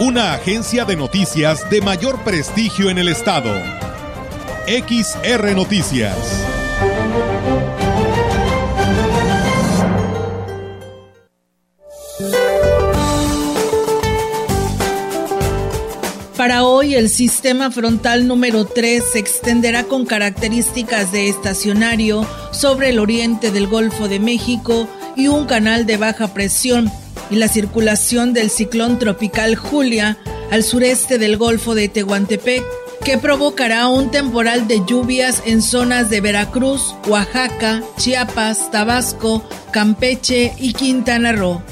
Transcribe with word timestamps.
Una 0.00 0.32
agencia 0.32 0.86
de 0.86 0.96
noticias 0.96 1.68
de 1.68 1.82
mayor 1.82 2.24
prestigio 2.24 2.88
en 2.88 2.96
el 2.96 3.08
estado. 3.08 3.52
XR 4.66 5.54
Noticias. 5.54 6.16
Para 16.34 16.64
hoy, 16.64 16.94
el 16.94 17.10
sistema 17.10 17.70
frontal 17.70 18.26
número 18.26 18.64
3 18.64 19.04
se 19.12 19.18
extenderá 19.18 19.84
con 19.84 20.06
características 20.06 21.12
de 21.12 21.28
estacionario 21.28 22.26
sobre 22.52 22.88
el 22.88 23.00
oriente 23.00 23.50
del 23.50 23.66
Golfo 23.66 24.08
de 24.08 24.18
México 24.18 24.88
y 25.14 25.28
un 25.28 25.44
canal 25.44 25.84
de 25.84 25.98
baja 25.98 26.32
presión 26.32 26.90
y 27.30 27.36
la 27.36 27.48
circulación 27.48 28.32
del 28.32 28.50
ciclón 28.50 28.98
tropical 28.98 29.56
Julia 29.56 30.18
al 30.50 30.64
sureste 30.64 31.18
del 31.18 31.36
Golfo 31.36 31.74
de 31.74 31.88
Tehuantepec, 31.88 32.64
que 33.04 33.18
provocará 33.18 33.88
un 33.88 34.10
temporal 34.10 34.68
de 34.68 34.82
lluvias 34.84 35.42
en 35.46 35.62
zonas 35.62 36.10
de 36.10 36.20
Veracruz, 36.20 36.94
Oaxaca, 37.06 37.82
Chiapas, 37.96 38.70
Tabasco, 38.70 39.42
Campeche 39.72 40.52
y 40.58 40.72
Quintana 40.74 41.32
Roo. 41.32 41.62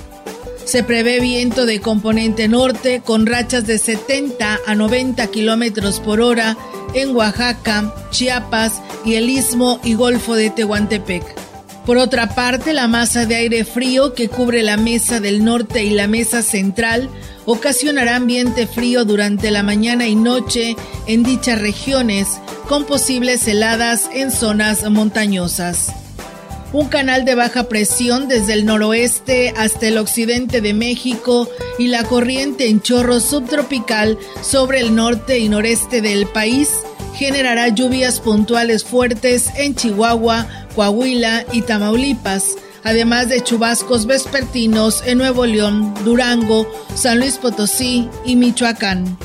Se 0.64 0.82
prevé 0.82 1.20
viento 1.20 1.66
de 1.66 1.80
componente 1.80 2.46
norte 2.46 3.00
con 3.04 3.26
rachas 3.26 3.66
de 3.66 3.78
70 3.78 4.60
a 4.66 4.74
90 4.74 5.26
kilómetros 5.28 5.98
por 6.00 6.20
hora 6.20 6.56
en 6.94 7.14
Oaxaca, 7.16 7.94
Chiapas 8.10 8.80
y 9.04 9.14
el 9.14 9.28
istmo 9.30 9.80
y 9.82 9.94
golfo 9.94 10.34
de 10.34 10.50
Tehuantepec. 10.50 11.47
Por 11.88 11.96
otra 11.96 12.34
parte, 12.34 12.74
la 12.74 12.86
masa 12.86 13.24
de 13.24 13.36
aire 13.36 13.64
frío 13.64 14.12
que 14.12 14.28
cubre 14.28 14.62
la 14.62 14.76
mesa 14.76 15.20
del 15.20 15.42
norte 15.42 15.84
y 15.84 15.88
la 15.88 16.06
mesa 16.06 16.42
central 16.42 17.08
ocasionará 17.46 18.16
ambiente 18.16 18.66
frío 18.66 19.06
durante 19.06 19.50
la 19.50 19.62
mañana 19.62 20.06
y 20.06 20.14
noche 20.14 20.76
en 21.06 21.22
dichas 21.22 21.58
regiones, 21.58 22.42
con 22.68 22.84
posibles 22.84 23.48
heladas 23.48 24.10
en 24.12 24.30
zonas 24.30 24.84
montañosas 24.90 25.94
un 26.72 26.88
canal 26.88 27.24
de 27.24 27.34
baja 27.34 27.64
presión 27.64 28.28
desde 28.28 28.52
el 28.52 28.66
noroeste 28.66 29.54
hasta 29.56 29.88
el 29.88 29.98
occidente 29.98 30.60
de 30.60 30.74
México 30.74 31.48
y 31.78 31.88
la 31.88 32.04
corriente 32.04 32.68
en 32.68 32.80
chorro 32.80 33.20
subtropical 33.20 34.18
sobre 34.42 34.80
el 34.80 34.94
norte 34.94 35.38
y 35.38 35.48
noreste 35.48 36.00
del 36.00 36.26
país 36.26 36.70
generará 37.14 37.68
lluvias 37.68 38.20
puntuales 38.20 38.84
fuertes 38.84 39.50
en 39.56 39.74
Chihuahua, 39.74 40.46
Coahuila 40.76 41.44
y 41.52 41.62
Tamaulipas, 41.62 42.54
además 42.84 43.28
de 43.28 43.42
chubascos 43.42 44.06
vespertinos 44.06 45.02
en 45.04 45.18
Nuevo 45.18 45.44
León, 45.44 45.94
Durango, 46.04 46.70
San 46.94 47.18
Luis 47.18 47.36
Potosí 47.38 48.08
y 48.24 48.36
Michoacán. 48.36 49.18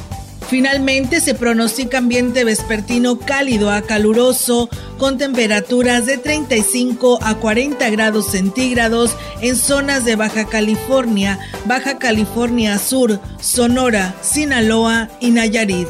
Finalmente 0.50 1.20
se 1.20 1.34
pronostica 1.34 1.98
ambiente 1.98 2.44
vespertino 2.44 3.18
cálido 3.18 3.72
a 3.72 3.82
caluroso 3.82 4.70
con 4.98 5.18
temperaturas 5.18 6.06
de 6.06 6.18
35 6.18 7.20
a 7.22 7.36
40 7.36 7.90
grados 7.90 8.32
centígrados 8.32 9.16
en 9.42 9.56
zonas 9.56 10.06
de 10.06 10.16
Baja 10.16 10.46
California, 10.46 11.40
Baja 11.66 11.98
California 11.98 12.78
Sur, 12.78 13.20
Sonora, 13.40 14.16
Sinaloa 14.22 15.10
y 15.20 15.32
Nayarit. 15.32 15.88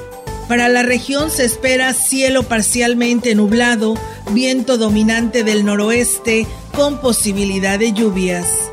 Para 0.48 0.70
la 0.70 0.84
región 0.84 1.32
se 1.32 1.46
espera 1.46 1.94
cielo 1.94 2.44
parcialmente 2.44 3.34
nublado, 3.36 3.96
viento 4.32 4.78
dominante 4.78 5.44
del 5.44 5.66
noroeste 5.66 6.48
con 6.76 7.00
posibilidad 7.00 7.80
de 7.80 7.94
lluvias. 7.94 8.73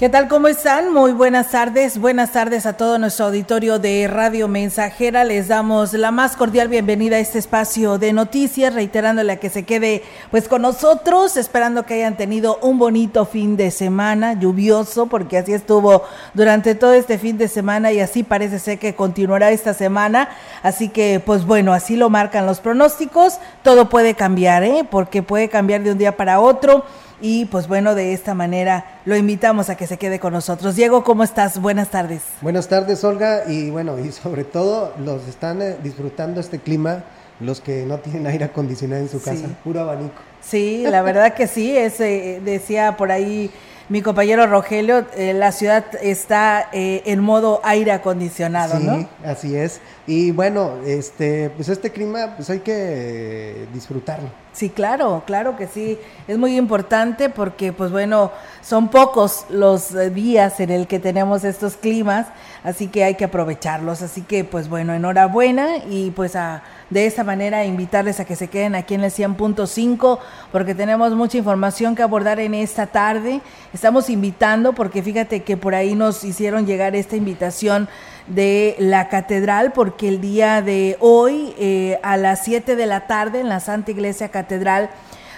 ¿Qué 0.00 0.08
tal? 0.08 0.28
¿Cómo 0.28 0.48
están? 0.48 0.94
Muy 0.94 1.12
buenas 1.12 1.50
tardes. 1.50 1.98
Buenas 1.98 2.32
tardes 2.32 2.64
a 2.64 2.72
todo 2.72 2.98
nuestro 2.98 3.26
auditorio 3.26 3.78
de 3.78 4.08
Radio 4.08 4.48
Mensajera. 4.48 5.24
Les 5.24 5.48
damos 5.48 5.92
la 5.92 6.10
más 6.10 6.36
cordial 6.36 6.68
bienvenida 6.68 7.16
a 7.16 7.18
este 7.18 7.38
espacio 7.38 7.98
de 7.98 8.14
noticias, 8.14 8.72
reiterándole 8.72 9.32
a 9.32 9.36
que 9.36 9.50
se 9.50 9.64
quede 9.64 10.02
pues 10.30 10.48
con 10.48 10.62
nosotros, 10.62 11.36
esperando 11.36 11.84
que 11.84 11.92
hayan 11.92 12.16
tenido 12.16 12.58
un 12.62 12.78
bonito 12.78 13.26
fin 13.26 13.58
de 13.58 13.70
semana, 13.70 14.40
lluvioso, 14.40 15.04
porque 15.04 15.36
así 15.36 15.52
estuvo 15.52 16.04
durante 16.32 16.74
todo 16.74 16.94
este 16.94 17.18
fin 17.18 17.36
de 17.36 17.48
semana 17.48 17.92
y 17.92 18.00
así 18.00 18.22
parece 18.22 18.58
ser 18.58 18.78
que 18.78 18.94
continuará 18.94 19.50
esta 19.50 19.74
semana. 19.74 20.30
Así 20.62 20.88
que 20.88 21.20
pues 21.22 21.44
bueno, 21.44 21.74
así 21.74 21.96
lo 21.96 22.08
marcan 22.08 22.46
los 22.46 22.60
pronósticos. 22.60 23.38
Todo 23.62 23.90
puede 23.90 24.14
cambiar, 24.14 24.62
¿eh? 24.62 24.82
Porque 24.90 25.22
puede 25.22 25.50
cambiar 25.50 25.82
de 25.82 25.92
un 25.92 25.98
día 25.98 26.16
para 26.16 26.40
otro 26.40 26.86
y 27.20 27.44
pues 27.46 27.68
bueno, 27.68 27.94
de 27.94 28.12
esta 28.12 28.34
manera 28.34 29.00
lo 29.04 29.16
invitamos 29.16 29.70
a 29.70 29.76
que 29.76 29.86
se 29.86 29.98
quede 29.98 30.18
con 30.18 30.32
nosotros. 30.32 30.76
Diego, 30.76 31.04
¿cómo 31.04 31.22
estás? 31.22 31.60
Buenas 31.60 31.90
tardes. 31.90 32.22
Buenas 32.40 32.68
tardes, 32.68 33.02
Olga, 33.04 33.44
y 33.48 33.70
bueno, 33.70 33.98
y 33.98 34.12
sobre 34.12 34.44
todo 34.44 34.94
los 35.04 35.26
están 35.28 35.62
eh, 35.62 35.76
disfrutando 35.82 36.40
este 36.40 36.58
clima 36.58 37.04
los 37.40 37.60
que 37.60 37.84
no 37.86 37.98
tienen 37.98 38.26
aire 38.26 38.44
acondicionado 38.44 39.02
en 39.02 39.08
su 39.08 39.20
casa, 39.20 39.46
puro 39.64 39.80
abanico. 39.80 40.14
Sí, 40.42 40.84
la 40.86 41.02
verdad 41.02 41.34
que 41.34 41.46
sí, 41.46 41.76
es, 41.76 42.00
eh, 42.00 42.40
decía 42.44 42.96
por 42.96 43.10
ahí 43.10 43.50
mi 43.90 44.00
compañero 44.00 44.46
Rogelio, 44.46 45.04
eh, 45.14 45.34
la 45.34 45.52
ciudad 45.52 45.84
está 46.00 46.68
en 46.72 47.20
modo 47.20 47.60
aire 47.64 47.92
acondicionado, 47.92 48.78
sí, 48.78 49.06
así 49.24 49.56
es. 49.56 49.80
Y 50.06 50.30
bueno, 50.30 50.78
este, 50.86 51.50
pues 51.50 51.68
este 51.68 51.90
clima, 51.90 52.34
pues 52.36 52.50
hay 52.50 52.60
que 52.60 53.66
disfrutarlo. 53.74 54.28
Sí, 54.52 54.68
claro, 54.68 55.22
claro 55.26 55.56
que 55.56 55.68
sí. 55.68 55.98
Es 56.26 56.36
muy 56.36 56.56
importante 56.56 57.28
porque, 57.28 57.72
pues 57.72 57.92
bueno, 57.92 58.32
son 58.62 58.88
pocos 58.88 59.46
los 59.48 59.94
eh, 59.94 60.10
días 60.10 60.58
en 60.58 60.70
el 60.70 60.88
que 60.88 60.98
tenemos 60.98 61.44
estos 61.44 61.76
climas, 61.76 62.26
así 62.64 62.88
que 62.88 63.04
hay 63.04 63.14
que 63.14 63.24
aprovecharlos. 63.24 64.02
Así 64.02 64.22
que, 64.22 64.42
pues 64.42 64.68
bueno, 64.68 64.92
enhorabuena 64.92 65.76
y 65.88 66.10
pues 66.10 66.34
a, 66.34 66.62
de 66.90 67.06
esa 67.06 67.24
manera 67.24 67.64
invitarles 67.64 68.20
a 68.20 68.24
que 68.24 68.36
se 68.36 68.48
queden 68.48 68.74
aquí 68.74 68.94
en 68.94 69.04
el 69.04 69.10
100.5 69.10 70.18
porque 70.52 70.74
tenemos 70.74 71.12
mucha 71.14 71.38
información 71.38 71.94
que 71.94 72.02
abordar 72.02 72.40
en 72.40 72.54
esta 72.54 72.86
tarde. 72.86 73.40
Estamos 73.72 74.10
invitando 74.10 74.72
porque 74.72 75.02
fíjate 75.02 75.42
que 75.42 75.56
por 75.56 75.74
ahí 75.74 75.94
nos 75.94 76.24
hicieron 76.24 76.66
llegar 76.66 76.96
esta 76.96 77.16
invitación 77.16 77.88
de 78.26 78.76
la 78.78 79.08
catedral, 79.08 79.72
porque 79.72 80.08
el 80.08 80.20
día 80.20 80.62
de 80.62 80.96
hoy 81.00 81.54
eh, 81.58 81.98
a 82.02 82.16
las 82.16 82.44
7 82.44 82.76
de 82.76 82.86
la 82.86 83.06
tarde 83.06 83.40
en 83.40 83.48
la 83.48 83.60
Santa 83.60 83.90
Iglesia 83.90 84.28
Catedral 84.28 84.90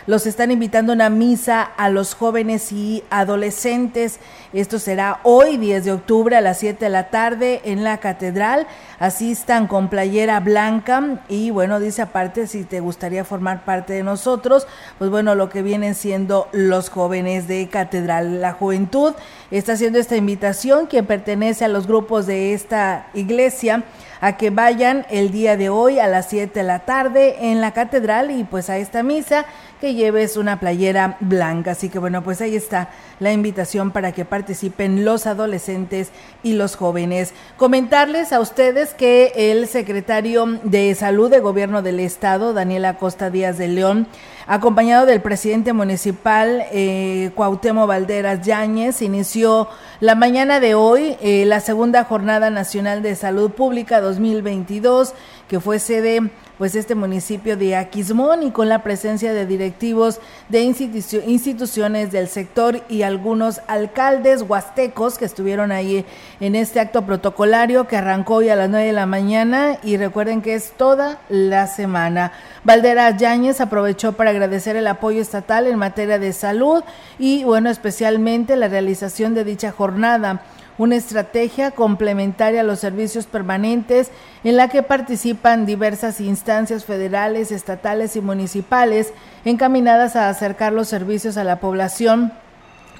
los 0.06 0.26
están 0.26 0.50
invitando 0.50 0.92
a 0.92 0.94
una 0.94 1.10
misa 1.10 1.62
a 1.62 1.88
los 1.88 2.14
jóvenes 2.14 2.72
y 2.72 3.04
adolescentes. 3.10 4.18
Esto 4.52 4.78
será 4.78 5.20
hoy, 5.22 5.56
10 5.56 5.84
de 5.84 5.92
octubre, 5.92 6.36
a 6.36 6.40
las 6.40 6.58
7 6.58 6.84
de 6.84 6.90
la 6.90 7.10
tarde 7.10 7.60
en 7.64 7.84
la 7.84 7.98
catedral. 7.98 8.66
Asistan 8.98 9.66
con 9.66 9.88
playera 9.88 10.40
blanca 10.40 11.22
y 11.28 11.50
bueno, 11.50 11.80
dice 11.80 12.02
aparte, 12.02 12.46
si 12.46 12.64
te 12.64 12.80
gustaría 12.80 13.24
formar 13.24 13.64
parte 13.64 13.92
de 13.92 14.02
nosotros, 14.02 14.66
pues 14.98 15.10
bueno, 15.10 15.34
lo 15.34 15.48
que 15.48 15.62
vienen 15.62 15.94
siendo 15.94 16.48
los 16.52 16.90
jóvenes 16.90 17.48
de 17.48 17.68
catedral. 17.68 18.40
La 18.40 18.52
juventud 18.52 19.14
está 19.50 19.72
haciendo 19.72 19.98
esta 19.98 20.16
invitación, 20.16 20.86
quien 20.86 21.06
pertenece 21.06 21.64
a 21.64 21.68
los 21.68 21.86
grupos 21.86 22.26
de 22.26 22.54
esta 22.54 23.06
iglesia 23.14 23.84
a 24.22 24.36
que 24.36 24.50
vayan 24.50 25.04
el 25.10 25.32
día 25.32 25.56
de 25.56 25.68
hoy 25.68 25.98
a 25.98 26.06
las 26.06 26.28
7 26.28 26.60
de 26.60 26.64
la 26.64 26.80
tarde 26.80 27.50
en 27.50 27.60
la 27.60 27.72
catedral 27.72 28.30
y 28.30 28.44
pues 28.44 28.70
a 28.70 28.78
esta 28.78 29.02
misa 29.02 29.46
que 29.82 29.94
lleves 29.94 30.36
una 30.36 30.60
playera 30.60 31.16
blanca. 31.18 31.72
Así 31.72 31.88
que 31.88 31.98
bueno, 31.98 32.22
pues 32.22 32.40
ahí 32.40 32.54
está 32.54 32.90
la 33.18 33.32
invitación 33.32 33.90
para 33.90 34.12
que 34.12 34.24
participen 34.24 35.04
los 35.04 35.26
adolescentes 35.26 36.12
y 36.44 36.52
los 36.52 36.76
jóvenes. 36.76 37.34
Comentarles 37.56 38.32
a 38.32 38.38
ustedes 38.38 38.94
que 38.94 39.32
el 39.34 39.66
secretario 39.66 40.46
de 40.62 40.94
Salud 40.94 41.28
de 41.32 41.40
Gobierno 41.40 41.82
del 41.82 41.98
Estado, 41.98 42.52
Daniela 42.52 42.96
Costa 42.96 43.28
Díaz 43.28 43.58
de 43.58 43.66
León, 43.66 44.06
acompañado 44.46 45.04
del 45.04 45.20
presidente 45.20 45.72
municipal 45.72 46.64
eh, 46.70 47.32
Cuauhtémoc 47.34 47.88
Valderas 47.88 48.46
Yáñez, 48.46 49.02
inició 49.02 49.68
la 49.98 50.14
mañana 50.14 50.60
de 50.60 50.76
hoy 50.76 51.16
eh, 51.20 51.44
la 51.44 51.58
segunda 51.58 52.04
jornada 52.04 52.50
nacional 52.50 53.02
de 53.02 53.16
salud 53.16 53.50
pública 53.50 54.00
2022, 54.00 55.14
que 55.52 55.60
fue 55.60 55.78
sede 55.78 56.30
pues 56.56 56.74
este 56.74 56.94
municipio 56.94 57.58
de 57.58 57.76
Aquismón 57.76 58.42
y 58.42 58.52
con 58.52 58.70
la 58.70 58.82
presencia 58.82 59.34
de 59.34 59.44
directivos 59.44 60.18
de 60.48 60.62
instituciones 60.62 62.10
del 62.10 62.26
sector 62.26 62.80
y 62.88 63.02
algunos 63.02 63.60
alcaldes 63.66 64.40
huastecos 64.48 65.18
que 65.18 65.26
estuvieron 65.26 65.70
ahí 65.70 66.06
en 66.40 66.54
este 66.54 66.80
acto 66.80 67.04
protocolario 67.04 67.86
que 67.86 67.98
arrancó 67.98 68.36
hoy 68.36 68.48
a 68.48 68.56
las 68.56 68.70
9 68.70 68.86
de 68.86 68.92
la 68.94 69.04
mañana 69.04 69.76
y 69.82 69.98
recuerden 69.98 70.40
que 70.40 70.54
es 70.54 70.70
toda 70.70 71.18
la 71.28 71.66
semana. 71.66 72.32
Valdera 72.64 73.14
Yáñez 73.14 73.60
aprovechó 73.60 74.12
para 74.12 74.30
agradecer 74.30 74.76
el 74.76 74.86
apoyo 74.86 75.20
estatal 75.20 75.66
en 75.66 75.76
materia 75.78 76.18
de 76.18 76.32
salud 76.32 76.82
y 77.18 77.44
bueno, 77.44 77.68
especialmente 77.68 78.56
la 78.56 78.68
realización 78.68 79.34
de 79.34 79.44
dicha 79.44 79.70
jornada 79.70 80.40
una 80.78 80.96
estrategia 80.96 81.70
complementaria 81.70 82.62
a 82.62 82.64
los 82.64 82.80
servicios 82.80 83.26
permanentes 83.26 84.10
en 84.44 84.56
la 84.56 84.68
que 84.68 84.82
participan 84.82 85.66
diversas 85.66 86.20
instancias 86.20 86.84
federales, 86.84 87.52
estatales 87.52 88.16
y 88.16 88.20
municipales 88.20 89.12
encaminadas 89.44 90.16
a 90.16 90.28
acercar 90.28 90.72
los 90.72 90.88
servicios 90.88 91.36
a 91.36 91.44
la 91.44 91.60
población 91.60 92.32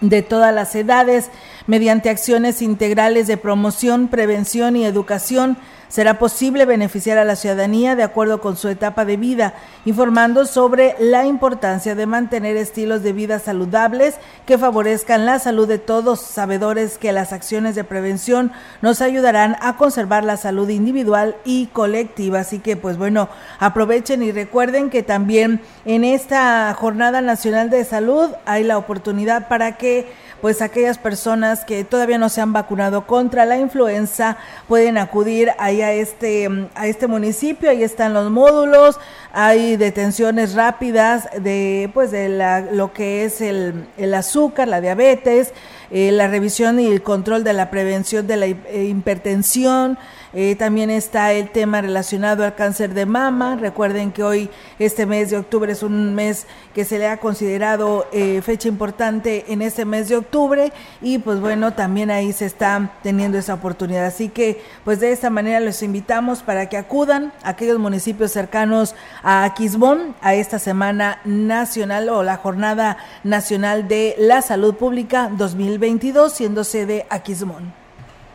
de 0.01 0.23
todas 0.23 0.53
las 0.53 0.75
edades 0.75 1.31
mediante 1.67 2.11
acciones 2.11 2.63
integrales 2.63 3.27
de 3.27 3.37
promoción, 3.37 4.09
prevención 4.09 4.77
y 4.77 4.85
educación 4.85 5.57
será 5.93 6.19
posible 6.19 6.65
beneficiar 6.65 7.19
a 7.19 7.25
la 7.25 7.37
ciudadanía 7.37 7.95
de 7.95 8.03
acuerdo 8.03 8.41
con 8.41 8.57
su 8.57 8.69
etapa 8.69 9.05
de 9.05 9.19
vida, 9.19 9.53
informando 9.85 10.47
sobre 10.47 10.97
la 10.99 11.27
importancia 11.27 11.95
de 11.95 12.07
mantener 12.07 12.57
estilos 12.57 13.03
de 13.03 13.13
vida 13.13 13.39
saludables 13.39 14.15
que 14.47 14.57
favorezcan 14.57 15.27
la 15.27 15.39
salud 15.39 15.69
de 15.69 15.77
todos, 15.77 16.23
sabedores 16.23 16.97
que 16.97 17.13
las 17.13 17.35
acciones 17.35 17.75
de 17.75 17.85
prevención 17.85 18.53
nos 18.81 19.03
ayudarán 19.03 19.59
a 19.61 19.77
conservar 19.77 20.25
la 20.25 20.39
salud 20.39 20.71
individual 20.71 21.37
y 21.45 21.67
colectiva. 21.67 22.41
Así 22.41 22.59
que, 22.59 22.75
pues 22.79 22.97
bueno, 22.97 23.29
aprovechen 23.59 24.23
y 24.23 24.33
recuerden 24.33 24.89
que 24.89 25.03
también 25.03 25.61
en 25.85 26.05
esta 26.05 26.73
Jornada 26.73 27.21
Nacional 27.21 27.69
de 27.69 27.85
Salud 27.85 28.31
hay 28.47 28.65
la 28.65 28.79
oportunidad 28.79 29.47
para 29.47 29.77
que 29.77 30.11
pues 30.43 30.61
aquellas 30.61 30.99
personas 30.99 31.65
que 31.65 31.85
todavía 31.85 32.19
no 32.19 32.29
se 32.29 32.41
han 32.41 32.53
vacunado 32.53 33.07
contra 33.07 33.47
la 33.47 33.59
influenza 33.59 34.37
pueden 34.67 34.99
acudir 34.99 35.53
ahí 35.57 35.83
a 35.83 35.93
este, 35.93 36.69
a 36.75 36.89
este 36.89 37.07
municipio, 37.07 37.71
ahí 37.71 37.85
están 37.85 38.13
los 38.13 38.29
módulos, 38.29 38.99
hay 39.33 39.77
detenciones 39.77 40.55
rápidas 40.55 41.29
de 41.41 41.89
pues 41.95 42.11
de 42.11 42.29
la, 42.29 42.61
lo 42.61 42.93
que 42.93 43.25
es 43.25 43.41
el, 43.41 43.87
el 43.97 44.13
azúcar, 44.15 44.67
la 44.67 44.81
diabetes, 44.81 45.53
eh, 45.93 46.11
la 46.11 46.27
revisión 46.27 46.81
y 46.81 46.89
el 46.89 47.03
control 47.03 47.45
de 47.45 47.53
la 47.53 47.71
prevención 47.71 48.27
de 48.27 48.37
la 48.37 48.47
eh, 48.47 48.87
hipertensión, 48.91 49.97
eh, 50.35 50.57
también 50.57 50.89
está 50.89 51.33
el 51.33 51.51
tema 51.51 51.83
relacionado 51.83 52.45
al 52.45 52.55
cáncer 52.55 52.95
de 52.95 53.05
mama. 53.05 53.57
Recuerden 53.57 54.13
que 54.13 54.23
hoy, 54.23 54.51
este 54.79 55.05
mes 55.05 55.31
de 55.31 55.37
octubre, 55.37 55.73
es 55.73 55.83
un 55.83 56.15
mes 56.15 56.47
que 56.75 56.85
se 56.85 56.99
le 56.99 57.07
ha 57.09 57.19
considerado 57.19 58.07
eh, 58.13 58.41
fecha 58.43 58.69
importante 58.69 59.45
en 59.49 59.61
este 59.61 59.85
mes 59.85 60.09
de 60.09 60.17
octubre 60.17 60.73
y 61.03 61.19
pues 61.19 61.41
bueno, 61.41 61.75
también 61.75 62.11
ahí 62.11 62.33
se 62.33 62.47
está 62.47 62.93
teniendo 63.03 63.37
esa 63.37 63.55
oportunidad. 63.55 64.07
Así 64.07 64.31
que 64.31 64.63
pues 64.85 65.01
de 65.01 65.13
esta 65.13 65.29
manera 65.29 65.61
les 65.61 65.83
invitamos 65.83 66.43
para 66.43 66.69
que 66.69 66.79
acudan 66.79 67.33
a 67.43 67.51
aquellos 67.51 67.79
municipios 67.79 68.33
cercanos 68.33 68.95
a 69.23 69.45
Aquismón 69.45 70.15
a 70.23 70.35
esta 70.35 70.59
semana 70.59 71.21
nacional 71.25 72.09
o 72.09 72.23
la 72.23 72.39
jornada 72.39 72.97
nacional 73.23 73.87
de 73.87 74.15
la 74.19 74.41
salud 74.41 74.75
pública 74.77 75.31
2022 75.37 76.33
siendo 76.33 76.65
sede 76.65 77.07
Aquismón. 77.11 77.82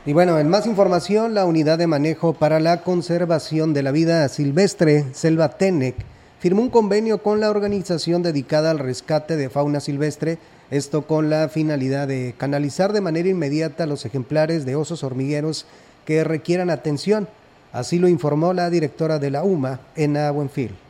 Y 0.07 0.13
bueno, 0.13 0.39
en 0.39 0.47
más 0.47 0.65
información, 0.67 1.33
la 1.33 1.43
Unidad 1.43 1.77
de 1.77 1.85
Manejo 1.85 2.31
para 2.31 2.61
la 2.61 2.81
Conservación 2.81 3.73
de 3.73 3.83
la 3.83 3.91
Vida 3.91 4.29
Silvestre, 4.29 5.03
Selva 5.11 5.57
Tenec, 5.57 5.95
firmó 6.39 6.61
un 6.61 6.69
convenio 6.69 7.21
con 7.21 7.41
la 7.41 7.49
organización 7.49 8.23
dedicada 8.23 8.71
al 8.71 8.79
rescate 8.79 9.35
de 9.35 9.49
fauna 9.49 9.81
silvestre, 9.81 10.37
esto 10.71 11.01
con 11.01 11.29
la 11.29 11.49
finalidad 11.49 12.07
de 12.07 12.33
canalizar 12.37 12.93
de 12.93 13.01
manera 13.01 13.27
inmediata 13.27 13.85
los 13.85 14.05
ejemplares 14.05 14.65
de 14.65 14.77
osos 14.77 15.03
hormigueros 15.03 15.65
que 16.05 16.23
requieran 16.23 16.69
atención. 16.69 17.27
Así 17.73 17.99
lo 17.99 18.07
informó 18.07 18.53
la 18.53 18.69
directora 18.69 19.19
de 19.19 19.31
la 19.31 19.43
UMA, 19.43 19.81
Ena 19.97 20.31
Buenfil 20.31 20.86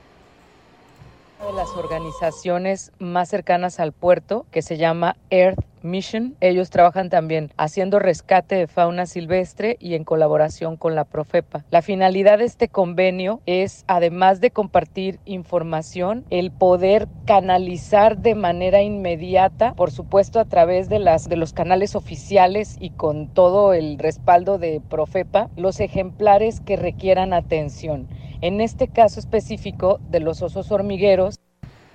de 1.45 1.53
las 1.53 1.69
organizaciones 1.75 2.91
más 2.99 3.29
cercanas 3.29 3.79
al 3.79 3.91
puerto 3.91 4.45
que 4.51 4.61
se 4.61 4.77
llama 4.77 5.15
Earth 5.29 5.59
Mission. 5.83 6.35
Ellos 6.41 6.69
trabajan 6.69 7.09
también 7.09 7.51
haciendo 7.57 7.99
rescate 7.99 8.55
de 8.55 8.67
fauna 8.67 9.05
silvestre 9.05 9.77
y 9.79 9.93
en 9.93 10.03
colaboración 10.03 10.77
con 10.77 10.95
la 10.95 11.05
Profepa. 11.05 11.63
La 11.69 11.81
finalidad 11.81 12.39
de 12.39 12.45
este 12.45 12.67
convenio 12.67 13.41
es, 13.45 13.85
además 13.87 14.41
de 14.41 14.51
compartir 14.51 15.19
información, 15.25 16.25
el 16.29 16.51
poder 16.51 17.07
canalizar 17.25 18.17
de 18.17 18.35
manera 18.35 18.81
inmediata, 18.81 19.73
por 19.73 19.91
supuesto 19.91 20.39
a 20.39 20.45
través 20.45 20.89
de, 20.89 20.99
de 20.99 21.35
los 21.37 21.53
canales 21.53 21.95
oficiales 21.95 22.77
y 22.79 22.89
con 22.89 23.27
todo 23.27 23.73
el 23.73 23.99
respaldo 23.99 24.57
de 24.57 24.81
Profepa, 24.89 25.49
los 25.55 25.79
ejemplares 25.79 26.59
que 26.59 26.75
requieran 26.77 27.33
atención 27.33 28.07
en 28.41 28.61
este 28.61 28.87
caso 28.87 29.19
específico 29.19 29.99
de 30.09 30.19
los 30.19 30.41
osos 30.41 30.71
hormigueros. 30.71 31.39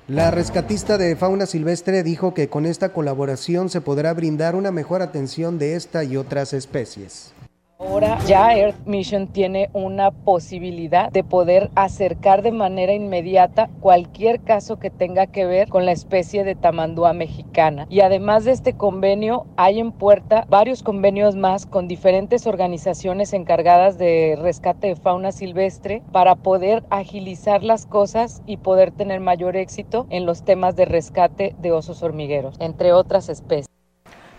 La 0.08 0.30
rescatista 0.30 0.98
de 0.98 1.14
fauna 1.14 1.46
silvestre 1.46 2.02
dijo 2.02 2.34
que 2.34 2.48
con 2.48 2.66
esta 2.66 2.92
colaboración 2.92 3.68
se 3.68 3.80
podrá 3.80 4.12
brindar 4.12 4.56
una 4.56 4.72
mejor 4.72 5.00
atención 5.00 5.58
de 5.58 5.76
esta 5.76 6.04
y 6.04 6.16
otras 6.16 6.52
especies. 6.52 7.32
Ahora 7.84 8.20
ya 8.26 8.56
Earth 8.56 8.86
Mission 8.86 9.26
tiene 9.26 9.68
una 9.72 10.12
posibilidad 10.12 11.10
de 11.10 11.24
poder 11.24 11.68
acercar 11.74 12.42
de 12.42 12.52
manera 12.52 12.94
inmediata 12.94 13.68
cualquier 13.80 14.40
caso 14.40 14.78
que 14.78 14.88
tenga 14.88 15.26
que 15.26 15.46
ver 15.46 15.68
con 15.68 15.84
la 15.84 15.90
especie 15.90 16.44
de 16.44 16.54
tamandúa 16.54 17.12
mexicana. 17.12 17.86
Y 17.90 18.00
además 18.00 18.44
de 18.44 18.52
este 18.52 18.74
convenio, 18.74 19.46
hay 19.56 19.80
en 19.80 19.90
puerta 19.90 20.46
varios 20.48 20.84
convenios 20.84 21.34
más 21.34 21.66
con 21.66 21.88
diferentes 21.88 22.46
organizaciones 22.46 23.32
encargadas 23.32 23.98
de 23.98 24.38
rescate 24.40 24.86
de 24.86 24.96
fauna 24.96 25.32
silvestre 25.32 26.02
para 26.12 26.36
poder 26.36 26.84
agilizar 26.88 27.64
las 27.64 27.84
cosas 27.84 28.42
y 28.46 28.58
poder 28.58 28.92
tener 28.92 29.18
mayor 29.18 29.56
éxito 29.56 30.06
en 30.08 30.24
los 30.24 30.44
temas 30.44 30.76
de 30.76 30.84
rescate 30.84 31.56
de 31.60 31.72
osos 31.72 32.04
hormigueros, 32.04 32.54
entre 32.60 32.92
otras 32.92 33.28
especies. 33.28 33.66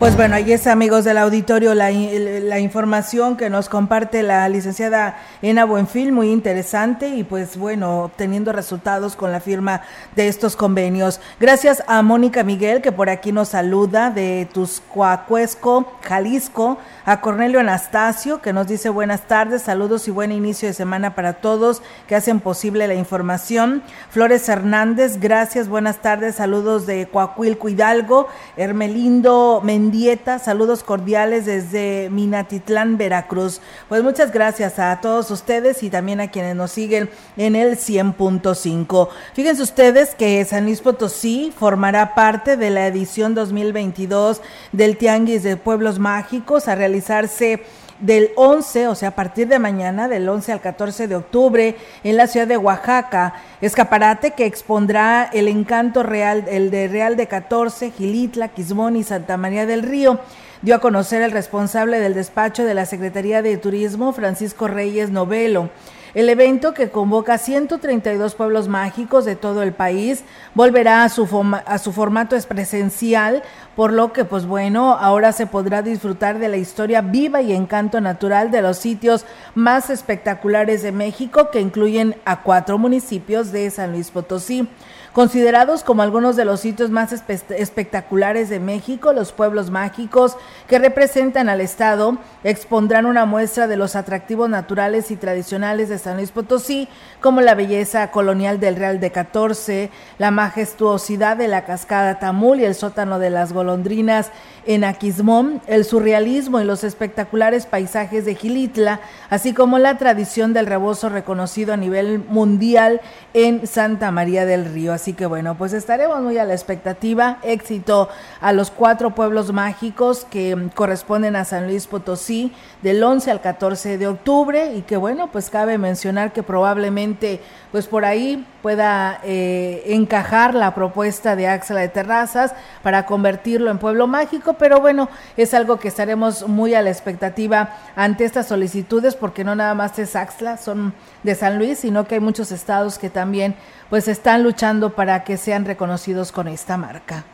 Pues 0.03 0.17
bueno, 0.17 0.35
ahí 0.35 0.51
es 0.51 0.67
amigos 0.67 1.05
del 1.05 1.17
auditorio 1.17 1.73
la, 1.73 1.89
la, 1.89 2.59
información 2.59 3.37
que 3.37 3.49
nos 3.49 3.69
comparte 3.69 4.21
la 4.21 4.49
licenciada 4.49 5.18
Ena 5.42 5.63
Buenfil, 5.63 6.11
muy 6.11 6.30
interesante 6.30 7.07
y 7.07 7.23
pues 7.23 7.56
bueno, 7.56 8.04
obteniendo 8.04 8.51
resultados 8.51 9.16
con 9.16 9.31
la 9.31 9.39
firma 9.39 9.81
de 10.18 10.28
estos 10.28 10.57
convenios. 10.57 11.21
Gracias 11.39 11.85
a 11.87 12.01
Mónica 12.01 12.44
Miguel 12.44 12.81
que 12.81 12.92
por 12.92 13.09
aquí 13.09 13.31
nos 13.31 13.47
saluda 13.47 14.09
de 14.09 14.45
Tuscuacuesco, 14.51 15.89
Jalisco, 16.01 16.80
a 17.06 17.22
Cornelio 17.22 17.60
Anastasio 17.60 18.42
que 18.42 18.54
nos 18.54 18.68
dice 18.68 18.90
buenas 18.90 19.28
tardes, 19.28 19.62
saludos 19.62 20.07
y 20.07 20.12
buen 20.12 20.31
inicio 20.31 20.68
de 20.68 20.74
semana 20.74 21.14
para 21.16 21.33
todos 21.33 21.81
que 22.07 22.16
hacen 22.16 22.40
posible 22.40 22.88
la 22.88 22.95
información. 22.95 23.83
Flores 24.10 24.50
Hernández, 24.50 25.19
gracias, 25.19 25.68
buenas 25.68 26.00
tardes, 26.00 26.36
saludos 26.36 26.86
de 26.88 27.07
Coahuilco 27.07 27.69
Hidalgo, 27.69 28.28
Hermelindo 28.57 29.62
Mendoza 29.64 29.83
Dieta. 29.92 30.40
Saludos 30.40 30.83
cordiales 30.83 31.45
desde 31.45 32.10
Minatitlán, 32.12 32.98
Veracruz. 32.98 33.62
Pues 33.90 34.04
muchas 34.04 34.31
gracias 34.31 34.80
a 34.80 35.00
todos 35.02 35.30
ustedes 35.31 35.83
y 35.83 35.90
también 35.90 36.22
a 36.22 36.31
quienes 36.31 36.56
nos 36.56 36.72
siguen 36.72 37.10
en 37.38 37.56
el 37.56 37.78
100.5. 37.78 39.10
Fíjense 39.33 39.62
ustedes 39.62 40.16
que 40.16 40.44
San 40.45 40.66
Luis 40.66 40.81
Potosí 40.81 41.54
formará 41.57 42.16
parte 42.16 42.57
de 42.57 42.69
la 42.69 42.88
edición 42.88 43.36
2022 43.36 44.42
del 44.72 44.98
Tianguis 44.98 45.44
de 45.44 45.57
Pueblos 45.57 46.00
Mágicos 46.00 46.68
a 46.68 46.76
realizarse 46.94 47.64
del 48.00 48.31
11, 48.35 48.88
o 48.88 48.95
sea, 48.95 49.09
a 49.09 49.16
partir 49.16 49.47
de 49.47 49.57
mañana, 49.57 50.07
del 50.07 50.28
11 50.28 50.52
al 50.52 50.62
14 50.62 51.07
de 51.07 51.16
octubre, 51.16 51.76
en 52.04 52.18
la 52.18 52.28
ciudad 52.28 52.47
de 52.47 52.57
Oaxaca. 52.57 53.33
Escaparate 53.62 54.31
que 54.31 54.45
expondrá 54.45 55.30
el 55.33 55.47
encanto 55.47 56.04
real, 56.04 56.45
el 56.50 56.69
de 56.69 56.88
Real 56.88 57.16
de 57.16 57.28
14, 57.28 57.92
Gilitla, 57.92 58.50
Quismón 58.50 58.95
y 58.95 59.04
Santa 59.04 59.38
María 59.38 59.66
del 59.66 59.83
Río. 59.83 60.19
Dio 60.62 60.76
a 60.76 60.80
conocer 60.80 61.21
el 61.21 61.31
responsable 61.31 62.00
del 62.00 62.14
despacho 62.14 62.64
de 62.64 62.73
la 62.73 62.85
Secretaría 62.85 63.42
de 63.42 63.57
Turismo, 63.57 64.14
Francisco 64.14 64.68
Reyes 64.68 65.09
Novelo. 65.09 65.69
El 66.13 66.29
evento 66.29 66.75
que 66.75 66.91
convoca 66.91 67.33
a 67.33 67.37
132 67.39 68.35
pueblos 68.35 68.67
mágicos 68.67 69.25
de 69.25 69.35
todo 69.35 69.63
el 69.63 69.73
país 69.73 70.23
volverá 70.53 71.03
a 71.03 71.09
su, 71.09 71.27
a 71.65 71.77
su 71.79 71.91
formato 71.91 72.35
presencial, 72.47 73.41
por 73.75 73.91
lo 73.91 74.13
que 74.13 74.23
pues 74.23 74.45
bueno, 74.45 74.93
ahora 74.93 75.31
se 75.31 75.47
podrá 75.47 75.81
disfrutar 75.81 76.37
de 76.37 76.49
la 76.49 76.57
historia 76.57 77.01
viva 77.01 77.41
y 77.41 77.51
encanto 77.51 77.99
natural 77.99 78.51
de 78.51 78.61
los 78.61 78.77
sitios 78.77 79.25
más 79.55 79.89
espectaculares 79.89 80.83
de 80.83 80.91
México 80.91 81.49
que 81.49 81.61
incluyen 81.61 82.15
a 82.25 82.43
cuatro 82.43 82.77
municipios 82.77 83.51
de 83.51 83.71
San 83.71 83.91
Luis 83.91 84.11
Potosí. 84.11 84.67
Considerados 85.13 85.83
como 85.83 86.01
algunos 86.01 86.35
de 86.35 86.43
los 86.43 86.59
sitios 86.59 86.89
más 86.89 87.13
espectaculares 87.13 88.49
de 88.49 88.59
México, 88.59 89.13
los 89.13 89.31
pueblos 89.31 89.69
mágicos 89.69 90.35
que 90.67 90.79
representan 90.79 91.49
al 91.49 91.61
Estado 91.61 92.17
expondrán 92.43 93.05
una 93.05 93.27
muestra 93.27 93.67
de 93.67 93.77
los 93.77 93.95
atractivos 93.95 94.49
naturales 94.49 95.11
y 95.11 95.15
tradicionales 95.15 95.87
de 95.89 95.99
San 95.99 96.17
Luis 96.17 96.31
Potosí, 96.31 96.87
como 97.21 97.41
la 97.41 97.53
belleza 97.53 98.09
colonial 98.09 98.59
del 98.59 98.75
Real 98.75 98.99
de 98.99 99.11
14, 99.11 99.91
la 100.17 100.31
majestuosidad 100.31 101.37
de 101.37 101.47
la 101.47 101.63
cascada 101.63 102.17
Tamul 102.17 102.59
y 102.59 102.65
el 102.65 102.73
sótano 102.73 103.19
de 103.19 103.29
las 103.29 103.53
golondrinas 103.53 104.31
en 104.65 104.83
Aquismón, 104.83 105.61
el 105.67 105.85
surrealismo 105.85 106.59
y 106.59 106.63
los 106.63 106.83
espectaculares 106.83 107.65
paisajes 107.65 108.25
de 108.25 108.35
Gilitla, 108.35 108.99
así 109.29 109.53
como 109.53 109.79
la 109.79 109.97
tradición 109.97 110.53
del 110.53 110.67
rebozo 110.67 111.09
reconocido 111.09 111.73
a 111.73 111.77
nivel 111.77 112.19
mundial 112.19 113.01
en 113.33 113.67
Santa 113.67 114.11
María 114.11 114.45
del 114.45 114.65
Río. 114.65 114.93
Así 114.93 115.13
que 115.13 115.25
bueno, 115.25 115.55
pues 115.55 115.73
estaremos 115.73 116.21
muy 116.21 116.37
a 116.37 116.45
la 116.45 116.53
expectativa. 116.53 117.39
Éxito 117.43 118.09
a 118.41 118.53
los 118.53 118.71
cuatro 118.71 119.15
pueblos 119.15 119.51
mágicos 119.51 120.25
que 120.29 120.69
corresponden 120.75 121.35
a 121.35 121.45
San 121.45 121.67
Luis 121.67 121.87
Potosí 121.87 122.53
del 122.81 123.03
11 123.03 123.31
al 123.31 123.41
14 123.41 123.97
de 123.97 124.07
octubre 124.07 124.73
y 124.75 124.81
que 124.81 124.97
bueno, 124.97 125.29
pues 125.31 125.49
cabe 125.49 125.77
mencionar 125.77 126.33
que 126.33 126.43
probablemente 126.43 127.41
pues 127.71 127.87
por 127.87 128.05
ahí 128.05 128.45
pueda 128.61 129.19
eh, 129.23 129.83
encajar 129.87 130.53
la 130.53 130.73
propuesta 130.75 131.35
de 131.35 131.47
Axla 131.47 131.81
de 131.81 131.89
Terrazas 131.89 132.53
para 132.81 133.05
convertirlo 133.05 133.71
en 133.71 133.77
pueblo 133.77 134.07
mágico, 134.07 134.53
pero 134.57 134.80
bueno, 134.80 135.10
es 135.38 135.54
algo 135.54 135.80
que 135.80 135.88
estaremos 135.88 136.48
muy 136.48 136.74
a 136.74 136.81
la 136.81 136.90
expectativa 136.90 137.76
ante 137.95 138.26
estas 138.26 138.48
solicitudes 138.48 139.16
porque 139.16 139.44
no 139.44 139.56
nada 139.56 139.74
más 139.74 139.98
es 140.00 140.16
Axla, 140.16 140.57
son 140.57 140.94
de 141.24 141.36
San 141.36 141.57
Luis, 141.57 141.80
sino 141.80 142.07
que 142.07 142.16
hay 142.16 142.22
muchos 142.22 142.52
estados 142.52 142.98
que 142.98 143.10
también 143.10 143.56
pues 143.90 144.07
están 144.07 144.44
luchando 144.44 144.95
para 144.95 145.24
que 145.24 145.38
sean 145.38 145.66
reconocidos 145.66 146.31
con 146.31 146.48
esta 146.48 146.78
marca. 146.78 147.26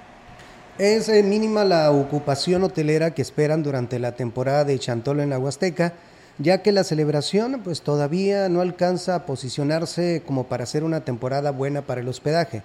Es 0.78 1.10
eh, 1.10 1.24
mínima 1.24 1.66
la 1.66 1.92
ocupación 1.92 2.64
hotelera 2.64 3.12
que 3.12 3.22
esperan 3.22 3.64
durante 3.64 4.00
la 4.00 4.14
temporada 4.14 4.64
de 4.64 4.80
Chantolo 4.80 5.22
en 5.22 5.30
la 5.30 5.38
Huasteca, 5.38 5.94
ya 6.38 6.62
que 6.62 6.72
la 6.72 6.86
celebración 6.86 7.62
pues 7.64 7.82
todavía 7.82 8.48
no 8.48 8.62
alcanza 8.62 9.16
a 9.16 9.26
posicionarse 9.26 10.24
como 10.26 10.46
para 10.46 10.66
ser 10.66 10.86
una 10.86 11.02
temporada 11.02 11.52
buena 11.52 11.82
para 11.82 12.00
el 12.00 12.08
hospedaje. 12.08 12.64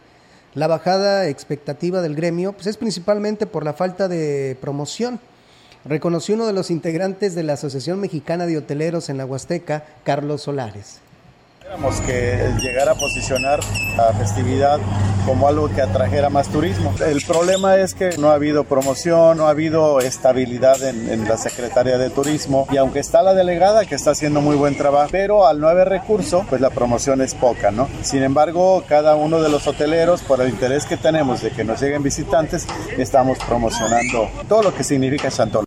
La 0.54 0.68
bajada 0.68 1.28
expectativa 1.28 2.00
del 2.00 2.14
gremio 2.14 2.52
pues 2.52 2.68
es 2.68 2.76
principalmente 2.76 3.46
por 3.46 3.64
la 3.64 3.72
falta 3.72 4.06
de 4.06 4.56
promoción. 4.60 5.18
Reconoció 5.84 6.36
uno 6.36 6.46
de 6.46 6.52
los 6.52 6.70
integrantes 6.70 7.34
de 7.34 7.42
la 7.42 7.54
Asociación 7.54 8.00
Mexicana 8.00 8.46
de 8.46 8.58
Hoteleros 8.58 9.08
en 9.08 9.18
la 9.18 9.26
Huasteca, 9.26 9.84
Carlos 10.04 10.42
Solares. 10.42 11.03
Que 12.06 12.52
llegara 12.60 12.92
a 12.92 12.94
posicionar 12.94 13.60
la 13.96 14.12
festividad 14.12 14.78
como 15.26 15.48
algo 15.48 15.68
que 15.68 15.80
atrajera 15.80 16.28
más 16.28 16.48
turismo. 16.48 16.94
El 17.04 17.22
problema 17.22 17.76
es 17.78 17.94
que 17.94 18.16
no 18.18 18.30
ha 18.30 18.34
habido 18.34 18.64
promoción, 18.64 19.38
no 19.38 19.46
ha 19.46 19.50
habido 19.50 20.00
estabilidad 20.00 20.82
en, 20.82 21.26
la 21.26 21.36
Secretaría 21.36 21.96
de 21.96 22.10
Turismo 22.10 22.66
y 22.70 22.76
aunque 22.76 23.00
está 23.00 23.22
la 23.22 23.32
delegada 23.34 23.86
que 23.86 23.94
está 23.94 24.10
haciendo 24.10 24.40
muy 24.40 24.56
buen 24.56 24.76
trabajo, 24.76 25.08
pero 25.10 25.46
al 25.46 25.60
no 25.60 25.68
haber 25.68 25.88
recurso, 25.88 26.44
pues 26.48 26.60
la 26.60 26.70
promoción 26.70 27.22
es 27.22 27.34
poca, 27.34 27.70
¿no? 27.70 27.88
Sin 28.02 28.22
embargo, 28.22 28.84
cada 28.86 29.14
uno 29.16 29.40
de 29.40 29.48
los 29.48 29.66
hoteleros, 29.66 30.22
por 30.22 30.40
el 30.40 30.50
interés 30.50 30.84
que 30.84 30.96
tenemos 30.96 31.42
de 31.42 31.50
que 31.50 31.64
nos 31.64 31.80
lleguen 31.80 32.02
visitantes, 32.02 32.66
estamos 32.98 33.38
promocionando 33.46 34.28
todo 34.48 34.62
lo 34.62 34.74
que 34.74 34.84
significa 34.84 35.30
Chantol. 35.30 35.63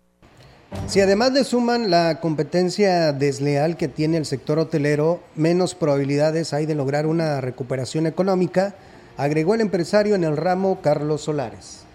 Si 0.88 1.02
además 1.02 1.34
le 1.34 1.44
suman 1.44 1.90
la 1.90 2.22
competencia 2.22 3.12
desleal 3.12 3.76
que 3.76 3.90
tiene 3.90 4.16
el 4.16 4.26
sector 4.26 4.58
hotelero, 4.58 5.22
menos 5.36 5.76
probabilidades 5.76 6.54
hay 6.54 6.66
de 6.66 6.76
lograr 6.76 7.08
una 7.08 7.42
recuperación 7.42 8.08
económica, 8.08 8.74
agregó 9.18 9.54
el 9.54 9.60
empresario 9.60 10.16
en 10.16 10.24
el 10.24 10.38
ramo 10.38 10.80
Carlos 10.82 11.24
Solares 11.24 11.87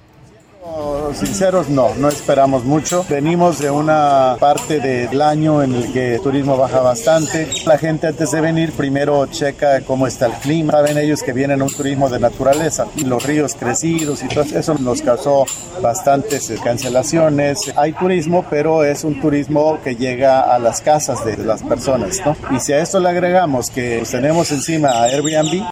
sinceros, 1.14 1.68
no, 1.68 1.94
no 1.94 2.08
esperamos 2.08 2.64
mucho. 2.64 3.04
Venimos 3.08 3.58
de 3.58 3.70
una 3.70 4.36
parte 4.38 4.80
del 4.80 5.20
año 5.20 5.62
en 5.62 5.74
el 5.74 5.92
que 5.92 6.16
el 6.16 6.20
turismo 6.20 6.56
baja 6.56 6.80
bastante. 6.80 7.48
La 7.66 7.78
gente 7.78 8.06
antes 8.06 8.30
de 8.30 8.40
venir 8.40 8.72
primero 8.72 9.26
checa 9.26 9.80
cómo 9.82 10.06
está 10.06 10.26
el 10.26 10.32
clima. 10.34 10.72
Saben 10.72 10.98
ellos 10.98 11.22
que 11.22 11.32
vienen 11.32 11.62
un 11.62 11.70
turismo 11.70 12.08
de 12.08 12.18
naturaleza, 12.18 12.86
los 13.04 13.24
ríos 13.24 13.54
crecidos 13.54 14.22
y 14.22 14.28
todo 14.28 14.44
eso 14.44 14.74
nos 14.74 15.02
causó 15.02 15.44
bastantes 15.80 16.52
cancelaciones. 16.62 17.72
Hay 17.76 17.92
turismo, 17.92 18.44
pero 18.48 18.84
es 18.84 19.04
un 19.04 19.20
turismo 19.20 19.78
que 19.82 19.96
llega 19.96 20.40
a 20.40 20.58
las 20.58 20.80
casas 20.80 21.24
de 21.24 21.36
las 21.38 21.62
personas, 21.62 22.20
¿no? 22.24 22.36
Y 22.54 22.60
si 22.60 22.72
a 22.72 22.80
esto 22.80 23.00
le 23.00 23.08
agregamos 23.08 23.70
que 23.70 24.02
tenemos 24.10 24.50
encima 24.52 24.90
a 24.90 25.04
Airbnb, 25.04 25.70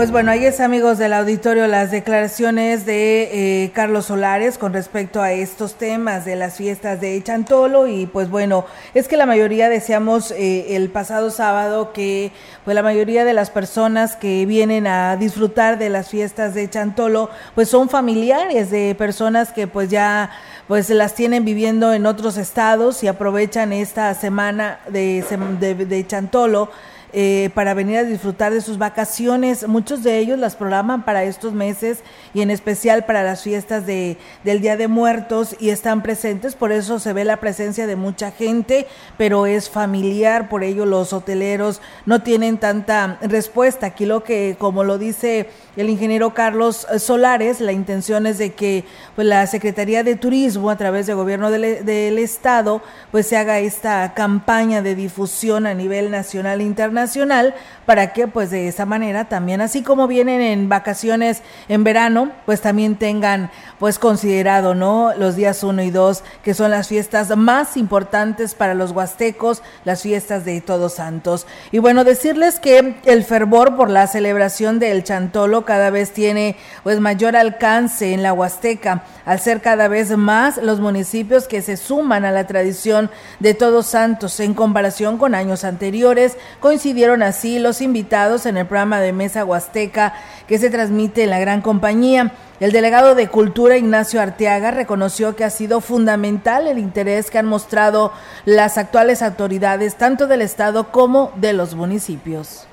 Pues 0.00 0.12
bueno, 0.12 0.30
ahí 0.30 0.46
es 0.46 0.60
amigos 0.60 0.96
del 0.96 1.12
auditorio 1.12 1.66
las 1.66 1.90
declaraciones 1.90 2.86
de 2.86 3.64
eh, 3.64 3.70
Carlos 3.74 4.06
Solares 4.06 4.56
con 4.56 4.72
respecto 4.72 5.20
a 5.20 5.32
estos 5.32 5.74
temas 5.74 6.24
de 6.24 6.36
las 6.36 6.56
fiestas 6.56 7.02
de 7.02 7.22
Chantolo 7.22 7.86
y 7.86 8.06
pues 8.06 8.30
bueno, 8.30 8.64
es 8.94 9.08
que 9.08 9.18
la 9.18 9.26
mayoría 9.26 9.68
deseamos 9.68 10.30
eh, 10.30 10.74
el 10.74 10.88
pasado 10.88 11.30
sábado 11.30 11.92
que 11.92 12.32
pues 12.64 12.74
la 12.74 12.82
mayoría 12.82 13.26
de 13.26 13.34
las 13.34 13.50
personas 13.50 14.16
que 14.16 14.46
vienen 14.46 14.86
a 14.86 15.18
disfrutar 15.18 15.78
de 15.78 15.90
las 15.90 16.08
fiestas 16.08 16.54
de 16.54 16.70
Chantolo 16.70 17.28
pues 17.54 17.68
son 17.68 17.90
familiares 17.90 18.70
de 18.70 18.94
personas 18.94 19.52
que 19.52 19.66
pues 19.66 19.90
ya 19.90 20.30
pues 20.66 20.88
las 20.88 21.14
tienen 21.14 21.44
viviendo 21.44 21.92
en 21.92 22.06
otros 22.06 22.38
estados 22.38 23.04
y 23.04 23.06
aprovechan 23.06 23.74
esta 23.74 24.14
semana 24.14 24.80
de, 24.88 25.22
de, 25.60 25.74
de 25.74 26.06
Chantolo 26.06 26.70
eh, 27.12 27.50
para 27.54 27.74
venir 27.74 27.98
a 27.98 28.04
disfrutar 28.04 28.52
de 28.52 28.60
sus 28.60 28.78
vacaciones. 28.78 29.66
Muchos 29.66 30.02
de 30.02 30.18
ellos 30.18 30.38
las 30.38 30.56
programan 30.56 31.04
para 31.04 31.24
estos 31.24 31.52
meses 31.52 32.02
y 32.34 32.42
en 32.42 32.50
especial 32.50 33.04
para 33.04 33.22
las 33.22 33.42
fiestas 33.42 33.86
de, 33.86 34.16
del 34.44 34.60
Día 34.60 34.76
de 34.76 34.88
Muertos 34.88 35.56
y 35.58 35.70
están 35.70 36.02
presentes, 36.02 36.54
por 36.54 36.72
eso 36.72 36.98
se 36.98 37.12
ve 37.12 37.24
la 37.24 37.38
presencia 37.38 37.86
de 37.86 37.96
mucha 37.96 38.30
gente, 38.30 38.86
pero 39.16 39.46
es 39.46 39.70
familiar, 39.70 40.48
por 40.48 40.62
ello 40.62 40.86
los 40.86 41.12
hoteleros 41.12 41.80
no 42.06 42.22
tienen 42.22 42.58
tanta 42.58 43.18
respuesta. 43.22 43.86
Aquí 43.86 44.06
lo 44.06 44.22
que, 44.22 44.56
como 44.58 44.84
lo 44.84 44.98
dice 44.98 45.48
el 45.76 45.88
ingeniero 45.88 46.34
Carlos 46.34 46.86
Solares, 46.98 47.60
la 47.60 47.72
intención 47.72 48.26
es 48.26 48.38
de 48.38 48.52
que 48.52 48.84
pues, 49.14 49.26
la 49.26 49.46
Secretaría 49.46 50.04
de 50.04 50.16
Turismo, 50.16 50.70
a 50.70 50.76
través 50.76 51.06
del 51.06 51.16
gobierno 51.16 51.50
del, 51.50 51.84
del 51.84 52.18
Estado, 52.18 52.82
pues 53.10 53.26
se 53.26 53.36
haga 53.36 53.58
esta 53.58 54.14
campaña 54.14 54.82
de 54.82 54.94
difusión 54.94 55.66
a 55.66 55.74
nivel 55.74 56.10
nacional 56.10 56.60
e 56.60 56.64
internacional 56.64 57.00
nacional 57.10 57.54
para 57.90 58.12
que 58.12 58.28
pues 58.28 58.50
de 58.50 58.68
esa 58.68 58.86
manera 58.86 59.24
también 59.24 59.60
así 59.60 59.82
como 59.82 60.06
vienen 60.06 60.40
en 60.40 60.68
vacaciones 60.68 61.42
en 61.66 61.82
verano 61.82 62.30
pues 62.46 62.60
también 62.60 62.94
tengan 62.94 63.50
pues 63.80 63.98
considerado 63.98 64.76
no 64.76 65.12
los 65.18 65.34
días 65.34 65.64
1 65.64 65.82
y 65.82 65.90
2 65.90 66.22
que 66.44 66.54
son 66.54 66.70
las 66.70 66.86
fiestas 66.86 67.36
más 67.36 67.76
importantes 67.76 68.54
para 68.54 68.74
los 68.74 68.92
huastecos 68.92 69.64
las 69.84 70.02
fiestas 70.02 70.44
de 70.44 70.60
Todos 70.60 70.94
Santos. 70.94 71.48
Y 71.72 71.78
bueno 71.78 72.04
decirles 72.04 72.60
que 72.60 72.94
el 73.06 73.24
fervor 73.24 73.74
por 73.74 73.90
la 73.90 74.06
celebración 74.06 74.78
del 74.78 75.02
Chantolo 75.02 75.64
cada 75.64 75.90
vez 75.90 76.12
tiene 76.12 76.54
pues 76.84 77.00
mayor 77.00 77.34
alcance 77.34 78.14
en 78.14 78.22
la 78.22 78.32
Huasteca 78.32 79.02
al 79.24 79.40
ser 79.40 79.62
cada 79.62 79.88
vez 79.88 80.16
más 80.16 80.58
los 80.58 80.78
municipios 80.78 81.48
que 81.48 81.60
se 81.60 81.76
suman 81.76 82.24
a 82.24 82.30
la 82.30 82.46
tradición 82.46 83.10
de 83.40 83.54
Todos 83.54 83.86
Santos 83.86 84.38
en 84.38 84.54
comparación 84.54 85.18
con 85.18 85.34
años 85.34 85.64
anteriores 85.64 86.36
coincide 86.60 87.00
dieron 87.00 87.22
así 87.22 87.58
los 87.58 87.79
invitados 87.80 88.46
en 88.46 88.56
el 88.56 88.66
programa 88.66 89.00
de 89.00 89.12
Mesa 89.12 89.44
Huasteca 89.44 90.14
que 90.46 90.58
se 90.58 90.70
transmite 90.70 91.24
en 91.24 91.30
la 91.30 91.38
gran 91.38 91.60
compañía. 91.62 92.32
El 92.60 92.72
delegado 92.72 93.14
de 93.14 93.28
Cultura, 93.28 93.76
Ignacio 93.76 94.20
Arteaga, 94.20 94.70
reconoció 94.70 95.36
que 95.36 95.44
ha 95.44 95.50
sido 95.50 95.80
fundamental 95.80 96.66
el 96.66 96.78
interés 96.78 97.30
que 97.30 97.38
han 97.38 97.46
mostrado 97.46 98.12
las 98.44 98.78
actuales 98.78 99.22
autoridades, 99.22 99.96
tanto 99.96 100.26
del 100.26 100.42
Estado 100.42 100.92
como 100.92 101.32
de 101.36 101.52
los 101.52 101.74
municipios. 101.74 102.66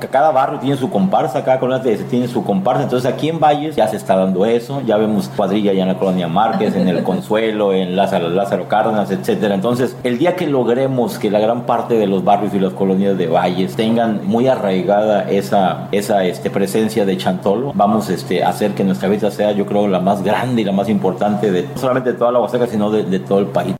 Que 0.00 0.08
cada 0.08 0.30
barrio 0.30 0.58
tiene 0.58 0.76
su 0.76 0.90
comparsa, 0.90 1.44
cada 1.44 1.58
colonia 1.58 1.82
tiene 2.08 2.28
su 2.28 2.44
comparsa. 2.44 2.82
Entonces 2.82 3.10
aquí 3.10 3.28
en 3.28 3.40
Valles 3.40 3.76
ya 3.76 3.88
se 3.88 3.96
está 3.96 4.16
dando 4.16 4.44
eso, 4.44 4.82
ya 4.82 4.96
vemos 4.96 5.30
cuadrilla 5.34 5.72
ya 5.72 5.82
en 5.82 5.88
la 5.88 5.98
colonia 5.98 6.28
Márquez, 6.28 6.74
en 6.76 6.88
el 6.88 7.02
Consuelo, 7.02 7.72
en 7.72 7.96
Lázaro, 7.96 8.28
Lázaro 8.28 8.68
Cárdenas, 8.68 9.10
etcétera. 9.10 9.54
Entonces, 9.54 9.96
el 10.02 10.18
día 10.18 10.36
que 10.36 10.46
logremos 10.46 11.18
que 11.18 11.30
la 11.30 11.38
gran 11.38 11.62
parte 11.62 11.94
de 11.94 12.06
los 12.06 12.24
barrios 12.24 12.52
y 12.54 12.58
las 12.58 12.72
colonias 12.72 13.16
de 13.16 13.26
Valles 13.26 13.74
tengan 13.76 14.26
muy 14.26 14.48
arraigada 14.48 15.30
esa, 15.30 15.88
esa 15.92 16.24
este, 16.24 16.50
presencia 16.50 17.04
de 17.04 17.16
Chantolo, 17.16 17.72
vamos 17.74 18.10
este, 18.10 18.44
a 18.44 18.50
hacer 18.50 18.72
que 18.72 18.84
nuestra 18.84 19.08
vida 19.08 19.30
sea, 19.30 19.52
yo 19.52 19.66
creo, 19.66 19.88
la 19.88 20.00
más 20.00 20.22
grande 20.22 20.62
y 20.62 20.64
la 20.64 20.72
más 20.72 20.88
importante 20.88 21.50
de 21.50 21.62
no 21.62 21.80
solamente 21.80 22.12
de 22.12 22.18
toda 22.18 22.32
la 22.32 22.40
Huasteca, 22.40 22.66
sino 22.66 22.90
de 22.90 23.18
todo 23.20 23.38
el 23.38 23.46
país. 23.46 23.76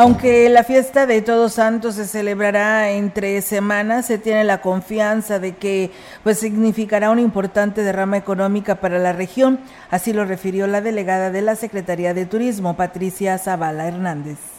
Aunque 0.00 0.48
la 0.48 0.62
fiesta 0.62 1.06
de 1.06 1.22
Todos 1.22 1.54
Santos 1.54 1.96
se 1.96 2.06
celebrará 2.06 2.92
entre 2.92 3.42
semanas, 3.42 4.06
se 4.06 4.16
tiene 4.16 4.44
la 4.44 4.60
confianza 4.60 5.40
de 5.40 5.56
que 5.56 5.90
pues 6.22 6.38
significará 6.38 7.10
una 7.10 7.20
importante 7.20 7.82
derrama 7.82 8.16
económica 8.16 8.76
para 8.76 9.00
la 9.00 9.12
región, 9.12 9.58
así 9.90 10.12
lo 10.12 10.24
refirió 10.24 10.68
la 10.68 10.82
delegada 10.82 11.32
de 11.32 11.42
la 11.42 11.56
Secretaría 11.56 12.14
de 12.14 12.26
Turismo, 12.26 12.76
Patricia 12.76 13.38
Zavala 13.38 13.88
Hernández. 13.88 14.57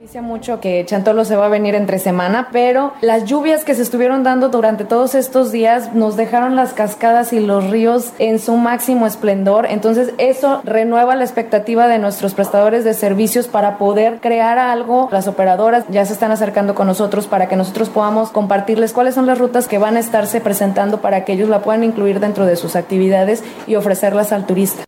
Dice 0.00 0.20
mucho 0.20 0.60
que 0.60 0.84
Chantolo 0.86 1.24
se 1.24 1.34
va 1.34 1.46
a 1.46 1.48
venir 1.48 1.74
entre 1.74 1.98
semana, 1.98 2.50
pero 2.52 2.92
las 3.00 3.24
lluvias 3.24 3.64
que 3.64 3.74
se 3.74 3.82
estuvieron 3.82 4.22
dando 4.22 4.48
durante 4.48 4.84
todos 4.84 5.16
estos 5.16 5.50
días 5.50 5.92
nos 5.92 6.16
dejaron 6.16 6.54
las 6.54 6.72
cascadas 6.72 7.32
y 7.32 7.40
los 7.40 7.68
ríos 7.68 8.12
en 8.20 8.38
su 8.38 8.56
máximo 8.56 9.08
esplendor. 9.08 9.66
Entonces 9.68 10.14
eso 10.18 10.60
renueva 10.62 11.16
la 11.16 11.24
expectativa 11.24 11.88
de 11.88 11.98
nuestros 11.98 12.34
prestadores 12.34 12.84
de 12.84 12.94
servicios 12.94 13.48
para 13.48 13.76
poder 13.76 14.20
crear 14.20 14.60
algo. 14.60 15.08
Las 15.10 15.26
operadoras 15.26 15.84
ya 15.88 16.04
se 16.04 16.12
están 16.12 16.30
acercando 16.30 16.76
con 16.76 16.86
nosotros 16.86 17.26
para 17.26 17.48
que 17.48 17.56
nosotros 17.56 17.88
podamos 17.88 18.30
compartirles 18.30 18.92
cuáles 18.92 19.16
son 19.16 19.26
las 19.26 19.40
rutas 19.40 19.66
que 19.66 19.78
van 19.78 19.96
a 19.96 20.00
estarse 20.00 20.40
presentando 20.40 21.00
para 21.00 21.24
que 21.24 21.32
ellos 21.32 21.48
la 21.48 21.62
puedan 21.62 21.82
incluir 21.82 22.20
dentro 22.20 22.46
de 22.46 22.54
sus 22.54 22.76
actividades 22.76 23.42
y 23.66 23.74
ofrecerlas 23.74 24.30
al 24.30 24.46
turista. 24.46 24.87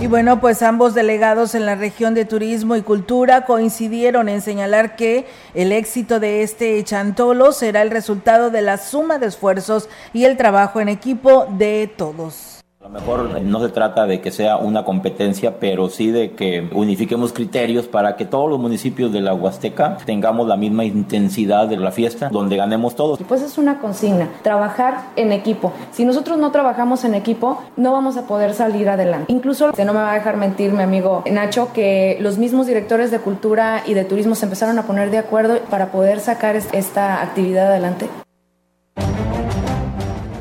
Y 0.00 0.08
bueno, 0.08 0.40
pues 0.40 0.62
ambos 0.62 0.92
delegados 0.92 1.54
en 1.54 1.66
la 1.66 1.76
región 1.76 2.14
de 2.14 2.24
turismo 2.24 2.74
y 2.74 2.82
cultura 2.82 3.46
coincidieron 3.46 4.28
en 4.28 4.42
señalar 4.42 4.96
que 4.96 5.26
el 5.54 5.70
éxito 5.70 6.18
de 6.18 6.42
este 6.42 6.82
chantolo 6.82 7.52
será 7.52 7.80
el 7.80 7.90
resultado 7.90 8.50
de 8.50 8.60
la 8.60 8.76
suma 8.76 9.18
de 9.18 9.26
esfuerzos 9.26 9.88
y 10.12 10.24
el 10.24 10.36
trabajo 10.36 10.80
en 10.80 10.88
equipo 10.88 11.46
de 11.58 11.90
todos. 11.96 12.53
A 12.84 12.88
lo 12.88 13.00
mejor 13.00 13.40
no 13.40 13.62
se 13.62 13.70
trata 13.70 14.04
de 14.04 14.20
que 14.20 14.30
sea 14.30 14.58
una 14.58 14.84
competencia, 14.84 15.58
pero 15.58 15.88
sí 15.88 16.10
de 16.10 16.32
que 16.32 16.68
unifiquemos 16.74 17.32
criterios 17.32 17.86
para 17.88 18.14
que 18.14 18.26
todos 18.26 18.50
los 18.50 18.58
municipios 18.58 19.10
de 19.10 19.22
la 19.22 19.32
Huasteca 19.32 19.96
tengamos 20.04 20.46
la 20.46 20.58
misma 20.58 20.84
intensidad 20.84 21.66
de 21.66 21.78
la 21.78 21.92
fiesta, 21.92 22.28
donde 22.28 22.58
ganemos 22.58 22.94
todos. 22.94 23.18
Pues 23.26 23.40
es 23.40 23.56
una 23.56 23.78
consigna, 23.78 24.28
trabajar 24.42 25.06
en 25.16 25.32
equipo. 25.32 25.72
Si 25.92 26.04
nosotros 26.04 26.36
no 26.36 26.52
trabajamos 26.52 27.04
en 27.04 27.14
equipo, 27.14 27.58
no 27.78 27.90
vamos 27.90 28.18
a 28.18 28.26
poder 28.26 28.52
salir 28.52 28.86
adelante. 28.90 29.32
Incluso, 29.32 29.70
no 29.70 29.92
me 29.94 30.00
va 30.00 30.12
a 30.12 30.14
dejar 30.16 30.36
mentir 30.36 30.70
mi 30.72 30.82
amigo 30.82 31.24
Nacho, 31.32 31.72
que 31.72 32.18
los 32.20 32.36
mismos 32.36 32.66
directores 32.66 33.10
de 33.10 33.18
cultura 33.18 33.82
y 33.86 33.94
de 33.94 34.04
turismo 34.04 34.34
se 34.34 34.44
empezaron 34.44 34.78
a 34.78 34.82
poner 34.82 35.10
de 35.10 35.16
acuerdo 35.16 35.58
para 35.70 35.90
poder 35.90 36.20
sacar 36.20 36.54
esta 36.54 37.22
actividad 37.22 37.68
adelante. 37.68 38.10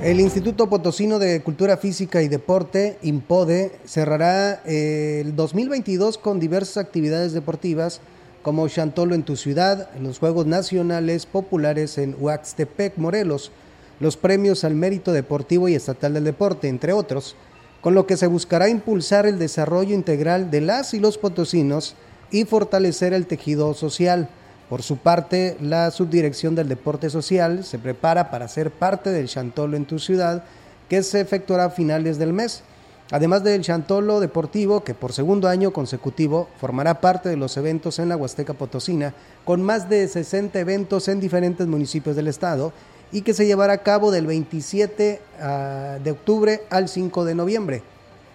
El 0.04 0.20
Instituto 0.20 0.68
Potosino 0.68 1.18
de 1.18 1.42
Cultura 1.44 1.78
Física 1.78 2.22
y 2.22 2.28
Deporte, 2.28 2.98
IMPODE, 3.04 3.72
cerrará 3.86 4.62
eh, 4.66 5.22
el 5.24 5.34
2022 5.34 6.18
con 6.18 6.42
diversas 6.42 6.76
actividades 6.76 7.32
deportivas 7.32 8.02
como 8.42 8.68
Chantolo 8.68 9.16
en 9.16 9.24
tu 9.24 9.38
ciudad, 9.38 9.90
los 10.02 10.20
Juegos 10.20 10.46
Nacionales 10.46 11.26
Populares 11.26 11.98
en 11.98 12.18
Huaxtepec, 12.20 12.98
Morelos, 12.98 13.54
los 14.02 14.18
premios 14.18 14.66
al 14.66 14.76
mérito 14.76 15.14
deportivo 15.14 15.70
y 15.70 15.76
estatal 15.76 16.16
del 16.16 16.26
deporte, 16.26 16.68
entre 16.68 16.92
otros, 16.92 17.38
con 17.80 17.94
lo 17.94 18.06
que 18.06 18.18
se 18.18 18.28
buscará 18.28 18.68
impulsar 18.68 19.26
el 19.26 19.40
desarrollo 19.40 19.96
integral 19.96 20.52
de 20.52 20.60
las 20.60 20.94
y 20.94 21.00
los 21.00 21.18
potosinos 21.18 21.96
y 22.30 22.44
fortalecer 22.44 23.14
el 23.14 23.26
tejido 23.26 23.74
social. 23.74 24.28
Por 24.70 24.82
su 24.82 24.98
parte, 24.98 25.58
la 25.62 25.92
Subdirección 25.92 26.56
del 26.56 26.70
Deporte 26.70 27.10
Social 27.10 27.64
se 27.64 27.80
prepara 27.80 28.32
para 28.32 28.48
ser 28.48 28.72
parte 28.72 29.12
del 29.12 29.28
Chantolo 29.28 29.78
en 29.78 29.86
tu 29.86 30.00
ciudad, 30.00 30.44
que 30.90 31.04
se 31.04 31.20
efectuará 31.20 31.66
a 31.66 31.70
finales 31.70 32.18
del 32.18 32.34
mes. 32.34 32.64
Además 33.12 33.44
del 33.44 33.62
Chantolo 33.62 34.20
Deportivo, 34.20 34.84
que 34.84 34.94
por 34.94 35.14
segundo 35.14 35.48
año 35.48 35.72
consecutivo 35.72 36.48
formará 36.60 37.02
parte 37.02 37.30
de 37.30 37.38
los 37.38 37.58
eventos 37.58 38.00
en 38.00 38.10
la 38.10 38.18
Huasteca 38.18 38.54
Potosina, 38.54 39.14
con 39.46 39.62
más 39.62 39.90
de 39.90 40.08
60 40.08 40.60
eventos 40.60 41.08
en 41.08 41.20
diferentes 41.20 41.68
municipios 41.68 42.16
del 42.16 42.28
estado, 42.28 42.74
y 43.12 43.22
que 43.22 43.34
se 43.34 43.46
llevará 43.46 43.74
a 43.74 43.84
cabo 43.84 44.10
del 44.10 44.26
27 44.26 45.22
ah, 45.40 45.98
de 46.04 46.12
octubre 46.12 46.62
al 46.72 46.90
5 46.90 47.26
de 47.26 47.36
noviembre. 47.36 47.84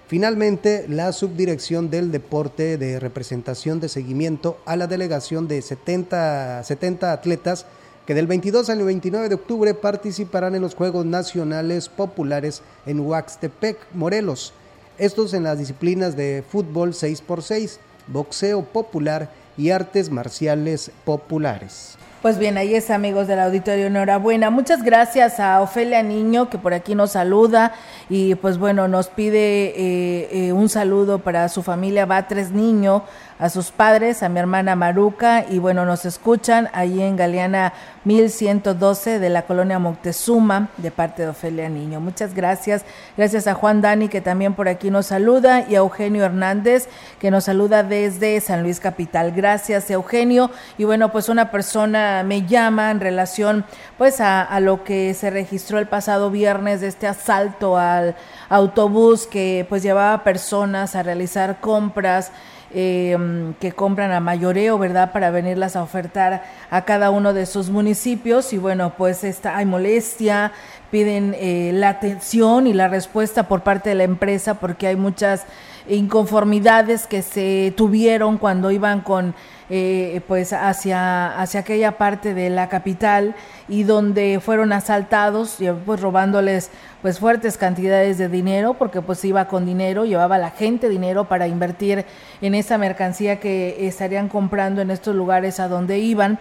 Finalmente, 0.09 0.87
la 0.89 1.13
subdirección 1.13 1.91
del 1.91 2.11
deporte 2.11 2.79
de 2.79 2.99
representación 2.99 3.79
de 3.79 3.91
seguimiento 3.91 4.57
a 4.65 4.75
la 4.75 4.87
delegación 4.87 5.49
de 5.49 5.61
70, 5.61 6.65
70 6.65 7.13
atletas 7.13 7.67
que 8.07 8.15
del 8.15 8.27
22 8.27 8.71
al 8.71 8.83
29 8.83 9.29
de 9.29 9.35
octubre 9.35 9.75
participarán 9.75 10.55
en 10.55 10.63
los 10.63 10.75
Juegos 10.75 11.05
Nacionales 11.05 11.91
Populares 11.91 12.63
en 12.87 13.01
Huaxtepec, 13.01 13.77
Morelos. 13.93 14.55
Estos 14.97 15.35
en 15.35 15.43
las 15.43 15.59
disciplinas 15.59 16.17
de 16.17 16.43
fútbol 16.51 16.95
6x6, 16.95 17.77
boxeo 18.07 18.65
popular 18.65 19.31
y 19.59 19.69
artes 19.69 20.09
marciales 20.09 20.91
populares. 21.05 21.98
Pues 22.21 22.37
bien, 22.37 22.59
ahí 22.59 22.75
es 22.75 22.91
amigos 22.91 23.29
del 23.29 23.39
auditorio, 23.39 23.87
enhorabuena. 23.87 24.51
Muchas 24.51 24.83
gracias 24.83 25.39
a 25.39 25.61
Ofelia 25.61 26.03
Niño 26.03 26.51
que 26.51 26.59
por 26.59 26.75
aquí 26.75 26.97
nos 26.97 27.13
saluda 27.13 27.75
y 28.11 28.35
pues 28.35 28.59
bueno, 28.59 28.89
nos 28.89 29.07
pide 29.07 29.67
eh, 29.69 30.29
eh, 30.33 30.53
un 30.53 30.69
saludo 30.69 31.21
para 31.21 31.49
su 31.49 31.63
familia 31.63 32.07
Batres 32.07 32.51
Niño, 32.51 33.05
a 33.39 33.49
sus 33.51 33.71
padres, 33.71 34.23
a 34.23 34.29
mi 34.29 34.41
hermana 34.41 34.75
Maruca 34.75 35.45
y 35.49 35.59
bueno, 35.59 35.85
nos 35.85 36.05
escuchan 36.05 36.69
ahí 36.73 37.01
en 37.01 37.17
Galeana 37.17 37.73
1112 38.05 39.19
de 39.19 39.29
la 39.29 39.43
colonia 39.43 39.79
Moctezuma 39.79 40.69
de 40.77 40.91
parte 40.91 41.23
de 41.23 41.29
Ofelia 41.29 41.69
Niño. 41.69 42.01
Muchas 42.01 42.35
gracias. 42.35 42.85
Gracias 43.17 43.47
a 43.47 43.55
Juan 43.55 43.81
Dani 43.81 44.09
que 44.09 44.21
también 44.21 44.55
por 44.55 44.69
aquí 44.69 44.91
nos 44.91 45.07
saluda 45.07 45.65
y 45.69 45.75
a 45.75 45.79
Eugenio 45.79 46.25
Hernández 46.25 46.89
que 47.21 47.31
nos 47.31 47.45
saluda 47.45 47.83
desde 47.83 48.41
San 48.41 48.63
Luis 48.63 48.81
Capital. 48.81 49.33
Gracias 49.33 49.91
Eugenio. 49.91 50.51
Y 50.77 50.85
bueno, 50.85 51.13
pues 51.13 51.29
una 51.29 51.51
persona 51.51 52.23
me 52.25 52.47
llama 52.47 52.91
en 52.91 53.01
relación 53.01 53.65
pues 53.99 54.21
a, 54.21 54.59
lo 54.61 54.83
que 54.83 55.15
se 55.15 55.31
registró 55.31 55.79
el 55.79 55.87
pasado 55.87 56.31
viernes 56.31 56.81
de 56.81 56.89
este 56.89 57.07
asalto 57.07 57.77
al 57.77 58.17
autobús 58.49 59.27
que 59.27 59.67
pues 59.69 59.83
llevaba 59.83 60.25
personas 60.25 60.97
a 60.97 61.03
realizar 61.03 61.61
compras 61.61 62.33
eh, 62.73 63.17
que 63.61 63.73
compran 63.73 64.13
a 64.13 64.21
mayoreo, 64.21 64.79
¿verdad? 64.79 65.13
Para 65.13 65.31
venirlas 65.31 65.77
a 65.77 65.83
ofertar 65.83 66.45
a 66.71 66.83
cada 66.85 67.11
uno 67.11 67.33
de 67.33 67.47
sus 67.47 67.71
municipios. 67.71 68.53
Y 68.53 68.59
bueno, 68.59 68.93
pues 68.97 69.25
está, 69.25 69.57
hay 69.57 69.67
molestia, 69.67 70.53
piden 70.91 71.35
eh, 71.39 71.71
la 71.75 71.91
atención 71.91 72.67
y 72.67 72.73
la 72.73 72.89
respuesta 72.89 73.49
por 73.49 73.63
parte 73.63 73.91
de 73.91 73.95
la 73.95 74.05
empresa 74.05 74.55
porque 74.55 74.87
hay 74.87 74.97
muchas 74.97 75.45
inconformidades 75.89 77.07
que 77.07 77.23
se 77.23 77.73
tuvieron 77.77 78.39
cuando 78.39 78.71
iban 78.71 79.01
con 79.01 79.35
eh, 79.71 80.21
pues 80.27 80.53
hacia, 80.53 81.39
hacia 81.39 81.61
aquella 81.61 81.99
parte 81.99 82.35
de 82.35 82.51
la 82.51 82.69
capital 82.69 83.35
y 83.69 83.83
donde 83.83 84.41
fueron 84.41 84.73
asaltados, 84.73 85.59
pues 85.85 86.01
robándoles 86.01 86.71
pues 87.03 87.19
fuertes 87.19 87.59
cantidades 87.59 88.19
de 88.19 88.29
dinero, 88.29 88.75
porque 88.75 89.03
pues 89.03 89.25
iba 89.25 89.47
con 89.47 89.67
dinero, 89.67 90.05
llevaba 90.05 90.39
la 90.39 90.51
gente 90.51 90.89
dinero 90.89 91.27
para 91.27 91.47
invertir 91.47 92.07
en 92.41 92.55
esa 92.55 92.79
mercancía 92.79 93.41
que 93.41 93.87
estarían 93.87 94.29
comprando 94.29 94.81
en 94.81 94.91
estos 94.91 95.15
lugares 95.15 95.61
a 95.61 95.69
donde 95.69 95.99
iban. 95.99 96.39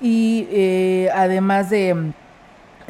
Y 0.00 0.48
eh, 0.50 1.10
además 1.14 1.68
de 1.68 2.12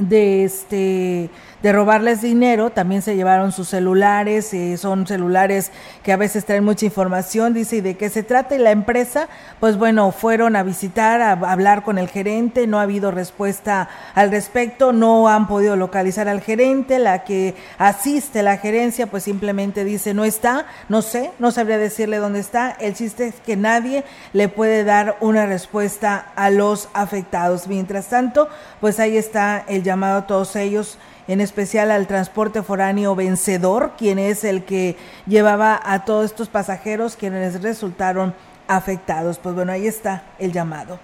de 0.01 0.45
este 0.45 1.31
de 1.63 1.73
robarles 1.73 2.23
dinero, 2.23 2.71
también 2.71 3.03
se 3.03 3.17
llevaron 3.17 3.53
sus 3.53 3.69
celulares, 3.69 4.53
eh, 4.55 4.77
son 4.79 5.07
celulares 5.07 5.73
que 6.03 6.13
a 6.13 6.17
veces 6.17 6.45
traen 6.45 6.65
mucha 6.65 6.87
información, 6.87 7.53
dice, 7.53 7.77
¿y 7.77 7.81
de 7.83 7.97
qué 7.97 8.09
se 8.09 8.23
trata? 8.23 8.55
Y 8.55 8.59
la 8.59 8.71
empresa, 8.71 9.29
pues 9.61 9.77
bueno, 9.77 10.11
fueron 10.13 10.57
a 10.57 10.63
visitar, 10.63 11.21
a, 11.21 11.33
hablar 11.33 11.83
con 11.83 11.99
el 11.99 12.09
gerente, 12.09 12.67
no 12.67 12.79
ha 12.79 12.83
habido 12.83 13.11
respuesta 13.11 13.89
al 14.15 14.31
respecto, 14.31 14.93
no 14.93 15.29
han 15.29 15.47
podido 15.49 15.77
localizar 15.77 16.29
al 16.29 16.41
gerente, 16.41 16.99
la 16.99 17.25
que 17.25 17.55
asiste 17.79 18.43
la 18.43 18.57
gerencia, 18.57 19.07
pues 19.07 19.25
simplemente 19.25 19.85
dice, 19.85 20.15
no 20.15 20.25
está, 20.25 20.67
no 20.89 21.03
sé, 21.03 21.31
no 21.39 21.51
sabría 21.51 21.77
decirle 21.77 22.17
dónde 22.17 22.41
está, 22.41 22.71
el 22.81 22.95
chiste 22.95 23.27
es 23.27 23.35
que 23.35 23.57
nadie 23.57 24.05
le 24.33 24.49
puede 24.49 24.85
dar 24.85 25.17
una 25.21 25.45
respuesta 25.45 26.33
a 26.37 26.49
los 26.51 26.89
afectados. 26.95 27.69
Mientras 27.69 28.07
tanto, 28.07 28.49
pues 28.81 28.99
ahí 28.99 29.17
está 29.17 29.65
el 29.69 29.83
llamado 29.83 30.21
a 30.21 30.27
todos 30.27 30.57
ellos 30.57 30.99
en 31.31 31.41
especial 31.41 31.93
al 31.93 32.09
transporte 32.09 32.61
foráneo 32.61 33.15
vencedor, 33.15 33.93
quien 33.97 34.19
es 34.19 34.43
el 34.43 34.65
que 34.65 34.97
llevaba 35.29 35.81
a 35.85 36.05
todos 36.05 36.25
estos 36.25 36.49
pasajeros 36.49 37.15
quienes 37.15 37.63
resultaron 37.63 38.35
afectados. 38.67 39.39
Pues 39.39 39.55
bueno, 39.55 39.71
ahí 39.71 39.87
está 39.87 40.25
el 40.41 40.53
llamado. 40.53 40.99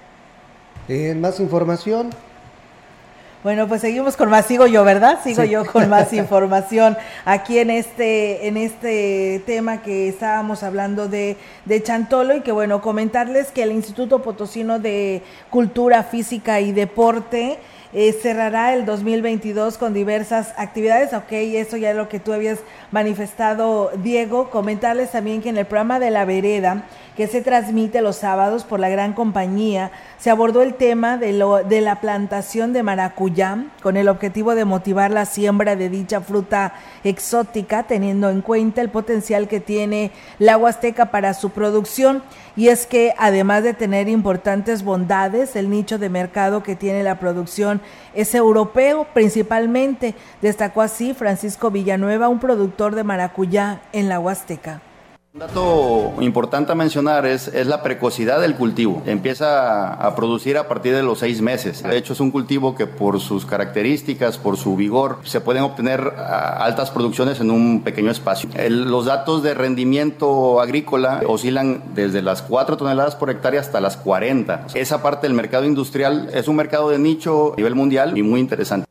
más 1.21 1.39
información, 1.39 2.11
Bueno, 3.45 3.69
pues 3.69 3.83
seguimos 3.83 4.17
con 4.17 4.29
más, 4.29 4.47
sigo 4.47 4.67
yo, 4.67 4.83
¿verdad? 4.83 5.21
Sigo 5.23 5.45
yo 5.45 5.65
con 5.65 5.89
más 5.89 6.12
información 6.12 6.97
aquí 7.25 7.61
en 7.61 7.71
este, 7.71 8.49
en 8.49 8.57
este 8.57 9.45
tema 9.47 9.81
que 9.81 10.09
estábamos 10.09 10.65
hablando 10.65 11.07
de, 11.07 11.37
de 11.67 11.83
Chantolo 11.85 12.35
y 12.35 12.41
que 12.41 12.51
bueno, 12.51 12.83
comentarles 12.83 13.53
que 13.53 13.62
el 13.62 13.71
Instituto 13.71 14.23
Potosino 14.23 14.81
de 14.81 15.23
Cultura 15.51 16.03
Física 16.03 16.61
y 16.61 16.73
Deporte 16.73 17.61
eh, 17.92 18.12
cerrará 18.12 18.75
el 18.75 18.85
2022 18.85 19.79
con 19.79 19.94
diversas 19.94 20.53
actividades. 20.57 21.12
Ok, 21.12 21.33
eso 21.33 21.77
ya 21.77 21.90
es 21.90 21.96
lo 21.96 22.09
que 22.09 22.20
tú 22.20 22.33
habías 22.33 22.61
manifestado, 22.90 23.90
Diego. 24.03 24.51
Comentarles 24.51 25.12
también 25.12 25.42
que 25.42 25.49
en 25.49 25.59
el 25.59 25.66
programa 25.66 25.99
de 25.99 26.11
la 26.11 26.25
vereda, 26.25 26.85
que 27.16 27.26
se 27.26 27.40
transmite 27.40 28.02
los 28.02 28.16
sábados 28.16 28.64
por 28.64 28.79
la 28.79 28.90
gran 28.90 29.14
compañía, 29.14 29.90
se 30.18 30.31
abordó 30.31 30.62
el 30.62 30.74
tema 30.74 31.16
de, 31.16 31.33
lo, 31.33 31.64
de 31.64 31.81
la 31.81 32.00
plantación 32.00 32.72
de 32.72 32.83
maracuyá 32.83 33.64
con 33.83 33.96
el 33.96 34.09
objetivo 34.09 34.55
de 34.55 34.66
motivar 34.66 35.11
la 35.11 35.24
siembra 35.24 35.76
de 35.76 35.88
dicha 35.88 36.20
fruta 36.20 36.74
exótica, 37.05 37.85
teniendo 37.85 38.29
en 38.29 38.42
cuenta 38.42 38.83
el 38.83 38.90
potencial 38.90 39.48
que 39.48 39.61
tiene 39.61 40.11
la 40.38 40.59
Huasteca 40.59 41.07
para 41.11 41.33
su 41.33 41.50
producción. 41.50 42.22
Y 42.55 42.68
es 42.68 42.87
que 42.87 43.14
además 43.18 43.62
de 43.62 43.74
tener 43.74 44.09
importantes 44.09 44.83
bondades, 44.83 45.57
el 45.57 45.70
nicho 45.70 45.98
de 45.98 46.09
mercado 46.09 46.62
que 46.62 46.76
tiene 46.76 47.02
la 47.02 47.18
producción 47.18 47.81
es 48.14 48.35
europeo 48.35 49.07
principalmente, 49.14 50.14
destacó 50.42 50.83
así 50.83 51.14
Francisco 51.14 51.70
Villanueva, 51.70 52.29
un 52.29 52.40
productor 52.40 52.94
de 52.94 53.05
maracuyá 53.05 53.81
en 53.92 54.09
la 54.09 54.20
Huasteca. 54.20 54.81
Un 55.37 55.40
dato 55.40 56.14
importante 56.22 56.72
a 56.72 56.75
mencionar 56.75 57.27
es, 57.27 57.49
es, 57.49 57.66
la 57.66 57.83
precocidad 57.83 58.40
del 58.40 58.55
cultivo. 58.55 59.03
Empieza 59.05 59.92
a 59.92 60.16
producir 60.16 60.57
a 60.57 60.66
partir 60.66 60.94
de 60.94 61.03
los 61.03 61.18
seis 61.18 61.42
meses. 61.42 61.83
De 61.83 61.94
hecho, 61.94 62.14
es 62.14 62.20
un 62.20 62.31
cultivo 62.31 62.75
que 62.75 62.87
por 62.87 63.20
sus 63.20 63.44
características, 63.44 64.38
por 64.38 64.57
su 64.57 64.77
vigor, 64.77 65.18
se 65.25 65.42
pueden 65.42 65.62
obtener 65.62 66.01
altas 66.16 66.90
producciones 66.90 67.38
en 67.40 67.51
un 67.51 67.83
pequeño 67.83 68.11
espacio. 68.11 68.49
Los 68.70 69.05
datos 69.05 69.42
de 69.42 69.53
rendimiento 69.53 70.59
agrícola 70.59 71.20
oscilan 71.27 71.83
desde 71.94 72.22
las 72.22 72.40
4 72.40 72.79
toneladas 72.79 73.14
por 73.14 73.29
hectárea 73.29 73.61
hasta 73.61 73.83
las 73.83 73.99
40. 73.99 74.68
Esa 74.72 75.03
parte 75.03 75.27
del 75.27 75.37
mercado 75.37 75.66
industrial 75.66 76.31
es 76.33 76.49
un 76.49 76.57
mercado 76.57 76.88
de 76.88 76.99
nicho 76.99 77.53
a 77.53 77.57
nivel 77.57 77.75
mundial 77.75 78.16
y 78.16 78.22
muy 78.22 78.40
interesante. 78.40 78.87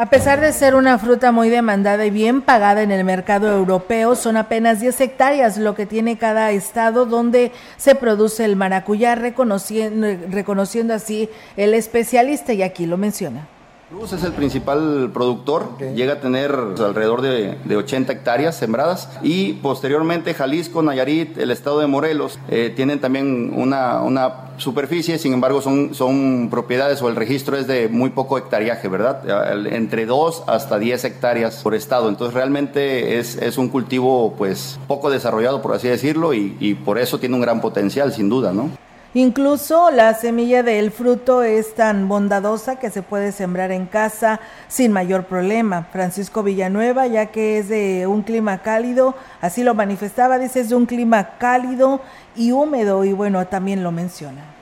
A 0.00 0.06
pesar 0.06 0.40
de 0.40 0.54
ser 0.54 0.76
una 0.76 0.98
fruta 0.98 1.30
muy 1.30 1.50
demandada 1.50 2.06
y 2.06 2.10
bien 2.10 2.40
pagada 2.40 2.80
en 2.80 2.90
el 2.90 3.04
mercado 3.04 3.54
europeo, 3.54 4.16
son 4.16 4.38
apenas 4.38 4.80
10 4.80 4.98
hectáreas 4.98 5.58
lo 5.58 5.74
que 5.74 5.84
tiene 5.84 6.16
cada 6.16 6.52
estado 6.52 7.04
donde 7.04 7.52
se 7.76 7.94
produce 7.94 8.46
el 8.46 8.56
maracuyá, 8.56 9.14
reconociendo, 9.14 10.06
reconociendo 10.30 10.94
así 10.94 11.28
el 11.58 11.74
especialista 11.74 12.54
y 12.54 12.62
aquí 12.62 12.86
lo 12.86 12.96
menciona. 12.96 13.46
Cruz 13.90 14.12
es 14.12 14.22
el 14.22 14.30
principal 14.30 15.10
productor, 15.12 15.70
okay. 15.74 15.96
llega 15.96 16.12
a 16.12 16.20
tener 16.20 16.52
alrededor 16.52 17.22
de, 17.22 17.56
de, 17.64 17.76
80 17.76 18.12
hectáreas 18.12 18.56
sembradas 18.56 19.08
y 19.20 19.54
posteriormente 19.54 20.32
Jalisco, 20.32 20.80
Nayarit, 20.80 21.36
el 21.38 21.50
estado 21.50 21.80
de 21.80 21.88
Morelos 21.88 22.38
eh, 22.48 22.72
tienen 22.76 23.00
también 23.00 23.52
una, 23.52 24.00
una, 24.02 24.50
superficie, 24.58 25.18
sin 25.18 25.32
embargo 25.32 25.60
son, 25.60 25.92
son 25.94 26.50
propiedades 26.50 27.02
o 27.02 27.08
el 27.08 27.16
registro 27.16 27.56
es 27.56 27.66
de 27.66 27.88
muy 27.88 28.10
poco 28.10 28.38
hectariaje, 28.38 28.86
¿verdad? 28.86 29.24
Entre 29.72 30.06
2 30.06 30.44
hasta 30.46 30.78
10 30.78 31.04
hectáreas 31.06 31.56
por 31.64 31.74
estado, 31.74 32.08
entonces 32.08 32.34
realmente 32.34 33.18
es, 33.18 33.36
es 33.38 33.58
un 33.58 33.70
cultivo 33.70 34.34
pues 34.38 34.78
poco 34.86 35.10
desarrollado 35.10 35.62
por 35.62 35.74
así 35.74 35.88
decirlo 35.88 36.32
y, 36.32 36.56
y 36.60 36.74
por 36.74 36.98
eso 36.98 37.18
tiene 37.18 37.34
un 37.34 37.40
gran 37.40 37.60
potencial 37.60 38.12
sin 38.12 38.28
duda, 38.28 38.52
¿no? 38.52 38.70
Incluso 39.12 39.90
la 39.90 40.14
semilla 40.14 40.62
del 40.62 40.92
fruto 40.92 41.42
es 41.42 41.74
tan 41.74 42.06
bondadosa 42.06 42.76
que 42.76 42.90
se 42.90 43.02
puede 43.02 43.32
sembrar 43.32 43.72
en 43.72 43.86
casa 43.86 44.38
sin 44.68 44.92
mayor 44.92 45.24
problema. 45.24 45.88
Francisco 45.90 46.44
Villanueva, 46.44 47.08
ya 47.08 47.26
que 47.26 47.58
es 47.58 47.68
de 47.68 48.06
un 48.06 48.22
clima 48.22 48.58
cálido, 48.58 49.16
así 49.40 49.64
lo 49.64 49.74
manifestaba, 49.74 50.38
dice 50.38 50.60
es 50.60 50.68
de 50.68 50.76
un 50.76 50.86
clima 50.86 51.30
cálido 51.38 52.00
y 52.36 52.52
húmedo 52.52 53.04
y 53.04 53.12
bueno, 53.12 53.44
también 53.48 53.82
lo 53.82 53.90
menciona. 53.90 54.59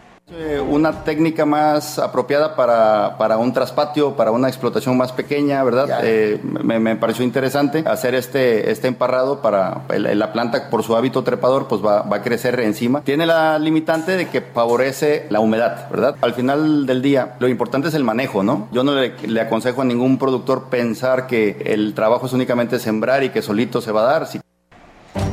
Una 0.68 1.04
técnica 1.04 1.46
más 1.46 1.98
apropiada 1.98 2.54
para, 2.54 3.16
para, 3.16 3.38
un 3.38 3.54
traspatio, 3.54 4.14
para 4.14 4.30
una 4.30 4.48
explotación 4.48 4.96
más 4.96 5.10
pequeña, 5.12 5.64
¿verdad? 5.64 6.00
Eh, 6.02 6.38
me, 6.42 6.78
me, 6.78 6.96
pareció 6.96 7.24
interesante 7.24 7.82
hacer 7.86 8.14
este, 8.14 8.70
este 8.70 8.88
emparrado 8.88 9.40
para 9.40 9.82
la 9.88 10.32
planta, 10.32 10.68
por 10.68 10.82
su 10.82 10.94
hábito 10.96 11.24
trepador, 11.24 11.66
pues 11.66 11.84
va, 11.84 12.02
va, 12.02 12.16
a 12.16 12.22
crecer 12.22 12.60
encima. 12.60 13.00
Tiene 13.00 13.24
la 13.24 13.58
limitante 13.58 14.16
de 14.16 14.28
que 14.28 14.42
favorece 14.42 15.26
la 15.30 15.40
humedad, 15.40 15.88
¿verdad? 15.90 16.16
Al 16.20 16.34
final 16.34 16.84
del 16.84 17.00
día, 17.00 17.36
lo 17.38 17.48
importante 17.48 17.88
es 17.88 17.94
el 17.94 18.04
manejo, 18.04 18.42
¿no? 18.42 18.68
Yo 18.70 18.84
no 18.84 18.94
le, 18.94 19.14
le 19.26 19.40
aconsejo 19.40 19.80
a 19.80 19.84
ningún 19.86 20.18
productor 20.18 20.64
pensar 20.64 21.26
que 21.26 21.62
el 21.64 21.94
trabajo 21.94 22.26
es 22.26 22.34
únicamente 22.34 22.78
sembrar 22.78 23.24
y 23.24 23.30
que 23.30 23.40
solito 23.40 23.80
se 23.80 23.92
va 23.92 24.02
a 24.02 24.12
dar. 24.12 24.26
Si 24.26 24.38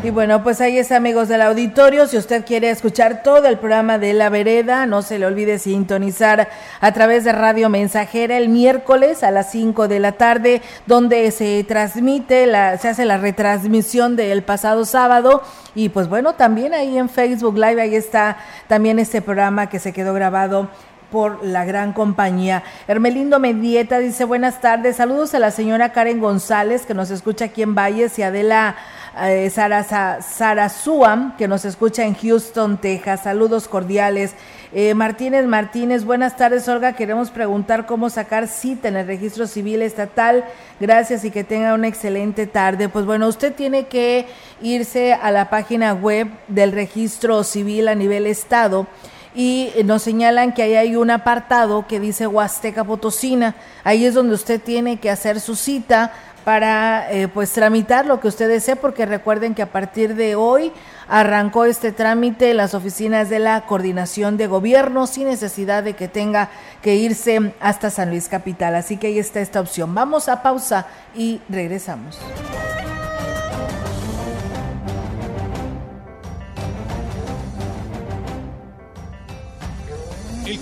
y 0.05 0.11
bueno, 0.11 0.43
pues 0.43 0.61
ahí 0.61 0.77
está, 0.77 0.97
amigos 0.97 1.29
del 1.29 1.41
auditorio. 1.41 2.05
Si 2.05 2.15
usted 2.15 2.45
quiere 2.45 2.69
escuchar 2.69 3.23
todo 3.23 3.47
el 3.47 3.57
programa 3.57 3.97
de 3.97 4.13
La 4.13 4.29
Vereda, 4.29 4.85
no 4.85 5.01
se 5.01 5.17
le 5.17 5.25
olvide 5.25 5.57
sintonizar 5.57 6.47
a 6.79 6.91
través 6.91 7.23
de 7.23 7.31
Radio 7.31 7.69
Mensajera 7.69 8.37
el 8.37 8.49
miércoles 8.49 9.23
a 9.23 9.31
las 9.31 9.49
5 9.49 9.87
de 9.87 9.99
la 9.99 10.11
tarde, 10.11 10.61
donde 10.85 11.31
se 11.31 11.63
transmite, 11.63 12.45
se 12.79 12.87
hace 12.87 13.03
la 13.03 13.17
retransmisión 13.17 14.15
del 14.15 14.43
pasado 14.43 14.85
sábado. 14.85 15.41
Y 15.73 15.89
pues 15.89 16.07
bueno, 16.07 16.35
también 16.35 16.75
ahí 16.75 16.99
en 16.99 17.09
Facebook 17.09 17.57
Live, 17.57 17.81
ahí 17.81 17.95
está 17.95 18.37
también 18.67 18.99
este 18.99 19.23
programa 19.23 19.69
que 19.69 19.79
se 19.79 19.91
quedó 19.91 20.13
grabado 20.13 20.69
por 21.11 21.43
la 21.45 21.65
gran 21.65 21.93
compañía. 21.93 22.63
Hermelindo 22.87 23.39
Medieta 23.39 23.99
dice 23.99 24.25
buenas 24.25 24.61
tardes, 24.61 24.97
saludos 24.97 25.33
a 25.33 25.39
la 25.39 25.49
señora 25.49 25.93
Karen 25.93 26.19
González 26.19 26.85
que 26.85 26.93
nos 26.93 27.09
escucha 27.09 27.45
aquí 27.45 27.61
en 27.61 27.73
Valles 27.73 28.19
y 28.19 28.23
Adela 28.23 28.75
eh, 29.23 29.49
Sarasa, 29.49 30.21
Sarasuam 30.21 31.37
que 31.37 31.47
nos 31.47 31.63
escucha 31.63 32.03
en 32.03 32.15
Houston, 32.15 32.77
Texas. 32.77 33.23
Saludos 33.23 33.67
cordiales. 33.67 34.33
Eh, 34.73 34.93
Martínez 34.93 35.45
Martínez, 35.45 36.03
buenas 36.03 36.35
tardes 36.35 36.67
Olga, 36.67 36.93
queremos 36.93 37.31
preguntar 37.31 37.85
cómo 37.85 38.09
sacar 38.09 38.47
cita 38.47 38.89
en 38.89 38.97
el 38.97 39.07
registro 39.07 39.47
civil 39.47 39.81
estatal. 39.81 40.43
Gracias 40.81 41.23
y 41.23 41.31
que 41.31 41.45
tenga 41.45 41.73
una 41.73 41.87
excelente 41.87 42.45
tarde. 42.45 42.89
Pues 42.89 43.05
bueno, 43.05 43.27
usted 43.27 43.53
tiene 43.53 43.87
que 43.87 44.25
irse 44.61 45.13
a 45.13 45.31
la 45.31 45.49
página 45.49 45.93
web 45.93 46.27
del 46.49 46.73
registro 46.73 47.43
civil 47.43 47.87
a 47.87 47.95
nivel 47.95 48.27
estado 48.27 48.85
y 49.33 49.71
nos 49.83 50.01
señalan 50.01 50.53
que 50.53 50.63
ahí 50.63 50.75
hay 50.75 50.95
un 50.95 51.11
apartado 51.11 51.85
que 51.87 51.99
dice 51.99 52.27
Huasteca 52.27 52.83
Potosina. 52.83 53.55
Ahí 53.83 54.05
es 54.05 54.13
donde 54.13 54.33
usted 54.33 54.61
tiene 54.61 54.97
que 54.97 55.09
hacer 55.09 55.39
su 55.39 55.55
cita 55.55 56.13
para 56.45 57.11
eh, 57.11 57.27
pues 57.27 57.51
tramitar 57.51 58.05
lo 58.05 58.19
que 58.19 58.27
usted 58.27 58.47
desee, 58.47 58.75
porque 58.75 59.07
recuerden 59.07 59.55
que 59.55 59.63
a 59.63 59.71
partir 59.71 60.15
de 60.15 60.35
hoy 60.35 60.71
arrancó 61.09 61.65
este 61.65 61.91
trámite 61.91 62.51
en 62.51 62.57
las 62.57 62.75
oficinas 62.75 63.29
de 63.29 63.39
la 63.39 63.65
coordinación 63.65 64.37
de 64.37 64.45
gobierno 64.45 65.07
sin 65.07 65.27
necesidad 65.27 65.83
de 65.83 65.93
que 65.93 66.07
tenga 66.07 66.49
que 66.83 66.95
irse 66.95 67.53
hasta 67.59 67.89
San 67.89 68.11
Luis 68.11 68.29
Capital. 68.29 68.75
Así 68.75 68.97
que 68.97 69.07
ahí 69.07 69.19
está 69.19 69.41
esta 69.41 69.59
opción. 69.59 69.93
Vamos 69.95 70.29
a 70.29 70.43
pausa 70.43 70.85
y 71.15 71.41
regresamos. 71.49 72.19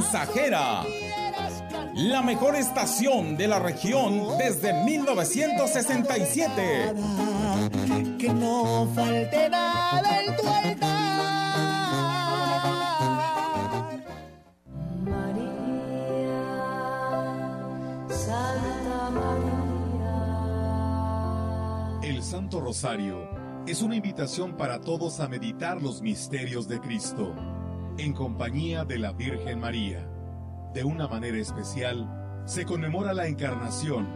Mensajera. 0.00 0.82
La 1.94 2.22
mejor 2.22 2.56
estación 2.56 3.36
de 3.36 3.46
la 3.48 3.58
región 3.58 4.38
desde 4.38 4.72
1967. 4.72 6.94
Que 8.18 8.32
no 8.32 8.88
falte 8.94 9.50
nada 9.50 10.22
en 10.22 10.36
tu 10.36 10.48
altar. 10.48 10.80
María, 15.04 15.52
Santa 18.08 19.10
María. 19.10 19.50
El 22.02 22.22
Santo 22.22 22.60
Rosario 22.60 23.28
es 23.66 23.82
una 23.82 23.96
invitación 23.96 24.56
para 24.56 24.80
todos 24.80 25.20
a 25.20 25.28
meditar 25.28 25.82
los 25.82 26.00
misterios 26.00 26.66
de 26.68 26.80
Cristo 26.80 27.34
en 27.98 28.12
compañía 28.12 28.84
de 28.84 28.98
la 28.98 29.12
Virgen 29.12 29.60
María. 29.60 30.06
De 30.74 30.84
una 30.84 31.08
manera 31.08 31.38
especial, 31.38 32.42
se 32.44 32.64
conmemora 32.64 33.12
la 33.12 33.26
encarnación, 33.26 34.08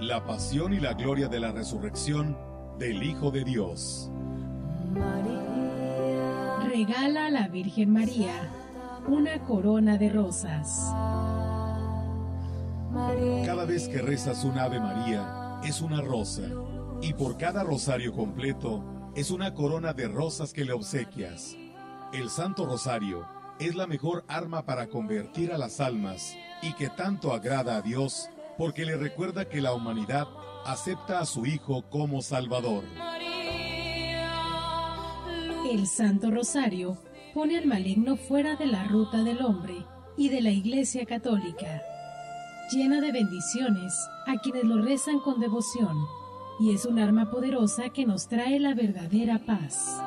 la 0.00 0.24
pasión 0.24 0.72
y 0.72 0.80
la 0.80 0.94
gloria 0.94 1.28
de 1.28 1.40
la 1.40 1.52
resurrección 1.52 2.36
del 2.78 3.02
Hijo 3.02 3.30
de 3.30 3.44
Dios. 3.44 4.10
Regala 6.64 7.26
a 7.26 7.30
la 7.30 7.48
Virgen 7.48 7.92
María 7.92 8.50
una 9.06 9.40
corona 9.40 9.98
de 9.98 10.08
rosas. 10.10 10.92
Cada 13.44 13.64
vez 13.64 13.88
que 13.88 14.02
rezas 14.02 14.44
un 14.44 14.58
Ave 14.58 14.80
María, 14.80 15.60
es 15.64 15.80
una 15.80 16.00
rosa, 16.00 16.42
y 17.02 17.12
por 17.14 17.36
cada 17.36 17.62
rosario 17.62 18.12
completo, 18.12 18.84
es 19.14 19.30
una 19.30 19.54
corona 19.54 19.92
de 19.92 20.08
rosas 20.08 20.52
que 20.52 20.64
le 20.64 20.72
obsequias. 20.72 21.56
El 22.12 22.28
Santo 22.28 22.66
Rosario 22.66 23.24
es 23.60 23.76
la 23.76 23.86
mejor 23.86 24.24
arma 24.26 24.64
para 24.64 24.88
convertir 24.88 25.52
a 25.52 25.58
las 25.58 25.78
almas 25.78 26.36
y 26.60 26.72
que 26.72 26.88
tanto 26.88 27.32
agrada 27.32 27.76
a 27.76 27.82
Dios 27.82 28.28
porque 28.58 28.84
le 28.84 28.96
recuerda 28.96 29.48
que 29.48 29.60
la 29.60 29.74
humanidad 29.74 30.26
acepta 30.66 31.20
a 31.20 31.24
su 31.24 31.46
Hijo 31.46 31.82
como 31.88 32.20
Salvador. 32.20 32.82
El 35.70 35.86
Santo 35.86 36.32
Rosario 36.32 36.98
pone 37.32 37.56
al 37.56 37.66
maligno 37.66 38.16
fuera 38.16 38.56
de 38.56 38.66
la 38.66 38.82
ruta 38.84 39.22
del 39.22 39.40
hombre 39.42 39.86
y 40.16 40.30
de 40.30 40.40
la 40.40 40.50
Iglesia 40.50 41.06
Católica. 41.06 41.80
Llena 42.72 43.00
de 43.00 43.12
bendiciones 43.12 43.94
a 44.26 44.36
quienes 44.40 44.64
lo 44.64 44.82
rezan 44.82 45.20
con 45.20 45.38
devoción 45.38 45.96
y 46.58 46.74
es 46.74 46.86
un 46.86 46.98
arma 46.98 47.30
poderosa 47.30 47.90
que 47.90 48.04
nos 48.04 48.26
trae 48.26 48.58
la 48.58 48.74
verdadera 48.74 49.38
paz. 49.46 50.02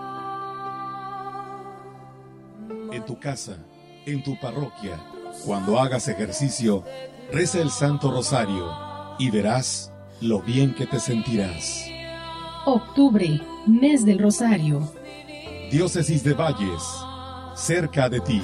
En 2.93 3.03
tu 3.03 3.19
casa, 3.19 3.57
en 4.05 4.21
tu 4.21 4.39
parroquia, 4.39 4.99
cuando 5.43 5.79
hagas 5.79 6.07
ejercicio, 6.07 6.83
Reza 7.31 7.59
el 7.59 7.71
Santo 7.71 8.11
Rosario 8.11 8.71
y 9.17 9.31
verás 9.31 9.91
lo 10.21 10.43
bien 10.43 10.75
que 10.75 10.85
te 10.85 10.99
sentirás. 10.99 11.87
Octubre, 12.67 13.41
mes 13.65 14.05
del 14.05 14.19
Rosario. 14.19 14.93
Diócesis 15.71 16.23
de 16.23 16.33
Valles, 16.35 16.83
cerca 17.55 18.09
de 18.09 18.19
ti. 18.19 18.43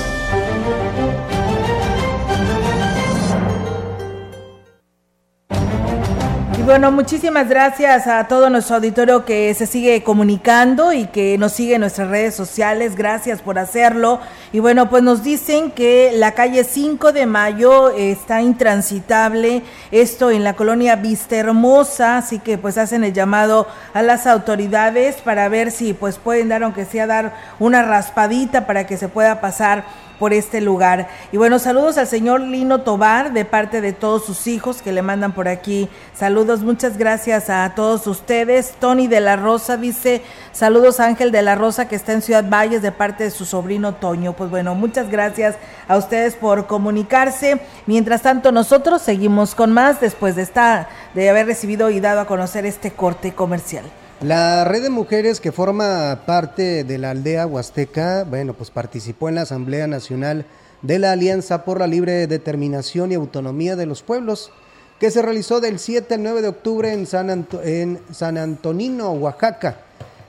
Y 6.61 6.63
bueno, 6.63 6.91
muchísimas 6.91 7.49
gracias 7.49 8.05
a 8.05 8.27
todo 8.27 8.51
nuestro 8.51 8.75
auditorio 8.75 9.25
que 9.25 9.51
se 9.55 9.65
sigue 9.65 10.03
comunicando 10.03 10.93
y 10.93 11.07
que 11.07 11.35
nos 11.39 11.53
sigue 11.53 11.73
en 11.73 11.81
nuestras 11.81 12.09
redes 12.09 12.35
sociales. 12.35 12.95
Gracias 12.95 13.41
por 13.41 13.57
hacerlo. 13.57 14.19
Y 14.53 14.59
bueno, 14.59 14.87
pues 14.87 15.01
nos 15.01 15.23
dicen 15.23 15.71
que 15.71 16.11
la 16.13 16.33
calle 16.33 16.63
5 16.63 17.13
de 17.13 17.25
Mayo 17.25 17.89
está 17.89 18.43
intransitable, 18.43 19.63
esto 19.89 20.29
en 20.29 20.43
la 20.43 20.53
colonia 20.53 20.97
Vista 20.97 21.35
Hermosa, 21.35 22.17
así 22.19 22.37
que 22.37 22.59
pues 22.59 22.77
hacen 22.77 23.03
el 23.03 23.13
llamado 23.13 23.65
a 23.95 24.03
las 24.03 24.27
autoridades 24.27 25.15
para 25.15 25.49
ver 25.49 25.71
si 25.71 25.93
pues 25.93 26.19
pueden 26.19 26.49
dar, 26.49 26.61
aunque 26.61 26.85
sea 26.85 27.07
dar 27.07 27.33
una 27.57 27.81
raspadita 27.81 28.67
para 28.67 28.85
que 28.85 28.97
se 28.97 29.07
pueda 29.07 29.41
pasar 29.41 29.83
por 30.21 30.33
este 30.33 30.61
lugar. 30.61 31.07
Y 31.31 31.37
bueno, 31.37 31.57
saludos 31.57 31.97
al 31.97 32.05
señor 32.05 32.41
Lino 32.41 32.81
Tobar 32.81 33.33
de 33.33 33.43
parte 33.43 33.81
de 33.81 33.91
todos 33.91 34.23
sus 34.23 34.45
hijos 34.45 34.83
que 34.83 34.91
le 34.91 35.01
mandan 35.01 35.31
por 35.31 35.47
aquí. 35.47 35.89
Saludos, 36.13 36.61
muchas 36.61 36.99
gracias 36.99 37.49
a 37.49 37.73
todos 37.73 38.05
ustedes. 38.05 38.75
Tony 38.79 39.07
de 39.07 39.19
la 39.19 39.35
Rosa 39.35 39.77
dice, 39.77 40.21
saludos 40.51 40.99
Ángel 40.99 41.31
de 41.31 41.41
la 41.41 41.55
Rosa 41.55 41.87
que 41.87 41.95
está 41.95 42.13
en 42.13 42.21
Ciudad 42.21 42.47
Valles 42.47 42.83
de 42.83 42.91
parte 42.91 43.23
de 43.23 43.31
su 43.31 43.45
sobrino 43.45 43.95
Toño. 43.95 44.33
Pues 44.33 44.51
bueno, 44.51 44.75
muchas 44.75 45.09
gracias 45.09 45.55
a 45.87 45.97
ustedes 45.97 46.35
por 46.35 46.67
comunicarse. 46.67 47.59
Mientras 47.87 48.21
tanto, 48.21 48.51
nosotros 48.51 49.01
seguimos 49.01 49.55
con 49.55 49.71
más 49.71 49.99
después 50.01 50.35
de 50.35 50.43
esta 50.43 50.87
de 51.15 51.31
haber 51.31 51.47
recibido 51.47 51.89
y 51.89 51.99
dado 51.99 52.19
a 52.19 52.27
conocer 52.27 52.67
este 52.67 52.91
corte 52.91 53.33
comercial. 53.33 53.85
La 54.21 54.63
red 54.65 54.83
de 54.83 54.91
mujeres 54.91 55.39
que 55.39 55.51
forma 55.51 56.21
parte 56.27 56.83
de 56.83 56.99
la 56.99 57.09
aldea 57.09 57.47
huasteca, 57.47 58.23
bueno, 58.23 58.53
pues 58.53 58.69
participó 58.69 59.29
en 59.29 59.35
la 59.35 59.41
Asamblea 59.41 59.87
Nacional 59.87 60.45
de 60.83 60.99
la 60.99 61.13
Alianza 61.13 61.65
por 61.65 61.79
la 61.79 61.87
Libre 61.87 62.27
Determinación 62.27 63.11
y 63.11 63.15
Autonomía 63.15 63.75
de 63.75 63.87
los 63.87 64.03
Pueblos, 64.03 64.51
que 64.99 65.09
se 65.09 65.23
realizó 65.23 65.59
del 65.59 65.79
7 65.79 66.13
al 66.13 66.21
9 66.21 66.43
de 66.43 66.47
octubre 66.49 66.93
en 66.93 67.07
San, 67.07 67.47
en 67.63 67.99
San 68.11 68.37
Antonino, 68.37 69.11
Oaxaca. 69.13 69.77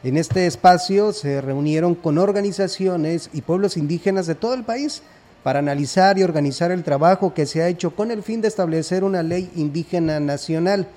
En 0.03 0.17
este 0.17 0.47
espacio 0.47 1.13
se 1.13 1.43
reunieron 1.43 1.95
con 1.95 2.17
organizaciones 2.17 3.29
y 3.35 3.43
pueblos 3.43 3.77
indígenas 3.77 4.27
de 4.27 4.35
todo 4.35 4.55
el 4.55 4.65
país 4.65 5.03
para 5.43 5.59
analizar 5.59 6.19
y 6.19 6.23
organizar 6.23 6.71
el 6.71 6.83
trabajo 6.83 7.35
que 7.35 7.45
se 7.45 7.63
ha 7.63 7.69
hecho 7.69 7.95
con 7.95 8.11
el 8.11 8.23
fin 8.23 8.41
de 8.41 8.49
establecer 8.49 9.05
una 9.05 9.23
ley 9.23 9.51
indígena 9.55 10.19
nacional. 10.19 10.89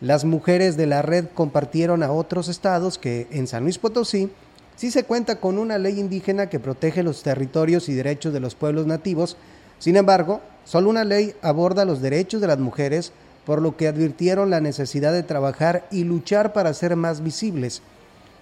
Las 0.00 0.26
mujeres 0.26 0.76
de 0.76 0.86
la 0.86 1.00
red 1.00 1.24
compartieron 1.32 2.02
a 2.02 2.12
otros 2.12 2.48
estados 2.48 2.98
que 2.98 3.26
en 3.30 3.46
San 3.46 3.62
Luis 3.62 3.78
Potosí 3.78 4.30
sí 4.76 4.90
se 4.90 5.04
cuenta 5.04 5.36
con 5.36 5.58
una 5.58 5.78
ley 5.78 5.98
indígena 5.98 6.50
que 6.50 6.60
protege 6.60 7.02
los 7.02 7.22
territorios 7.22 7.88
y 7.88 7.94
derechos 7.94 8.34
de 8.34 8.40
los 8.40 8.54
pueblos 8.54 8.86
nativos. 8.86 9.38
Sin 9.78 9.96
embargo, 9.96 10.42
solo 10.66 10.90
una 10.90 11.04
ley 11.04 11.34
aborda 11.40 11.86
los 11.86 12.02
derechos 12.02 12.42
de 12.42 12.46
las 12.46 12.58
mujeres, 12.58 13.12
por 13.46 13.62
lo 13.62 13.78
que 13.78 13.88
advirtieron 13.88 14.50
la 14.50 14.60
necesidad 14.60 15.14
de 15.14 15.22
trabajar 15.22 15.86
y 15.90 16.04
luchar 16.04 16.52
para 16.52 16.74
ser 16.74 16.94
más 16.94 17.22
visibles. 17.22 17.80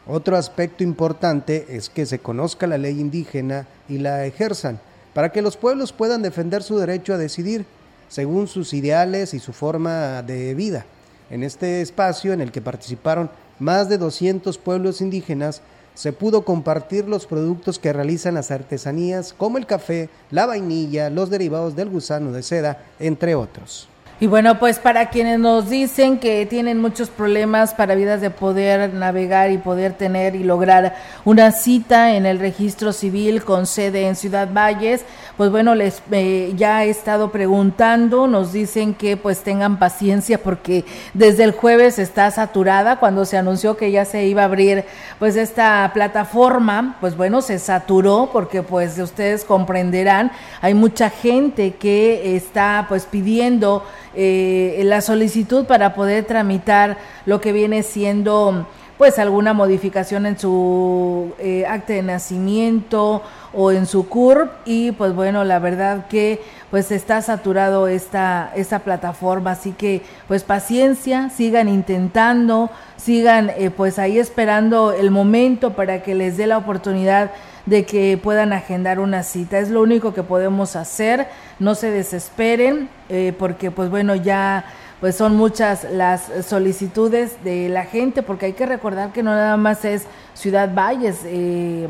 Otro 0.09 0.37
aspecto 0.37 0.83
importante 0.83 1.67
es 1.69 1.89
que 1.89 2.05
se 2.05 2.19
conozca 2.19 2.67
la 2.67 2.79
ley 2.79 3.01
indígena 3.01 3.69
y 3.89 3.99
la 3.99 4.27
ejerzan, 4.27 4.81
para 5.15 5.31
que 5.31 5.41
los 5.41 5.57
pueblos 5.57 5.93
puedan 5.93 6.21
defender 6.21 6.65
su 6.65 6.79
derecho 6.79 7.15
a 7.15 7.19
decidir 7.19 7.65
según 8.09 8.49
sus 8.49 8.75
ideales 8.75 9.35
y 9.35 9.39
su 9.39 9.53
forma 9.53 10.21
de 10.23 10.55
vida. 10.55 10.85
En 11.31 11.43
este 11.43 11.81
espacio 11.81 12.33
en 12.33 12.41
el 12.41 12.53
que 12.53 12.61
participaron 12.61 13.31
más 13.59 13.89
de 13.89 13.99
200 13.99 14.59
pueblos 14.59 15.01
indígenas, 15.01 15.63
se 15.95 16.13
pudo 16.13 16.45
compartir 16.45 17.09
los 17.09 17.27
productos 17.27 17.79
que 17.79 17.93
realizan 17.93 18.35
las 18.35 18.51
artesanías 18.51 19.33
como 19.33 19.59
el 19.59 19.67
café, 19.67 20.09
la 20.31 20.47
vainilla, 20.47 21.09
los 21.09 21.31
derivados 21.31 21.77
del 21.77 21.89
gusano 21.89 22.33
de 22.33 22.43
seda, 22.43 22.85
entre 22.99 23.35
otros. 23.35 23.89
Y 24.21 24.29
bueno, 24.29 24.61
pues 24.61 24.79
para 24.79 25.11
quienes 25.11 25.41
nos 25.41 25.69
dicen 25.69 26.21
que 26.21 26.47
tienen 26.47 26.81
muchos 26.81 27.11
problemas 27.11 27.75
para 27.75 27.97
vidas 27.97 28.21
de 28.21 28.31
poder 28.31 28.95
navegar 28.95 29.51
y 29.51 29.59
poder 29.59 29.95
tener 29.95 30.37
y 30.37 30.45
lograr 30.45 30.95
una 31.25 31.51
cita 31.51 32.15
en 32.15 32.25
el 32.25 32.39
registro 32.39 32.93
civil 32.93 33.43
con 33.43 33.67
sede 33.67 34.07
en 34.07 34.15
Ciudad 34.15 34.49
Valles, 34.53 35.05
pues 35.37 35.51
bueno, 35.51 35.75
les 35.75 36.01
eh, 36.13 36.53
ya 36.55 36.85
he 36.85 36.91
estado 36.91 37.33
preguntando, 37.33 38.29
nos 38.29 38.53
dicen 38.53 38.95
que 38.95 39.17
pues 39.17 39.43
tengan 39.43 39.81
paciencia 39.81 40.41
porque 40.41 40.85
desde 41.13 41.43
el 41.43 41.51
jueves 41.51 41.99
está 41.99 42.31
saturada. 42.31 43.01
Cuando 43.01 43.25
se 43.25 43.37
anunció 43.37 43.77
que 43.77 43.91
ya 43.91 44.05
se 44.05 44.27
iba 44.27 44.43
a 44.43 44.45
abrir 44.45 44.85
pues 45.19 45.35
esta 45.35 45.91
plataforma, 45.93 46.99
pues 47.01 47.17
bueno, 47.17 47.43
se 47.43 47.59
saturó 47.59 48.31
porque 48.33 48.63
pues 48.63 48.97
ustedes 48.97 49.43
comprenderán, 49.45 50.31
hay 50.61 50.75
mucha 50.75 51.11
gente 51.11 51.75
que 51.75 52.37
está 52.37 52.87
pues 52.89 53.07
pidiendo 53.07 53.83
eh, 54.17 54.81
la 54.85 55.01
solicitud 55.01 55.65
para 55.67 55.95
poder 55.95 56.25
tramitar 56.25 56.99
lo 57.27 57.41
que 57.41 57.53
viene 57.53 57.83
siendo 57.83 58.67
pues 58.99 59.19
alguna 59.19 59.53
modificación 59.53 60.25
en 60.25 60.39
su 60.39 61.33
eh, 61.39 61.67
acta 61.67 61.95
de 61.95 62.03
nacimiento 62.03 63.23
o 63.53 63.73
en 63.73 63.87
su 63.87 64.09
CURP. 64.09 64.51
Y 64.65 64.93
pues 64.93 65.15
bueno, 65.15 65.45
la 65.45 65.59
verdad 65.59 66.07
que 66.07 66.41
pues 66.71 66.91
está 66.91 67.21
saturado 67.23 67.89
esta, 67.89 68.53
esta 68.55 68.81
plataforma, 68.81 69.53
así 69.53 69.73
que 69.73 70.03
pues 70.29 70.45
paciencia, 70.45 71.31
sigan 71.31 71.69
intentando, 71.69 72.71
sigan 72.97 73.51
eh, 73.51 73.71
pues 73.71 73.99
ahí 73.99 74.19
esperando 74.19 74.93
el 74.93 75.11
momento 75.11 75.73
para 75.73 76.03
que 76.03 76.15
les 76.15 76.37
dé 76.37 76.47
la 76.47 76.59
oportunidad 76.59 77.33
de 77.67 77.85
que 77.85 78.19
puedan 78.23 78.53
agendar 78.53 78.99
una 79.01 79.23
cita. 79.23 79.59
Es 79.59 79.71
lo 79.71 79.83
único 79.83 80.15
que 80.15 80.23
podemos 80.23 80.77
hacer, 80.77 81.29
no 81.59 81.75
se 81.75 81.91
desesperen, 81.91 82.89
eh, 83.09 83.33
porque 83.39 83.71
pues 83.71 83.91
bueno, 83.91 84.15
ya 84.15 84.65
pues 85.01 85.17
son 85.17 85.37
muchas 85.37 85.85
las 85.85 86.31
solicitudes 86.47 87.43
de 87.45 87.69
la 87.69 87.85
gente, 87.85 88.23
porque 88.23 88.47
hay 88.47 88.53
que 88.53 88.67
recordar 88.67 89.13
que 89.13 89.23
no 89.23 89.33
nada 89.33 89.57
más 89.57 89.85
es 89.85 90.07
Ciudad 90.35 90.75
Valles, 90.75 91.21
eh, 91.25 91.89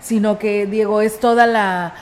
sino 0.00 0.38
que, 0.38 0.66
Diego, 0.66 1.00
es 1.00 1.20
toda 1.20 1.46
la... 1.46 1.94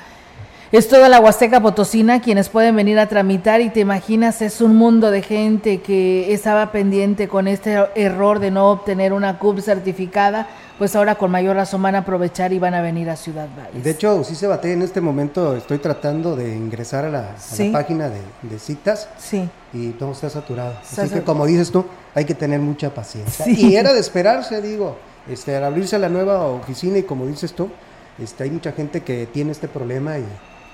Es 0.72 0.88
toda 0.88 1.08
la 1.08 1.18
Huasteca 1.18 1.60
Potosina 1.60 2.22
quienes 2.22 2.48
pueden 2.48 2.76
venir 2.76 3.00
a 3.00 3.08
tramitar 3.08 3.60
y 3.60 3.70
te 3.70 3.80
imaginas 3.80 4.40
es 4.40 4.60
un 4.60 4.76
mundo 4.76 5.10
de 5.10 5.20
gente 5.20 5.80
que 5.80 6.32
estaba 6.32 6.70
pendiente 6.70 7.26
con 7.26 7.48
este 7.48 7.76
error 7.96 8.38
de 8.38 8.52
no 8.52 8.70
obtener 8.70 9.12
una 9.12 9.40
CUP 9.40 9.58
certificada, 9.58 10.46
pues 10.80 10.96
ahora 10.96 11.16
con 11.16 11.30
mayor 11.30 11.56
razón 11.56 11.82
van 11.82 11.94
a 11.94 11.98
aprovechar 11.98 12.54
y 12.54 12.58
van 12.58 12.72
a 12.72 12.80
venir 12.80 13.10
a 13.10 13.16
Ciudad 13.16 13.50
Valles. 13.54 13.84
De 13.84 13.90
hecho, 13.90 14.24
sí 14.24 14.34
se 14.34 14.46
bate 14.46 14.72
en 14.72 14.80
este 14.80 15.02
momento, 15.02 15.54
estoy 15.54 15.76
tratando 15.76 16.34
de 16.34 16.56
ingresar 16.56 17.04
a 17.04 17.10
la, 17.10 17.36
página 17.70 18.08
de, 18.08 18.58
citas 18.58 19.06
sí. 19.18 19.46
y 19.74 19.90
todo 19.90 20.12
está 20.12 20.30
saturado. 20.30 20.72
Así 20.80 21.10
que 21.10 21.20
como 21.20 21.44
dices 21.44 21.70
tú, 21.70 21.84
hay 22.14 22.24
que 22.24 22.34
tener 22.34 22.60
mucha 22.60 22.94
paciencia. 22.94 23.46
Y 23.46 23.76
era 23.76 23.92
de 23.92 24.00
esperarse, 24.00 24.62
digo, 24.62 24.96
este, 25.28 25.54
al 25.54 25.64
abrirse 25.64 25.98
la 25.98 26.08
nueva 26.08 26.46
oficina 26.46 26.96
y 26.96 27.02
como 27.02 27.26
dices 27.26 27.52
tú, 27.52 27.68
este, 28.18 28.44
hay 28.44 28.50
mucha 28.50 28.72
gente 28.72 29.02
que 29.02 29.26
tiene 29.26 29.52
este 29.52 29.68
problema 29.68 30.16
y, 30.16 30.24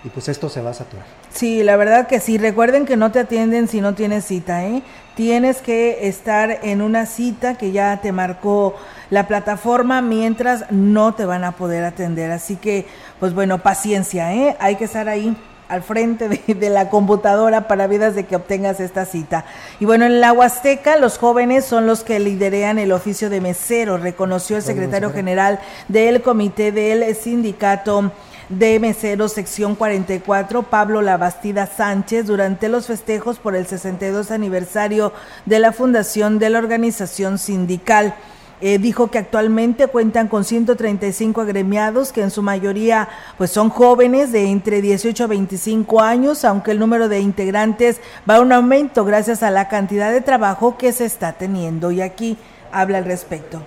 y 0.06 0.08
pues 0.08 0.28
esto 0.28 0.48
se 0.48 0.62
va 0.62 0.70
a 0.70 0.74
saturar. 0.74 1.04
Sí, 1.34 1.64
la 1.64 1.76
verdad 1.76 2.06
que 2.06 2.20
sí. 2.20 2.38
Recuerden 2.38 2.86
que 2.86 2.96
no 2.96 3.10
te 3.10 3.18
atienden 3.18 3.66
si 3.66 3.80
no 3.80 3.96
tienes 3.96 4.24
cita, 4.24 4.64
¿eh? 4.64 4.84
Tienes 5.16 5.60
que 5.62 6.06
estar 6.06 6.60
en 6.62 6.80
una 6.80 7.06
cita 7.06 7.58
que 7.58 7.72
ya 7.72 8.00
te 8.00 8.12
marcó 8.12 8.76
la 9.10 9.26
plataforma 9.26 10.02
mientras 10.02 10.70
no 10.70 11.14
te 11.14 11.24
van 11.24 11.42
a 11.42 11.52
poder 11.52 11.84
atender. 11.84 12.30
Así 12.30 12.54
que, 12.54 12.86
pues 13.18 13.34
bueno, 13.34 13.58
paciencia, 13.64 14.32
¿eh? 14.32 14.56
Hay 14.60 14.76
que 14.76 14.84
estar 14.84 15.08
ahí 15.08 15.36
al 15.68 15.82
frente 15.82 16.28
de, 16.28 16.70
la 16.70 16.88
computadora 16.88 17.66
para 17.66 17.88
vidas 17.88 18.14
de 18.14 18.26
que 18.26 18.36
obtengas 18.36 18.78
esta 18.78 19.06
cita. 19.06 19.44
Y 19.80 19.86
bueno, 19.86 20.04
en 20.04 20.20
la 20.20 20.32
Huasteca 20.32 20.96
los 20.98 21.18
jóvenes 21.18 21.64
son 21.64 21.88
los 21.88 22.04
que 22.04 22.20
liderean 22.20 22.78
el 22.78 22.92
oficio 22.92 23.28
de 23.28 23.40
mesero, 23.40 23.96
reconoció 23.96 24.56
el 24.56 24.62
secretario 24.62 25.10
general 25.10 25.58
del 25.88 26.22
comité 26.22 26.70
del 26.70 27.16
sindicato 27.16 28.12
de 28.48 28.78
meseros 28.78 29.32
sección 29.32 29.74
44, 29.74 30.62
Pablo 30.64 31.02
Labastida 31.02 31.66
Sánchez, 31.66 32.26
durante 32.26 32.68
los 32.68 32.86
festejos 32.86 33.38
por 33.38 33.56
el 33.56 33.66
62 33.66 34.30
aniversario 34.30 35.12
de 35.46 35.58
la 35.58 35.72
fundación 35.72 36.38
de 36.38 36.50
la 36.50 36.58
organización 36.58 37.38
sindical. 37.38 38.14
Eh, 38.62 38.78
dijo 38.78 39.10
que 39.10 39.18
actualmente 39.18 39.86
cuentan 39.86 40.28
con 40.28 40.44
135 40.44 41.42
agremiados, 41.42 42.10
que 42.10 42.22
en 42.22 42.30
su 42.30 42.42
mayoría 42.42 43.08
pues 43.36 43.50
son 43.50 43.68
jóvenes 43.68 44.32
de 44.32 44.46
entre 44.50 44.80
18 44.80 45.24
a 45.24 45.26
25 45.26 46.00
años, 46.00 46.42
aunque 46.44 46.70
el 46.70 46.78
número 46.78 47.10
de 47.10 47.20
integrantes 47.20 48.00
va 48.28 48.36
a 48.36 48.40
un 48.40 48.52
aumento 48.52 49.04
gracias 49.04 49.42
a 49.42 49.50
la 49.50 49.68
cantidad 49.68 50.10
de 50.10 50.22
trabajo 50.22 50.78
que 50.78 50.92
se 50.92 51.04
está 51.04 51.34
teniendo. 51.34 51.90
Y 51.90 52.00
aquí 52.00 52.38
habla 52.72 52.98
al 52.98 53.04
respecto 53.04 53.62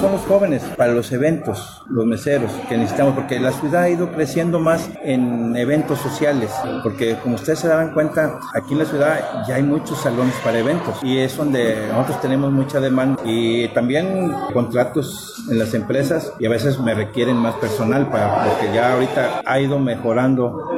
son 0.00 0.12
los 0.12 0.22
jóvenes 0.22 0.62
para 0.76 0.92
los 0.92 1.12
eventos, 1.12 1.82
los 1.88 2.04
meseros 2.04 2.50
que 2.68 2.76
necesitamos, 2.76 3.14
porque 3.14 3.38
la 3.38 3.52
ciudad 3.52 3.82
ha 3.82 3.90
ido 3.90 4.10
creciendo 4.10 4.58
más 4.58 4.90
en 5.02 5.56
eventos 5.56 6.00
sociales, 6.00 6.50
porque 6.82 7.16
como 7.22 7.36
ustedes 7.36 7.60
se 7.60 7.68
dan 7.68 7.92
cuenta, 7.92 8.40
aquí 8.54 8.72
en 8.72 8.78
la 8.80 8.84
ciudad 8.84 9.44
ya 9.46 9.56
hay 9.56 9.62
muchos 9.62 9.98
salones 10.00 10.34
para 10.42 10.58
eventos 10.58 10.98
y 11.02 11.18
es 11.18 11.36
donde 11.36 11.86
nosotros 11.88 12.20
tenemos 12.20 12.52
mucha 12.52 12.80
demanda 12.80 13.22
y 13.24 13.68
también 13.68 14.32
contratos 14.52 15.44
en 15.50 15.58
las 15.58 15.72
empresas 15.74 16.32
y 16.38 16.46
a 16.46 16.50
veces 16.50 16.78
me 16.80 16.94
requieren 16.94 17.36
más 17.36 17.54
personal 17.56 18.08
para, 18.10 18.44
porque 18.44 18.74
ya 18.74 18.94
ahorita 18.94 19.42
ha 19.44 19.60
ido 19.60 19.78
mejorando 19.78 20.70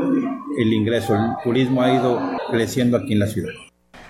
el 0.59 0.72
ingreso, 0.72 1.14
el 1.14 1.20
turismo 1.42 1.83
ha 1.83 1.92
ido 1.92 2.20
creciendo 2.50 2.98
aquí 2.98 3.14
en 3.14 3.20
la 3.20 3.26
ciudad. 3.26 3.52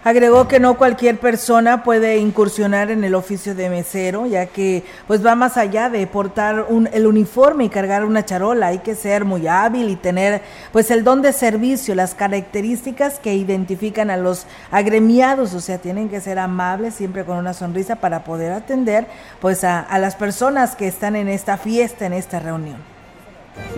Agregó 0.05 0.49
que 0.49 0.59
no 0.59 0.77
cualquier 0.77 1.21
persona 1.21 1.85
puede 1.85 2.17
incursionar 2.17 2.91
en 2.91 3.05
el 3.05 3.15
oficio 3.15 3.55
de 3.55 3.71
mesero, 3.71 4.27
ya 4.27 4.47
que 4.47 4.83
pues 5.07 5.25
va 5.25 5.37
más 5.37 5.57
allá 5.57 5.91
de 5.91 6.05
portar 6.09 6.67
un, 6.69 6.88
el 6.93 7.07
uniforme 7.07 7.65
y 7.65 7.69
cargar 7.69 8.05
una 8.05 8.25
charola. 8.25 8.67
Hay 8.67 8.79
que 8.79 8.97
ser 8.97 9.25
muy 9.25 9.47
hábil 9.47 9.88
y 9.91 9.95
tener 9.95 10.43
pues 10.73 10.91
el 10.91 11.05
don 11.05 11.23
de 11.23 11.33
servicio, 11.33 11.95
las 11.95 12.17
características 12.17 13.21
que 13.21 13.35
identifican 13.35 14.11
a 14.11 14.17
los 14.17 14.47
agremiados, 14.73 15.55
o 15.55 15.61
sea, 15.61 15.79
tienen 15.79 16.09
que 16.09 16.21
ser 16.21 16.41
amables, 16.41 16.95
siempre 16.95 17.25
con 17.25 17.37
una 17.37 17.55
sonrisa 17.55 17.95
para 17.95 18.25
poder 18.25 18.51
atender 18.51 19.07
pues 19.41 19.62
a, 19.62 19.79
a 19.79 20.01
las 20.01 20.17
personas 20.17 20.75
que 20.75 20.88
están 20.88 21.15
en 21.15 21.29
esta 21.29 21.59
fiesta, 21.59 22.07
en 22.07 22.15
esta 22.15 22.41
reunión. 22.41 23.02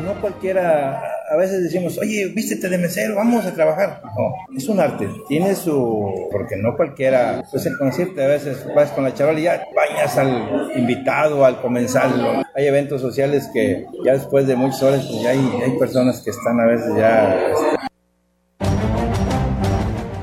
No 0.03 0.21
cualquiera, 0.21 1.03
a 1.31 1.37
veces 1.37 1.63
decimos, 1.63 1.99
oye, 1.99 2.27
vístete 2.35 2.69
de 2.69 2.79
mesero, 2.79 3.15
vamos 3.15 3.45
a 3.47 3.55
trabajar. 3.55 4.01
No, 4.05 4.57
es 4.57 4.69
un 4.69 4.81
arte, 4.81 5.09
tiene 5.29 5.55
su, 5.55 6.29
porque 6.31 6.57
no 6.57 6.77
cualquiera, 6.77 7.43
pues 7.51 7.65
el 7.67 7.77
concierto 7.79 8.21
a 8.21 8.27
veces 8.27 8.67
vas 8.75 8.91
con 8.91 9.05
la 9.05 9.15
chaval 9.15 9.39
y 9.39 9.43
ya 9.43 9.65
bañas 9.75 10.19
al 10.19 10.73
invitado, 10.77 11.45
al 11.45 11.61
comensal. 11.61 12.45
Hay 12.55 12.67
eventos 12.67 13.01
sociales 13.01 13.49
que 13.53 13.87
ya 14.05 14.13
después 14.13 14.47
de 14.47 14.57
muchas 14.57 14.83
horas, 14.83 15.07
pues 15.09 15.23
ya 15.23 15.31
hay, 15.31 15.61
hay 15.65 15.79
personas 15.79 16.21
que 16.23 16.31
están 16.31 16.61
a 16.61 16.67
veces 16.67 16.93
ya 16.97 17.35
este, 17.53 17.84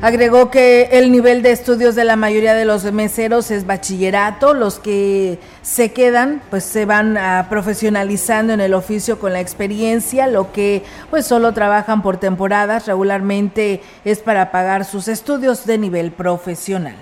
Agregó 0.01 0.49
que 0.49 0.89
el 0.93 1.11
nivel 1.11 1.43
de 1.43 1.51
estudios 1.51 1.93
de 1.93 2.03
la 2.03 2.15
mayoría 2.15 2.55
de 2.55 2.65
los 2.65 2.91
meseros 2.91 3.51
es 3.51 3.67
bachillerato, 3.67 4.55
los 4.55 4.79
que 4.79 5.37
se 5.61 5.91
quedan 5.91 6.41
pues 6.49 6.63
se 6.63 6.85
van 6.85 7.19
a 7.19 7.45
profesionalizando 7.51 8.51
en 8.51 8.61
el 8.61 8.73
oficio 8.73 9.19
con 9.19 9.31
la 9.31 9.41
experiencia, 9.41 10.25
lo 10.25 10.51
que 10.51 10.81
pues 11.11 11.27
solo 11.27 11.53
trabajan 11.53 12.01
por 12.01 12.19
temporadas, 12.19 12.87
regularmente 12.87 13.81
es 14.03 14.17
para 14.17 14.51
pagar 14.51 14.85
sus 14.85 15.07
estudios 15.07 15.67
de 15.67 15.77
nivel 15.77 16.11
profesional. 16.11 16.95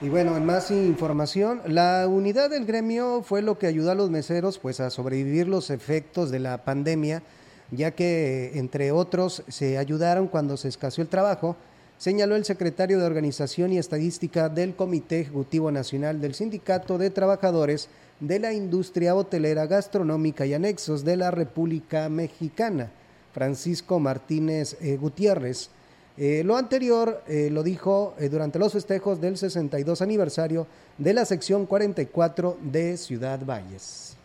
Y 0.00 0.08
bueno, 0.08 0.36
en 0.36 0.46
más 0.46 0.70
información, 0.70 1.62
la 1.66 2.06
unidad 2.06 2.48
del 2.48 2.64
gremio 2.64 3.24
fue 3.24 3.42
lo 3.42 3.58
que 3.58 3.66
ayudó 3.66 3.90
a 3.90 3.96
los 3.96 4.10
meseros 4.10 4.60
pues 4.60 4.78
a 4.78 4.90
sobrevivir 4.90 5.48
los 5.48 5.70
efectos 5.70 6.30
de 6.30 6.38
la 6.38 6.58
pandemia, 6.58 7.24
ya 7.72 7.90
que 7.90 8.52
entre 8.54 8.92
otros 8.92 9.42
se 9.48 9.78
ayudaron 9.78 10.28
cuando 10.28 10.56
se 10.56 10.68
escaseó 10.68 11.02
el 11.02 11.08
trabajo 11.08 11.56
señaló 11.98 12.36
el 12.36 12.44
secretario 12.44 12.98
de 12.98 13.06
Organización 13.06 13.72
y 13.72 13.78
Estadística 13.78 14.48
del 14.48 14.74
Comité 14.74 15.20
Ejecutivo 15.20 15.70
Nacional 15.70 16.20
del 16.20 16.34
Sindicato 16.34 16.98
de 16.98 17.10
Trabajadores 17.10 17.88
de 18.20 18.38
la 18.38 18.52
Industria 18.52 19.14
Hotelera, 19.14 19.66
Gastronómica 19.66 20.46
y 20.46 20.54
Anexos 20.54 21.04
de 21.04 21.16
la 21.16 21.30
República 21.30 22.08
Mexicana, 22.08 22.90
Francisco 23.32 24.00
Martínez 24.00 24.76
eh, 24.80 24.96
Gutiérrez. 24.96 25.70
Eh, 26.16 26.42
lo 26.44 26.56
anterior 26.56 27.22
eh, 27.28 27.50
lo 27.50 27.62
dijo 27.62 28.14
durante 28.30 28.58
los 28.58 28.72
festejos 28.72 29.20
del 29.20 29.36
62 29.36 30.00
aniversario 30.00 30.66
de 30.96 31.12
la 31.12 31.26
sección 31.26 31.66
44 31.66 32.56
de 32.62 32.96
Ciudad 32.96 33.44
Valles 33.44 34.16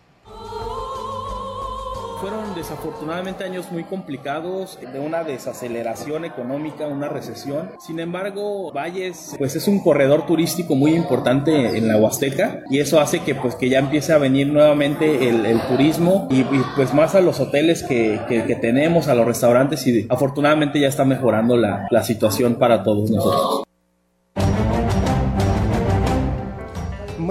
fueron 2.21 2.53
desafortunadamente 2.53 3.43
años 3.43 3.71
muy 3.71 3.84
complicados, 3.84 4.77
de 4.93 4.99
una 4.99 5.23
desaceleración 5.23 6.23
económica, 6.23 6.86
una 6.86 7.10
recesión. 7.10 7.71
Sin 7.79 7.99
embargo, 7.99 8.71
Valles 8.71 9.34
pues 9.39 9.55
es 9.55 9.67
un 9.67 9.84
corredor 9.84 10.27
turístico 10.27 10.75
muy 10.75 10.93
importante 10.93 11.75
en 11.77 11.88
la 11.88 11.97
Huasteca 11.97 12.62
y 12.69 12.79
eso 12.79 13.01
hace 13.01 13.21
que 13.21 13.34
pues 13.34 13.55
que 13.55 13.69
ya 13.69 13.79
empiece 13.79 14.13
a 14.13 14.19
venir 14.19 14.47
nuevamente 14.47 15.29
el, 15.29 15.60
turismo 15.67 16.27
y, 16.29 16.43
pues 16.75 16.93
más 16.93 17.15
a 17.15 17.21
los 17.21 17.39
hoteles 17.39 17.84
que, 17.84 18.19
que, 18.27 18.55
tenemos, 18.55 19.07
a 19.07 19.15
los 19.15 19.25
restaurantes 19.25 19.86
y 19.88 20.05
afortunadamente 20.10 20.79
ya 20.79 20.88
está 20.88 21.05
mejorando 21.05 21.57
la, 21.57 21.88
la 21.89 22.03
situación 22.03 22.55
para 22.55 22.84
todos 22.84 23.10
nosotros. 23.10 23.63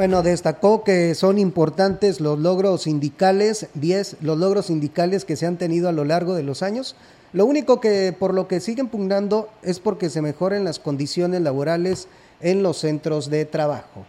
Bueno, 0.00 0.22
destacó 0.22 0.82
que 0.82 1.14
son 1.14 1.36
importantes 1.36 2.22
los 2.22 2.38
logros 2.38 2.84
sindicales, 2.84 3.66
10 3.74 4.16
los 4.22 4.38
logros 4.38 4.64
sindicales 4.68 5.26
que 5.26 5.36
se 5.36 5.44
han 5.44 5.58
tenido 5.58 5.90
a 5.90 5.92
lo 5.92 6.06
largo 6.06 6.34
de 6.34 6.42
los 6.42 6.62
años. 6.62 6.96
Lo 7.34 7.44
único 7.44 7.82
que 7.82 8.16
por 8.18 8.32
lo 8.32 8.48
que 8.48 8.60
siguen 8.60 8.88
pugnando 8.88 9.50
es 9.62 9.78
porque 9.78 10.08
se 10.08 10.22
mejoren 10.22 10.64
las 10.64 10.78
condiciones 10.78 11.42
laborales 11.42 12.08
en 12.40 12.62
los 12.62 12.78
centros 12.78 13.28
de 13.28 13.44
trabajo. 13.44 14.06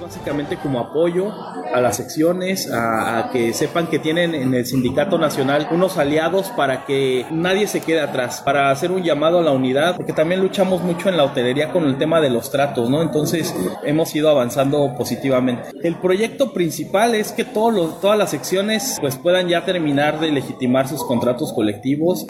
Básicamente 0.00 0.56
como 0.56 0.78
apoyo 0.78 1.32
a 1.74 1.80
las 1.80 1.96
secciones, 1.96 2.70
a, 2.72 3.30
que 3.32 3.52
sepan 3.52 3.88
que 3.88 3.98
tienen 3.98 4.34
en 4.34 4.54
el 4.54 4.64
sindicato 4.64 5.18
nacional 5.18 5.68
unos 5.72 5.98
aliados 5.98 6.50
para 6.50 6.84
que 6.84 7.26
nadie 7.30 7.66
se 7.66 7.80
quede 7.80 8.00
atrás, 8.00 8.40
para 8.42 8.70
hacer 8.70 8.92
un 8.92 9.02
llamado 9.02 9.40
a 9.40 9.42
la 9.42 9.50
unidad, 9.50 9.96
porque 9.96 10.12
también 10.12 10.40
luchamos 10.40 10.82
mucho 10.82 11.08
en 11.08 11.16
la 11.16 11.24
hotelería 11.24 11.72
con 11.72 11.84
el 11.84 11.98
tema 11.98 12.20
de 12.20 12.30
los 12.30 12.50
tratos, 12.50 12.88
¿no? 12.88 13.02
Entonces 13.02 13.54
hemos 13.82 14.14
ido 14.14 14.28
avanzando 14.30 14.94
positivamente. 14.96 15.70
El 15.82 15.96
proyecto 15.96 16.52
principal 16.52 17.14
es 17.14 17.32
que 17.32 17.44
todos 17.44 18.00
todas 18.00 18.18
las 18.18 18.30
secciones 18.30 18.98
pues 19.00 19.16
puedan 19.16 19.48
ya 19.48 19.64
terminar 19.64 20.20
de 20.20 20.30
legitimar 20.30 20.88
sus 20.88 21.04
contratos 21.04 21.52
colectivos. 21.52 22.26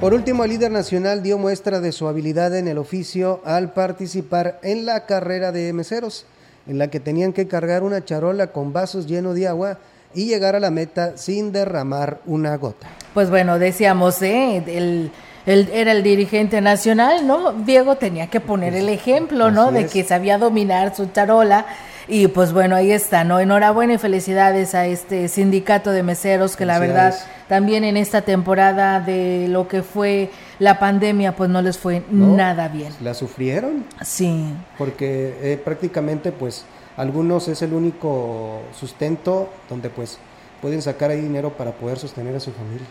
Por 0.00 0.14
último, 0.14 0.44
el 0.44 0.50
líder 0.50 0.70
nacional 0.70 1.22
dio 1.22 1.38
muestra 1.38 1.80
de 1.80 1.92
su 1.92 2.06
habilidad 2.06 2.56
en 2.56 2.68
el 2.68 2.78
oficio 2.78 3.40
al 3.44 3.72
participar 3.72 4.60
en 4.62 4.86
la 4.86 5.06
carrera 5.06 5.50
de 5.50 5.72
meseros 5.72 6.26
en 6.68 6.78
la 6.78 6.88
que 6.88 7.00
tenían 7.00 7.32
que 7.32 7.48
cargar 7.48 7.82
una 7.82 8.04
charola 8.04 8.48
con 8.48 8.72
vasos 8.72 9.06
llenos 9.06 9.34
de 9.34 9.48
agua 9.48 9.78
y 10.14 10.26
llegar 10.26 10.54
a 10.54 10.60
la 10.60 10.70
meta 10.70 11.16
sin 11.16 11.52
derramar 11.52 12.20
una 12.26 12.56
gota. 12.56 12.88
Pues 13.14 13.30
bueno, 13.30 13.58
decíamos, 13.58 14.20
¿eh? 14.22 14.62
el, 14.66 15.10
era 15.46 15.92
el 15.92 16.02
dirigente 16.02 16.60
nacional, 16.60 17.26
¿no? 17.26 17.52
Diego 17.52 17.96
tenía 17.96 18.28
que 18.28 18.40
poner 18.40 18.74
el 18.74 18.88
ejemplo, 18.88 19.50
¿no? 19.50 19.72
De 19.72 19.86
que 19.86 20.04
sabía 20.04 20.38
dominar 20.38 20.94
su 20.94 21.06
charola 21.06 21.66
y 22.08 22.28
pues 22.28 22.52
bueno, 22.52 22.74
ahí 22.74 22.90
está, 22.90 23.22
¿no? 23.22 23.38
Enhorabuena 23.38 23.94
y 23.94 23.98
felicidades 23.98 24.74
a 24.74 24.86
este 24.86 25.28
sindicato 25.28 25.90
de 25.90 26.02
meseros 26.02 26.56
que 26.56 26.64
la 26.64 26.78
verdad 26.78 27.14
también 27.48 27.84
en 27.84 27.98
esta 27.98 28.22
temporada 28.22 29.00
de 29.00 29.46
lo 29.48 29.68
que 29.68 29.82
fue 29.82 30.30
la 30.58 30.78
pandemia 30.78 31.36
pues 31.36 31.50
no 31.50 31.60
les 31.60 31.76
fue 31.78 32.02
nada 32.10 32.68
bien. 32.68 32.92
¿La 33.02 33.12
sufrieron? 33.12 33.84
Sí. 34.02 34.54
Porque 34.78 35.36
eh, 35.42 35.60
prácticamente 35.62 36.32
pues 36.32 36.64
algunos 36.96 37.46
es 37.48 37.60
el 37.60 37.74
único 37.74 38.62
sustento 38.78 39.50
donde 39.68 39.90
pues 39.90 40.18
pueden 40.62 40.80
sacar 40.80 41.10
ahí 41.10 41.20
dinero 41.20 41.50
para 41.50 41.72
poder 41.72 41.98
sostener 41.98 42.34
a 42.34 42.40
su 42.40 42.52
familia. 42.52 42.86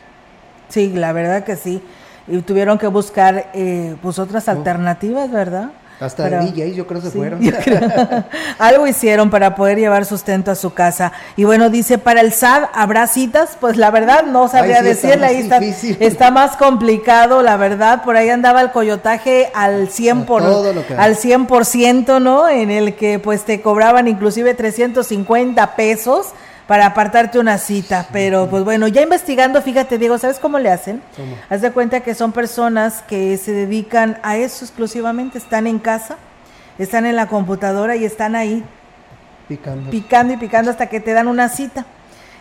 Sí, 0.69 0.93
la 0.93 1.11
verdad 1.11 1.43
que 1.43 1.55
sí. 1.55 1.81
Y 2.27 2.41
tuvieron 2.41 2.77
que 2.77 2.87
buscar 2.87 3.49
eh, 3.53 3.95
pues 4.01 4.19
otras 4.19 4.47
alternativas, 4.47 5.31
¿verdad? 5.31 5.71
Hasta 5.99 6.25
Pero, 6.25 6.45
DJs 6.45 6.75
yo 6.75 6.85
creo 6.85 7.01
que 7.01 7.07
se 7.07 7.17
fueron. 7.17 7.41
Algo 8.59 8.85
hicieron 8.85 9.31
para 9.31 9.55
poder 9.55 9.79
llevar 9.79 10.05
sustento 10.05 10.51
a 10.51 10.55
su 10.55 10.73
casa. 10.73 11.11
Y 11.35 11.43
bueno, 11.43 11.69
dice, 11.69 11.97
para 11.97 12.21
el 12.21 12.33
SAD 12.33 12.65
habrá 12.73 13.07
citas, 13.07 13.57
pues 13.59 13.77
la 13.77 13.89
verdad 13.89 14.23
no 14.23 14.47
sabría 14.47 14.83
decirle, 14.83 15.25
ahí 15.25 15.37
está, 15.37 15.57
está, 15.57 16.29
más 16.29 16.55
complicado, 16.55 17.41
la 17.41 17.57
verdad, 17.57 18.03
por 18.03 18.15
ahí 18.15 18.29
andaba 18.29 18.61
el 18.61 18.71
coyotaje 18.71 19.49
al 19.55 19.89
100 19.89 20.25
por, 20.25 20.43
al 20.43 21.15
100%, 21.15 22.21
¿no? 22.21 22.47
En 22.47 22.69
el 22.69 22.95
que 22.95 23.17
pues 23.17 23.43
te 23.43 23.61
cobraban 23.61 24.07
inclusive 24.07 24.53
350 24.53 25.75
pesos 25.75 26.27
para 26.67 26.85
apartarte 26.85 27.39
una 27.39 27.57
cita. 27.57 28.07
Pero 28.11 28.47
pues 28.49 28.63
bueno, 28.63 28.87
ya 28.87 29.01
investigando, 29.01 29.61
fíjate, 29.61 29.97
Diego, 29.97 30.17
¿sabes 30.17 30.39
cómo 30.39 30.59
le 30.59 30.69
hacen? 30.69 31.01
Haz 31.49 31.61
de 31.61 31.71
cuenta 31.71 32.01
que 32.01 32.13
son 32.13 32.31
personas 32.31 33.01
que 33.07 33.37
se 33.37 33.53
dedican 33.53 34.19
a 34.23 34.37
eso 34.37 34.65
exclusivamente, 34.65 35.37
están 35.37 35.65
en 35.65 35.79
casa, 35.79 36.17
están 36.77 37.05
en 37.05 37.15
la 37.15 37.27
computadora 37.27 37.95
y 37.95 38.05
están 38.05 38.35
ahí 38.35 38.63
picando, 39.47 39.89
picando 39.89 40.33
y 40.33 40.37
picando 40.37 40.71
hasta 40.71 40.87
que 40.87 40.99
te 40.99 41.13
dan 41.13 41.27
una 41.27 41.49
cita. 41.49 41.85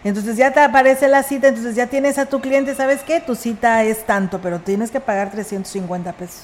Entonces 0.04 0.36
ya 0.36 0.52
te 0.52 0.60
aparece 0.60 1.08
la 1.08 1.24
cita, 1.24 1.48
entonces 1.48 1.74
ya 1.74 1.88
tienes 1.88 2.18
a 2.18 2.26
tu 2.26 2.40
cliente, 2.40 2.76
¿sabes 2.76 3.02
qué? 3.02 3.20
Tu 3.20 3.34
cita 3.34 3.82
es 3.82 4.06
tanto, 4.06 4.40
pero 4.40 4.60
tienes 4.60 4.92
que 4.92 5.00
pagar 5.00 5.32
350 5.32 6.12
pesos. 6.12 6.42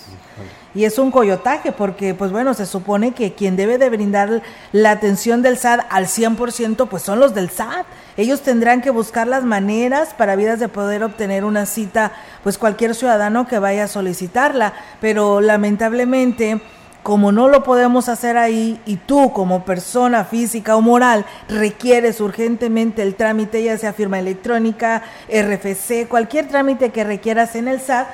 Y 0.74 0.84
es 0.84 0.98
un 0.98 1.10
coyotaje 1.10 1.72
porque, 1.72 2.14
pues 2.14 2.32
bueno, 2.32 2.54
se 2.54 2.66
supone 2.66 3.12
que 3.12 3.34
quien 3.34 3.56
debe 3.56 3.78
de 3.78 3.90
brindar 3.90 4.42
la 4.72 4.90
atención 4.90 5.42
del 5.42 5.58
SAT 5.58 5.86
al 5.90 6.06
100%, 6.06 6.88
pues 6.88 7.02
son 7.02 7.20
los 7.20 7.34
del 7.34 7.50
SAT. 7.50 7.86
Ellos 8.16 8.40
tendrán 8.40 8.80
que 8.80 8.90
buscar 8.90 9.26
las 9.26 9.44
maneras 9.44 10.14
para 10.14 10.36
vidas 10.36 10.60
de 10.60 10.68
poder 10.68 11.04
obtener 11.04 11.44
una 11.44 11.66
cita, 11.66 12.12
pues 12.42 12.56
cualquier 12.56 12.94
ciudadano 12.94 13.46
que 13.46 13.58
vaya 13.58 13.84
a 13.84 13.88
solicitarla. 13.88 14.72
Pero 15.00 15.40
lamentablemente 15.40 16.60
como 17.02 17.32
no 17.32 17.48
lo 17.48 17.64
podemos 17.64 18.08
hacer 18.08 18.36
ahí 18.36 18.80
y 18.86 18.96
tú 18.96 19.32
como 19.32 19.64
persona 19.64 20.24
física 20.24 20.76
o 20.76 20.80
moral 20.80 21.26
requieres 21.48 22.20
urgentemente 22.20 23.02
el 23.02 23.16
trámite, 23.16 23.62
ya 23.62 23.76
sea 23.76 23.92
firma 23.92 24.20
electrónica, 24.20 25.02
RFC, 25.28 26.06
cualquier 26.08 26.46
trámite 26.46 26.90
que 26.90 27.02
requieras 27.02 27.56
en 27.56 27.66
el 27.66 27.80
SAT, 27.80 28.06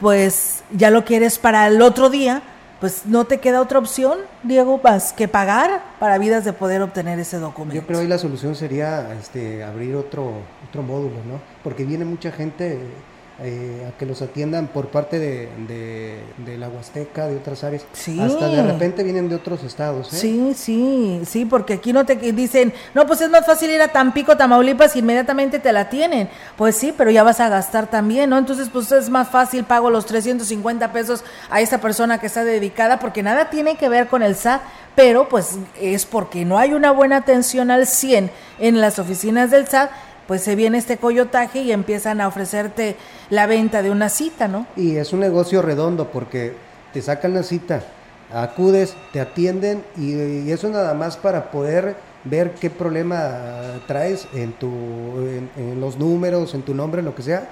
pues 0.00 0.64
ya 0.72 0.90
lo 0.90 1.04
quieres 1.04 1.38
para 1.38 1.66
el 1.66 1.80
otro 1.82 2.10
día, 2.10 2.42
pues 2.80 3.02
no 3.04 3.26
te 3.26 3.38
queda 3.38 3.60
otra 3.60 3.78
opción, 3.78 4.18
Diego, 4.42 4.80
más 4.82 5.12
que 5.12 5.28
pagar 5.28 5.82
para 5.98 6.16
vidas 6.16 6.44
de 6.46 6.54
poder 6.54 6.80
obtener 6.80 7.18
ese 7.18 7.38
documento. 7.38 7.74
Yo 7.80 7.86
creo 7.86 8.00
que 8.00 8.08
la 8.08 8.18
solución 8.18 8.54
sería 8.54 9.12
este, 9.12 9.62
abrir 9.62 9.94
otro, 9.94 10.32
otro 10.66 10.82
módulo, 10.82 11.16
¿no? 11.28 11.40
Porque 11.62 11.84
viene 11.84 12.06
mucha 12.06 12.32
gente 12.32 12.78
eh, 13.42 13.86
a 13.88 13.96
que 13.96 14.04
los 14.04 14.20
atiendan 14.20 14.66
por 14.66 14.88
parte 14.88 15.18
de, 15.18 15.48
de, 15.66 16.58
la 16.58 16.68
Huasteca, 16.68 17.26
de 17.26 17.36
otras 17.36 17.64
áreas. 17.64 17.86
Sí. 17.94 18.20
Hasta 18.20 18.48
de 18.48 18.62
repente 18.62 19.02
vienen 19.02 19.30
de 19.30 19.34
otros 19.34 19.64
estados. 19.64 20.12
¿eh? 20.12 20.16
Sí, 20.16 20.52
sí, 20.54 21.22
sí, 21.24 21.46
porque 21.46 21.74
aquí 21.74 21.92
no 21.92 22.04
te 22.04 22.16
dicen, 22.16 22.74
no, 22.92 23.06
pues 23.06 23.22
es 23.22 23.30
más 23.30 23.46
fácil 23.46 23.70
ir 23.70 23.80
a 23.80 23.88
Tampico, 23.88 24.36
Tamaulipas, 24.36 24.94
y 24.94 24.98
inmediatamente 24.98 25.58
te 25.58 25.72
la 25.72 25.88
tienen. 25.88 26.28
Pues 26.56 26.76
sí, 26.76 26.92
pero 26.94 27.10
ya 27.10 27.22
vas 27.22 27.40
a 27.40 27.48
gastar 27.48 27.88
también, 27.88 28.28
¿no? 28.28 28.36
Entonces, 28.36 28.68
pues 28.70 28.92
es 28.92 29.08
más 29.08 29.28
fácil, 29.30 29.64
pago 29.64 29.88
los 29.88 30.04
350 30.04 30.92
pesos 30.92 31.24
a 31.48 31.62
esa 31.62 31.80
persona 31.80 32.18
que 32.20 32.26
está 32.26 32.44
dedicada, 32.44 32.98
porque 32.98 33.22
nada 33.22 33.48
tiene 33.48 33.76
que 33.76 33.88
ver 33.88 34.08
con 34.08 34.22
el 34.22 34.36
SAT, 34.36 34.60
pero 34.94 35.30
pues 35.30 35.56
es 35.80 36.04
porque 36.04 36.44
no 36.44 36.58
hay 36.58 36.74
una 36.74 36.90
buena 36.90 37.16
atención 37.16 37.70
al 37.70 37.86
100 37.86 38.30
en 38.58 38.80
las 38.82 38.98
oficinas 38.98 39.50
del 39.50 39.66
SAT 39.66 39.90
pues 40.30 40.44
se 40.44 40.54
viene 40.54 40.78
este 40.78 40.96
coyotaje 40.96 41.62
y 41.62 41.72
empiezan 41.72 42.20
a 42.20 42.28
ofrecerte 42.28 42.94
la 43.30 43.48
venta 43.48 43.82
de 43.82 43.90
una 43.90 44.08
cita, 44.08 44.46
¿no? 44.46 44.64
Y 44.76 44.94
es 44.94 45.12
un 45.12 45.18
negocio 45.18 45.60
redondo 45.60 46.12
porque 46.12 46.54
te 46.92 47.02
sacan 47.02 47.34
la 47.34 47.42
cita, 47.42 47.82
acudes, 48.32 48.94
te 49.12 49.20
atienden 49.20 49.82
y, 49.96 50.48
eso 50.52 50.68
nada 50.68 50.94
más 50.94 51.16
para 51.16 51.50
poder 51.50 51.96
ver 52.22 52.52
qué 52.52 52.70
problema 52.70 53.80
traes 53.88 54.28
en, 54.32 54.52
tu, 54.52 54.68
en, 55.56 55.80
los 55.80 55.98
números, 55.98 56.54
en 56.54 56.62
tu 56.62 56.74
nombre, 56.74 57.02
lo 57.02 57.16
que 57.16 57.22
sea. 57.22 57.48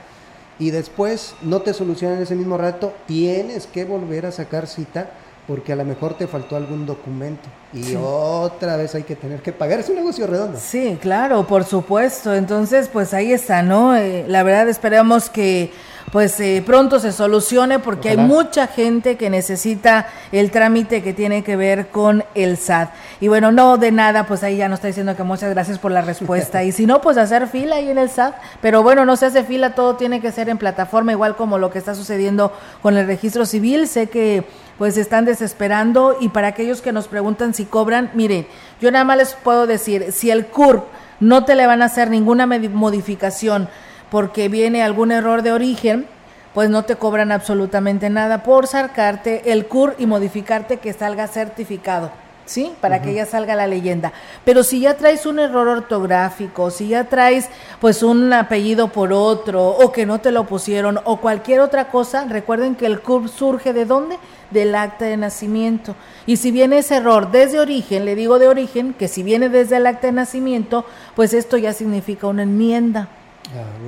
Y 0.60 0.70
después 0.70 1.34
no 1.42 1.62
te 1.62 1.74
solucionan 1.74 2.22
ese 2.22 2.36
mismo 2.36 2.58
rato, 2.58 2.92
tienes 3.08 3.66
que 3.66 3.86
volver 3.86 4.24
a 4.24 4.30
sacar 4.30 4.68
cita 4.68 5.10
porque 5.48 5.72
a 5.72 5.76
lo 5.76 5.84
mejor 5.86 6.12
te 6.12 6.26
faltó 6.26 6.56
algún 6.56 6.84
documento 6.84 7.48
y 7.72 7.96
otra 7.96 8.76
vez 8.76 8.94
hay 8.94 9.04
que 9.04 9.16
tener 9.16 9.40
que 9.40 9.50
pagar. 9.50 9.80
Es 9.80 9.88
un 9.88 9.94
negocio 9.94 10.26
redondo. 10.26 10.58
Sí, 10.60 10.98
claro, 11.00 11.46
por 11.46 11.64
supuesto. 11.64 12.34
Entonces, 12.34 12.90
pues 12.92 13.14
ahí 13.14 13.32
está, 13.32 13.62
¿no? 13.62 13.96
Eh, 13.96 14.26
la 14.28 14.42
verdad 14.42 14.68
esperamos 14.68 15.30
que 15.30 15.72
pues 16.12 16.38
eh, 16.40 16.62
pronto 16.64 16.98
se 17.00 17.12
solucione 17.12 17.78
porque 17.78 18.10
hay 18.10 18.16
mucha 18.16 18.66
gente 18.66 19.16
que 19.16 19.30
necesita 19.30 20.06
el 20.32 20.50
trámite 20.50 21.02
que 21.02 21.12
tiene 21.12 21.42
que 21.42 21.56
ver 21.56 21.88
con 21.88 22.24
el 22.34 22.56
SAT. 22.56 22.90
Y 23.20 23.28
bueno, 23.28 23.52
no 23.52 23.76
de 23.76 23.92
nada, 23.92 24.26
pues 24.26 24.42
ahí 24.42 24.56
ya 24.56 24.68
nos 24.68 24.78
está 24.78 24.88
diciendo 24.88 25.16
que 25.16 25.22
muchas 25.22 25.50
gracias 25.50 25.78
por 25.78 25.92
la 25.92 26.02
respuesta. 26.02 26.62
y 26.64 26.72
si 26.72 26.86
no, 26.86 27.00
pues 27.00 27.16
hacer 27.16 27.46
fila 27.48 27.76
ahí 27.76 27.90
en 27.90 27.98
el 27.98 28.10
SAT. 28.10 28.34
Pero 28.60 28.82
bueno, 28.82 29.04
no 29.04 29.16
se 29.16 29.26
hace 29.26 29.44
fila, 29.44 29.74
todo 29.74 29.96
tiene 29.96 30.20
que 30.20 30.32
ser 30.32 30.48
en 30.48 30.58
plataforma, 30.58 31.12
igual 31.12 31.36
como 31.36 31.58
lo 31.58 31.70
que 31.70 31.78
está 31.78 31.94
sucediendo 31.94 32.52
con 32.82 32.96
el 32.96 33.06
registro 33.06 33.46
civil. 33.46 33.86
Sé 33.88 34.08
que 34.08 34.44
pues 34.78 34.96
están 34.96 35.24
desesperando 35.24 36.16
y 36.20 36.28
para 36.28 36.48
aquellos 36.48 36.80
que 36.80 36.92
nos 36.92 37.08
preguntan 37.08 37.52
si 37.52 37.64
cobran, 37.64 38.10
miren, 38.14 38.46
yo 38.80 38.90
nada 38.90 39.04
más 39.04 39.18
les 39.18 39.34
puedo 39.34 39.66
decir, 39.66 40.12
si 40.12 40.30
el 40.30 40.46
CURP 40.46 40.84
no 41.20 41.44
te 41.44 41.56
le 41.56 41.66
van 41.66 41.82
a 41.82 41.86
hacer 41.86 42.10
ninguna 42.10 42.46
modificación, 42.46 43.68
porque 44.10 44.48
viene 44.48 44.82
algún 44.82 45.10
error 45.12 45.42
de 45.42 45.52
origen, 45.52 46.06
pues 46.54 46.70
no 46.70 46.84
te 46.84 46.96
cobran 46.96 47.32
absolutamente 47.32 48.08
nada 48.08 48.42
por 48.42 48.66
sacarte 48.66 49.52
el 49.52 49.66
CUR 49.66 49.96
y 49.98 50.06
modificarte 50.06 50.78
que 50.78 50.92
salga 50.92 51.26
certificado. 51.26 52.10
¿Sí? 52.48 52.72
Para 52.80 53.02
que 53.02 53.14
ya 53.14 53.26
salga 53.26 53.54
la 53.54 53.66
leyenda. 53.66 54.12
Pero 54.44 54.62
si 54.62 54.80
ya 54.80 54.96
traes 54.96 55.26
un 55.26 55.38
error 55.38 55.68
ortográfico, 55.68 56.70
si 56.70 56.88
ya 56.88 57.04
traes 57.04 57.48
pues 57.80 58.02
un 58.02 58.32
apellido 58.32 58.88
por 58.88 59.12
otro, 59.12 59.68
o 59.68 59.92
que 59.92 60.06
no 60.06 60.20
te 60.20 60.32
lo 60.32 60.44
pusieron, 60.44 60.98
o 61.04 61.18
cualquier 61.18 61.60
otra 61.60 61.88
cosa, 61.88 62.24
recuerden 62.24 62.74
que 62.74 62.86
el 62.86 63.00
CUR 63.00 63.28
surge 63.28 63.72
de 63.72 63.84
dónde? 63.84 64.18
Del 64.50 64.74
acta 64.74 65.04
de 65.04 65.16
nacimiento. 65.16 65.94
Y 66.26 66.38
si 66.38 66.50
viene 66.50 66.78
ese 66.78 66.96
error 66.96 67.30
desde 67.30 67.60
origen, 67.60 68.04
le 68.04 68.14
digo 68.14 68.38
de 68.38 68.48
origen, 68.48 68.94
que 68.94 69.08
si 69.08 69.22
viene 69.22 69.50
desde 69.50 69.76
el 69.76 69.86
acta 69.86 70.06
de 70.06 70.14
nacimiento, 70.14 70.86
pues 71.14 71.34
esto 71.34 71.58
ya 71.58 71.72
significa 71.72 72.26
una 72.26 72.44
enmienda 72.44 73.08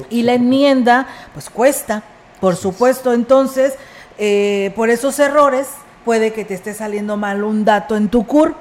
y 0.08 0.22
la 0.22 0.34
enmienda, 0.34 1.06
pues 1.32 1.50
cuesta, 1.50 2.02
por 2.40 2.56
supuesto. 2.56 3.12
Entonces, 3.12 3.74
eh, 4.18 4.72
por 4.76 4.90
esos 4.90 5.18
errores, 5.18 5.68
puede 6.10 6.32
que 6.32 6.44
te 6.44 6.54
esté 6.54 6.74
saliendo 6.74 7.16
mal 7.16 7.44
un 7.44 7.64
dato 7.64 7.96
en 7.96 8.08
tu 8.08 8.26
CUR 8.26 8.56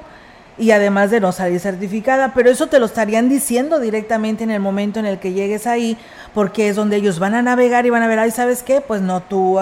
y 0.59 0.69
además 0.69 1.09
de 1.09 1.19
no 1.19 1.31
salir 1.31 1.59
certificada, 1.59 2.31
pero 2.35 2.51
eso 2.51 2.67
te 2.67 2.77
lo 2.77 2.85
estarían 2.85 3.27
diciendo 3.27 3.79
directamente 3.79 4.43
en 4.43 4.51
el 4.51 4.59
momento 4.59 4.99
en 4.99 5.07
el 5.07 5.17
que 5.17 5.33
llegues 5.33 5.65
ahí, 5.65 5.97
porque 6.35 6.69
es 6.69 6.75
donde 6.75 6.97
ellos 6.97 7.17
van 7.17 7.33
a 7.33 7.41
navegar 7.41 7.87
y 7.87 7.89
van 7.89 8.03
a 8.03 8.07
ver, 8.07 8.19
ay, 8.19 8.29
¿sabes 8.29 8.61
qué? 8.61 8.81
Pues 8.81 9.01
no, 9.01 9.21
tu, 9.23 9.57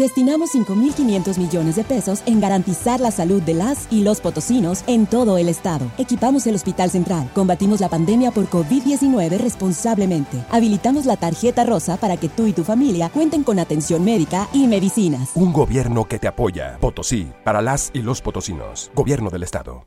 Destinamos 0.00 0.54
5.500 0.54 1.36
millones 1.36 1.76
de 1.76 1.84
pesos 1.84 2.22
en 2.24 2.40
garantizar 2.40 3.00
la 3.00 3.10
salud 3.10 3.42
de 3.42 3.52
las 3.52 3.86
y 3.90 4.02
los 4.02 4.22
potosinos 4.22 4.82
en 4.86 5.06
todo 5.06 5.36
el 5.36 5.46
estado. 5.46 5.90
Equipamos 5.98 6.46
el 6.46 6.54
Hospital 6.54 6.90
Central, 6.90 7.28
combatimos 7.34 7.80
la 7.80 7.90
pandemia 7.90 8.30
por 8.30 8.48
COVID-19 8.48 9.36
responsablemente. 9.36 10.42
Habilitamos 10.48 11.04
la 11.04 11.18
tarjeta 11.18 11.64
rosa 11.64 11.98
para 11.98 12.16
que 12.16 12.30
tú 12.30 12.46
y 12.46 12.54
tu 12.54 12.64
familia 12.64 13.10
cuenten 13.10 13.44
con 13.44 13.58
atención 13.58 14.02
médica 14.02 14.48
y 14.54 14.66
medicinas. 14.68 15.32
Un 15.34 15.52
gobierno 15.52 16.06
que 16.06 16.18
te 16.18 16.28
apoya. 16.28 16.78
Potosí, 16.80 17.30
para 17.44 17.60
las 17.60 17.90
y 17.92 18.00
los 18.00 18.22
potosinos. 18.22 18.90
Gobierno 18.94 19.28
del 19.28 19.42
Estado. 19.42 19.86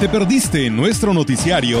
¿Te 0.00 0.08
perdiste 0.08 0.70
nuestro 0.70 1.12
noticiario? 1.12 1.80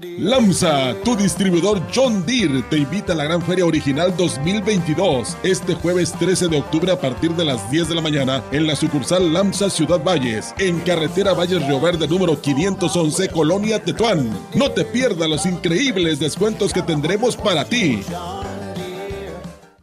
LAMSA, 0.00 0.94
tu 1.04 1.16
distribuidor 1.16 1.82
John 1.94 2.24
Deere, 2.24 2.62
te 2.62 2.78
invita 2.78 3.12
a 3.12 3.16
la 3.16 3.24
Gran 3.24 3.42
Feria 3.42 3.66
Original 3.66 4.14
2022 4.16 5.36
este 5.42 5.74
jueves 5.74 6.12
13 6.12 6.48
de 6.48 6.58
octubre 6.58 6.92
a 6.92 7.00
partir 7.00 7.32
de 7.32 7.44
las 7.44 7.70
10 7.70 7.88
de 7.88 7.94
la 7.94 8.00
mañana 8.00 8.42
en 8.52 8.66
la 8.66 8.76
sucursal 8.76 9.32
LAMSA 9.32 9.70
Ciudad 9.70 10.02
Valles, 10.02 10.54
en 10.58 10.80
carretera 10.80 11.34
Valles 11.34 11.66
Río 11.66 11.80
Verde 11.80 12.08
número 12.08 12.40
511, 12.40 13.28
Colonia 13.28 13.82
Tetuán. 13.82 14.30
No 14.54 14.70
te 14.70 14.84
pierdas 14.84 15.28
los 15.28 15.46
increíbles 15.46 16.18
descuentos 16.18 16.72
que 16.72 16.82
tendremos 16.82 17.36
para 17.36 17.64
ti. 17.64 18.02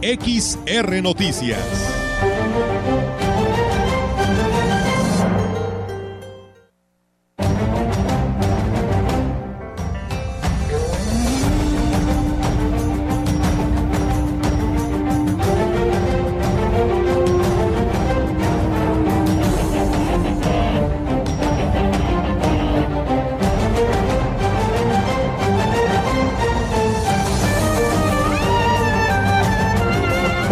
XR 0.00 1.02
Noticias. 1.02 1.97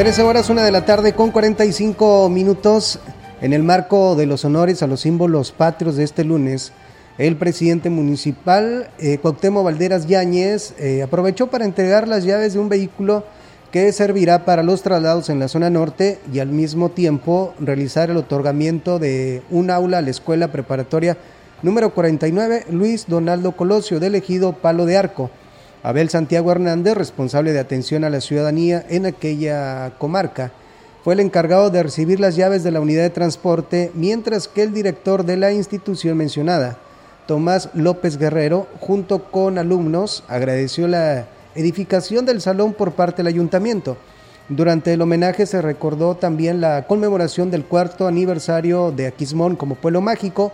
Trece 0.06 0.22
horas, 0.22 0.50
una 0.50 0.64
de 0.64 0.70
la 0.70 0.84
tarde 0.84 1.14
con 1.14 1.32
45 1.32 2.28
minutos. 2.28 3.00
En 3.40 3.52
el 3.52 3.64
marco 3.64 4.14
de 4.14 4.26
los 4.26 4.44
honores 4.44 4.80
a 4.84 4.86
los 4.86 5.00
símbolos 5.00 5.50
patrios 5.50 5.96
de 5.96 6.04
este 6.04 6.22
lunes, 6.22 6.70
el 7.18 7.34
presidente 7.34 7.90
municipal, 7.90 8.88
eh, 9.00 9.18
Cuauhtémoc 9.18 9.64
Valderas 9.64 10.06
Yáñez, 10.06 10.74
eh, 10.78 11.02
aprovechó 11.02 11.48
para 11.48 11.64
entregar 11.64 12.06
las 12.06 12.22
llaves 12.22 12.52
de 12.52 12.60
un 12.60 12.68
vehículo 12.68 13.24
que 13.72 13.90
servirá 13.90 14.44
para 14.44 14.62
los 14.62 14.82
traslados 14.82 15.28
en 15.28 15.40
la 15.40 15.48
zona 15.48 15.70
norte 15.70 16.20
y 16.32 16.38
al 16.38 16.50
mismo 16.50 16.90
tiempo 16.90 17.52
realizar 17.58 18.08
el 18.08 18.16
otorgamiento 18.16 19.00
de 19.00 19.42
un 19.50 19.72
aula 19.72 19.98
a 19.98 20.02
la 20.02 20.10
escuela 20.10 20.52
preparatoria 20.52 21.16
número 21.62 21.92
49 21.92 22.66
Luis 22.70 23.06
Donaldo 23.08 23.56
Colosio 23.56 23.98
del 23.98 24.14
ejido 24.14 24.52
Palo 24.52 24.86
de 24.86 24.98
Arco. 24.98 25.32
Abel 25.86 26.10
Santiago 26.10 26.50
Hernández, 26.50 26.96
responsable 26.96 27.52
de 27.52 27.60
atención 27.60 28.02
a 28.02 28.10
la 28.10 28.20
ciudadanía 28.20 28.84
en 28.88 29.06
aquella 29.06 29.92
comarca, 29.98 30.50
fue 31.04 31.14
el 31.14 31.20
encargado 31.20 31.70
de 31.70 31.84
recibir 31.84 32.18
las 32.18 32.34
llaves 32.34 32.64
de 32.64 32.72
la 32.72 32.80
unidad 32.80 33.04
de 33.04 33.10
transporte, 33.10 33.92
mientras 33.94 34.48
que 34.48 34.64
el 34.64 34.74
director 34.74 35.24
de 35.24 35.36
la 35.36 35.52
institución 35.52 36.16
mencionada, 36.16 36.76
Tomás 37.28 37.68
López 37.72 38.18
Guerrero, 38.18 38.66
junto 38.80 39.30
con 39.30 39.58
alumnos, 39.58 40.24
agradeció 40.26 40.88
la 40.88 41.26
edificación 41.54 42.26
del 42.26 42.40
salón 42.40 42.72
por 42.72 42.94
parte 42.94 43.18
del 43.18 43.28
ayuntamiento. 43.28 43.96
Durante 44.48 44.92
el 44.92 45.02
homenaje 45.02 45.46
se 45.46 45.62
recordó 45.62 46.16
también 46.16 46.60
la 46.60 46.88
conmemoración 46.88 47.52
del 47.52 47.64
cuarto 47.64 48.08
aniversario 48.08 48.90
de 48.90 49.06
Aquismón 49.06 49.54
como 49.54 49.76
pueblo 49.76 50.00
mágico, 50.00 50.50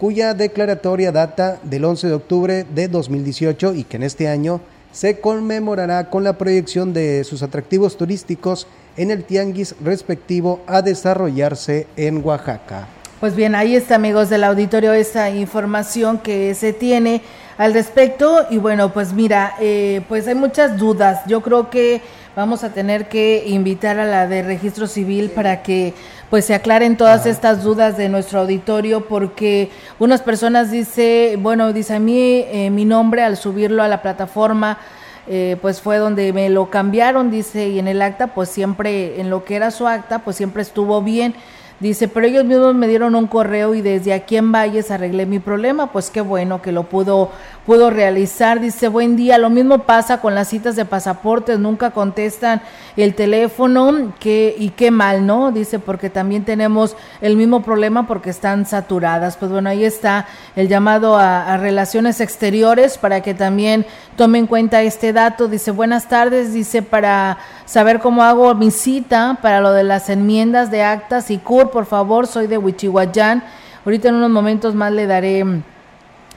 cuya 0.00 0.34
declaratoria 0.34 1.12
data 1.12 1.60
del 1.62 1.84
11 1.84 2.08
de 2.08 2.14
octubre 2.14 2.66
de 2.74 2.88
2018 2.88 3.74
y 3.74 3.84
que 3.84 3.98
en 3.98 4.02
este 4.02 4.26
año 4.26 4.60
se 4.92 5.20
conmemorará 5.20 6.10
con 6.10 6.22
la 6.22 6.38
proyección 6.38 6.92
de 6.92 7.24
sus 7.24 7.42
atractivos 7.42 7.96
turísticos 7.96 8.66
en 8.96 9.10
el 9.10 9.24
tianguis 9.24 9.74
respectivo 9.82 10.60
a 10.66 10.82
desarrollarse 10.82 11.86
en 11.96 12.24
Oaxaca. 12.24 12.86
Pues 13.20 13.36
bien, 13.36 13.54
ahí 13.54 13.76
está 13.76 13.94
amigos 13.94 14.30
del 14.30 14.44
auditorio 14.44 14.92
esa 14.92 15.30
información 15.30 16.18
que 16.18 16.54
se 16.54 16.72
tiene 16.72 17.22
al 17.56 17.72
respecto 17.72 18.46
y 18.50 18.58
bueno, 18.58 18.92
pues 18.92 19.12
mira, 19.12 19.54
eh, 19.60 20.02
pues 20.08 20.26
hay 20.26 20.34
muchas 20.34 20.76
dudas. 20.76 21.20
Yo 21.26 21.40
creo 21.40 21.70
que 21.70 22.02
vamos 22.34 22.64
a 22.64 22.70
tener 22.70 23.08
que 23.08 23.44
invitar 23.46 23.98
a 23.98 24.06
la 24.06 24.26
de 24.26 24.42
registro 24.42 24.86
civil 24.86 25.30
para 25.30 25.62
que 25.62 25.94
pues 26.32 26.46
se 26.46 26.54
aclaren 26.54 26.96
todas 26.96 27.26
estas 27.26 27.62
dudas 27.62 27.98
de 27.98 28.08
nuestro 28.08 28.40
auditorio 28.40 29.06
porque 29.06 29.70
unas 29.98 30.22
personas 30.22 30.70
dice, 30.70 31.36
bueno, 31.38 31.74
dice 31.74 31.96
a 31.96 31.98
mí 31.98 32.46
eh, 32.48 32.70
mi 32.70 32.86
nombre 32.86 33.22
al 33.22 33.36
subirlo 33.36 33.82
a 33.82 33.88
la 33.88 34.00
plataforma 34.00 34.78
eh, 35.26 35.58
pues 35.60 35.82
fue 35.82 35.98
donde 35.98 36.32
me 36.32 36.48
lo 36.48 36.70
cambiaron, 36.70 37.30
dice, 37.30 37.68
y 37.68 37.78
en 37.78 37.86
el 37.86 38.00
acta 38.00 38.28
pues 38.28 38.48
siempre, 38.48 39.20
en 39.20 39.28
lo 39.28 39.44
que 39.44 39.56
era 39.56 39.70
su 39.70 39.86
acta 39.86 40.20
pues 40.20 40.38
siempre 40.38 40.62
estuvo 40.62 41.02
bien. 41.02 41.34
Dice, 41.82 42.06
pero 42.06 42.28
ellos 42.28 42.44
mismos 42.44 42.76
me 42.76 42.86
dieron 42.86 43.16
un 43.16 43.26
correo 43.26 43.74
y 43.74 43.82
desde 43.82 44.12
aquí 44.12 44.36
en 44.36 44.52
Valles 44.52 44.92
arreglé 44.92 45.26
mi 45.26 45.40
problema, 45.40 45.90
pues 45.90 46.10
qué 46.10 46.20
bueno 46.20 46.62
que 46.62 46.70
lo 46.70 46.84
pudo, 46.84 47.32
pudo 47.66 47.90
realizar. 47.90 48.60
Dice, 48.60 48.86
buen 48.86 49.16
día, 49.16 49.36
lo 49.36 49.50
mismo 49.50 49.78
pasa 49.80 50.20
con 50.20 50.32
las 50.36 50.46
citas 50.46 50.76
de 50.76 50.84
pasaportes, 50.84 51.58
nunca 51.58 51.90
contestan 51.90 52.62
el 52.96 53.16
teléfono, 53.16 54.12
que, 54.20 54.54
y 54.56 54.68
qué 54.68 54.92
mal, 54.92 55.26
¿no? 55.26 55.50
Dice, 55.50 55.80
porque 55.80 56.08
también 56.08 56.44
tenemos 56.44 56.94
el 57.20 57.34
mismo 57.34 57.64
problema 57.64 58.06
porque 58.06 58.30
están 58.30 58.64
saturadas. 58.64 59.36
Pues 59.36 59.50
bueno, 59.50 59.68
ahí 59.68 59.84
está 59.84 60.28
el 60.54 60.68
llamado 60.68 61.16
a, 61.16 61.52
a 61.52 61.56
relaciones 61.56 62.20
exteriores 62.20 62.96
para 62.96 63.22
que 63.22 63.34
también 63.34 63.86
tomen 64.14 64.42
en 64.42 64.46
cuenta 64.46 64.82
este 64.82 65.12
dato. 65.12 65.48
Dice, 65.48 65.72
buenas 65.72 66.08
tardes, 66.08 66.52
dice, 66.52 66.80
para 66.80 67.38
saber 67.64 67.98
cómo 67.98 68.22
hago 68.22 68.54
mi 68.54 68.70
cita 68.70 69.38
para 69.42 69.60
lo 69.60 69.72
de 69.72 69.82
las 69.82 70.10
enmiendas 70.10 70.70
de 70.70 70.82
actas 70.82 71.30
y 71.30 71.38
CUR, 71.38 71.71
por 71.72 71.86
favor, 71.86 72.28
soy 72.28 72.46
de 72.46 72.58
Huichihuayán. 72.58 73.42
Ahorita 73.84 74.08
en 74.08 74.14
unos 74.14 74.30
momentos 74.30 74.76
más 74.76 74.92
le 74.92 75.08
daré 75.08 75.42
mm, 75.42 75.62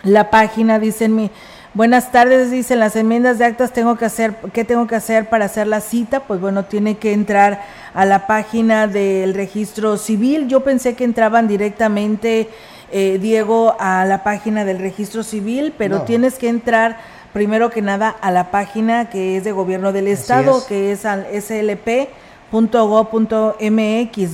la 0.04 0.32
página, 0.32 0.80
dicen 0.80 1.16
mi. 1.16 1.30
Buenas 1.76 2.12
tardes, 2.14 2.52
dicen 2.52 2.80
las 2.80 2.96
enmiendas 2.96 3.38
de 3.38 3.44
actas, 3.44 3.74
tengo 3.74 3.98
que 3.98 4.06
hacer, 4.06 4.34
¿qué 4.54 4.64
tengo 4.64 4.88
que 4.88 4.96
hacer 4.96 5.28
para 5.28 5.44
hacer 5.44 5.68
la 5.68 5.82
cita? 5.82 6.22
Pues 6.22 6.40
bueno, 6.40 6.64
tiene 6.64 6.96
que 6.96 7.12
entrar 7.12 7.62
a 7.94 8.06
la 8.06 8.28
página 8.28 8.88
del 8.88 9.34
registro 9.34 9.98
civil. 9.98 10.48
Yo 10.48 10.64
pensé 10.64 10.96
que 10.96 11.04
entraban 11.04 11.50
directamente, 11.50 12.48
eh, 12.94 13.20
Diego, 13.22 13.76
a 13.78 14.06
la 14.06 14.24
página 14.24 14.64
del 14.64 14.80
registro 14.80 15.22
civil, 15.22 15.74
pero 15.78 16.04
tienes 16.04 16.36
que 16.36 16.48
entrar 16.48 16.98
primero 17.34 17.70
que 17.70 17.82
nada 17.82 18.16
a 18.22 18.32
la 18.32 18.52
página 18.52 19.10
que 19.10 19.36
es 19.36 19.44
de 19.44 19.52
gobierno 19.52 19.92
del 19.92 20.08
estado, 20.08 20.66
que 20.66 20.94
es 20.94 21.04
al 21.04 21.26
slp.go.mx, 21.26 22.56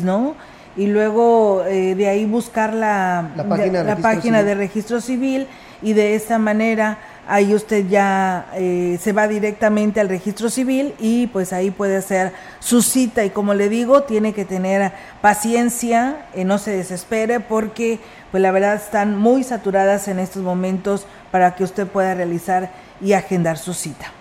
¿no? 0.03 0.35
Y 0.77 0.87
luego 0.87 1.63
eh, 1.65 1.95
de 1.95 2.07
ahí 2.07 2.25
buscar 2.25 2.73
la, 2.73 3.29
La 3.35 3.43
página 3.43 3.79
de 3.79 3.83
la 3.83 3.95
registro 3.95 4.01
página 4.01 4.37
civil. 4.39 4.45
de 4.45 4.55
registro 4.55 5.01
civil 5.01 5.47
y 5.81 5.93
de 5.93 6.15
esa 6.15 6.37
manera 6.37 6.97
ahí 7.27 7.53
usted 7.53 7.87
ya 7.87 8.47
eh, 8.55 8.97
se 9.01 9.13
va 9.13 9.27
directamente 9.27 9.99
al 9.99 10.09
registro 10.09 10.49
civil 10.49 10.93
y 10.99 11.27
pues 11.27 11.53
ahí 11.53 11.71
puede 11.71 11.97
hacer 11.97 12.33
su 12.59 12.81
cita 12.81 13.23
y 13.23 13.29
como 13.29 13.53
le 13.53 13.69
digo 13.69 14.03
tiene 14.03 14.33
que 14.33 14.45
tener 14.45 14.91
paciencia 15.21 16.25
eh, 16.33 16.45
no 16.45 16.57
se 16.57 16.71
desespere 16.71 17.39
porque 17.39 17.99
pues 18.31 18.41
la 18.41 18.51
verdad 18.51 18.75
están 18.75 19.17
muy 19.17 19.43
saturadas 19.43 20.07
en 20.07 20.19
estos 20.19 20.43
momentos 20.43 21.05
para 21.31 21.55
que 21.55 21.63
usted 21.63 21.87
pueda 21.87 22.13
realizar 22.15 22.71
y 23.01 23.13
agendar 23.13 23.57
su 23.57 23.73
cita 23.73 24.11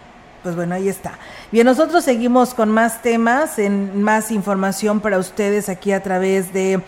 pues 0.42 0.56
bueno, 0.56 0.74
ahí 0.74 0.88
está. 0.88 1.18
Bien, 1.52 1.66
nosotros 1.66 2.04
seguimos 2.04 2.54
con 2.54 2.70
más 2.70 3.02
temas, 3.02 3.58
en 3.58 4.02
más 4.02 4.30
información 4.30 5.00
para 5.00 5.18
ustedes 5.18 5.68
aquí 5.68 5.92
a 5.92 6.02
través 6.02 6.52
de 6.52 6.82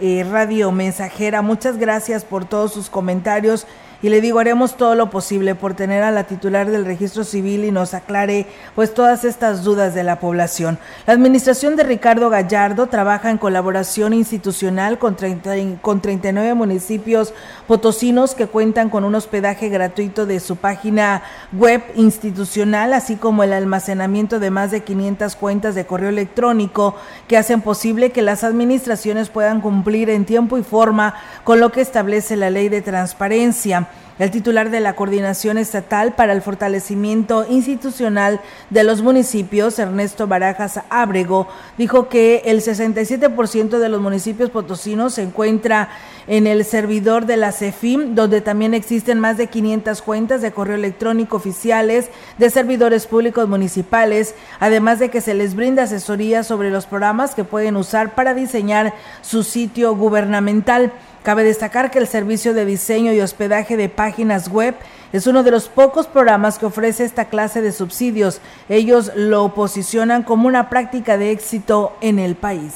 eh, 0.00 0.26
Radio 0.30 0.72
Mensajera. 0.72 1.42
Muchas 1.42 1.78
gracias 1.78 2.24
por 2.24 2.44
todos 2.44 2.72
sus 2.72 2.88
comentarios 2.88 3.66
y 4.04 4.10
le 4.10 4.20
digo, 4.20 4.38
haremos 4.38 4.76
todo 4.76 4.94
lo 4.94 5.08
posible 5.08 5.54
por 5.54 5.72
tener 5.72 6.02
a 6.02 6.10
la 6.10 6.24
titular 6.24 6.70
del 6.70 6.84
registro 6.84 7.24
civil 7.24 7.64
y 7.64 7.70
nos 7.70 7.94
aclare 7.94 8.44
pues 8.74 8.92
todas 8.92 9.24
estas 9.24 9.64
dudas 9.64 9.94
de 9.94 10.02
la 10.02 10.20
población. 10.20 10.78
La 11.06 11.14
administración 11.14 11.74
de 11.74 11.84
Ricardo 11.84 12.28
Gallardo 12.28 12.88
trabaja 12.88 13.30
en 13.30 13.38
colaboración 13.38 14.12
institucional 14.12 14.98
con, 14.98 15.16
30, 15.16 15.80
con 15.80 16.02
39 16.02 16.52
municipios 16.52 17.32
potosinos 17.66 18.34
que 18.34 18.46
cuentan 18.46 18.90
con 18.90 19.04
un 19.04 19.14
hospedaje 19.14 19.70
gratuito 19.70 20.26
de 20.26 20.38
su 20.38 20.56
página 20.56 21.22
web 21.54 21.82
institucional, 21.94 22.92
así 22.92 23.16
como 23.16 23.42
el 23.42 23.54
almacenamiento 23.54 24.38
de 24.38 24.50
más 24.50 24.70
de 24.70 24.82
500 24.82 25.34
cuentas 25.34 25.74
de 25.74 25.86
correo 25.86 26.10
electrónico 26.10 26.94
que 27.26 27.38
hacen 27.38 27.62
posible 27.62 28.12
que 28.12 28.20
las 28.20 28.44
administraciones 28.44 29.30
puedan 29.30 29.62
cumplir 29.62 30.10
en 30.10 30.26
tiempo 30.26 30.58
y 30.58 30.62
forma 30.62 31.14
con 31.42 31.58
lo 31.58 31.72
que 31.72 31.80
establece 31.80 32.36
la 32.36 32.50
ley 32.50 32.68
de 32.68 32.82
transparencia. 32.82 33.88
El 34.16 34.30
titular 34.30 34.70
de 34.70 34.78
la 34.78 34.94
Coordinación 34.94 35.58
Estatal 35.58 36.14
para 36.14 36.32
el 36.32 36.40
Fortalecimiento 36.40 37.44
Institucional 37.50 38.40
de 38.70 38.84
los 38.84 39.02
Municipios, 39.02 39.80
Ernesto 39.80 40.28
Barajas 40.28 40.82
Ábrego, 40.88 41.48
dijo 41.78 42.08
que 42.08 42.42
el 42.44 42.60
67% 42.60 43.78
de 43.78 43.88
los 43.88 44.00
municipios 44.00 44.50
potosinos 44.50 45.14
se 45.14 45.22
encuentra 45.22 45.88
en 46.28 46.46
el 46.46 46.64
servidor 46.64 47.26
de 47.26 47.36
la 47.36 47.50
CEFIM, 47.50 48.14
donde 48.14 48.40
también 48.40 48.72
existen 48.72 49.18
más 49.18 49.36
de 49.36 49.48
500 49.48 50.00
cuentas 50.02 50.42
de 50.42 50.52
correo 50.52 50.76
electrónico 50.76 51.36
oficiales 51.36 52.08
de 52.38 52.50
servidores 52.50 53.08
públicos 53.08 53.48
municipales, 53.48 54.36
además 54.60 55.00
de 55.00 55.10
que 55.10 55.22
se 55.22 55.34
les 55.34 55.56
brinda 55.56 55.82
asesoría 55.82 56.44
sobre 56.44 56.70
los 56.70 56.86
programas 56.86 57.34
que 57.34 57.42
pueden 57.42 57.76
usar 57.76 58.14
para 58.14 58.32
diseñar 58.32 58.94
su 59.22 59.42
sitio 59.42 59.96
gubernamental. 59.96 60.92
Cabe 61.24 61.42
destacar 61.42 61.90
que 61.90 61.98
el 61.98 62.06
servicio 62.06 62.52
de 62.52 62.66
diseño 62.66 63.14
y 63.14 63.20
hospedaje 63.22 63.78
de 63.78 63.88
páginas 63.88 64.50
web 64.50 64.74
es 65.10 65.26
uno 65.26 65.42
de 65.42 65.50
los 65.50 65.70
pocos 65.70 66.06
programas 66.06 66.58
que 66.58 66.66
ofrece 66.66 67.02
esta 67.02 67.30
clase 67.30 67.62
de 67.62 67.72
subsidios. 67.72 68.42
Ellos 68.68 69.10
lo 69.16 69.54
posicionan 69.54 70.22
como 70.22 70.46
una 70.46 70.68
práctica 70.68 71.16
de 71.16 71.30
éxito 71.30 71.96
en 72.02 72.18
el 72.18 72.36
país. 72.36 72.74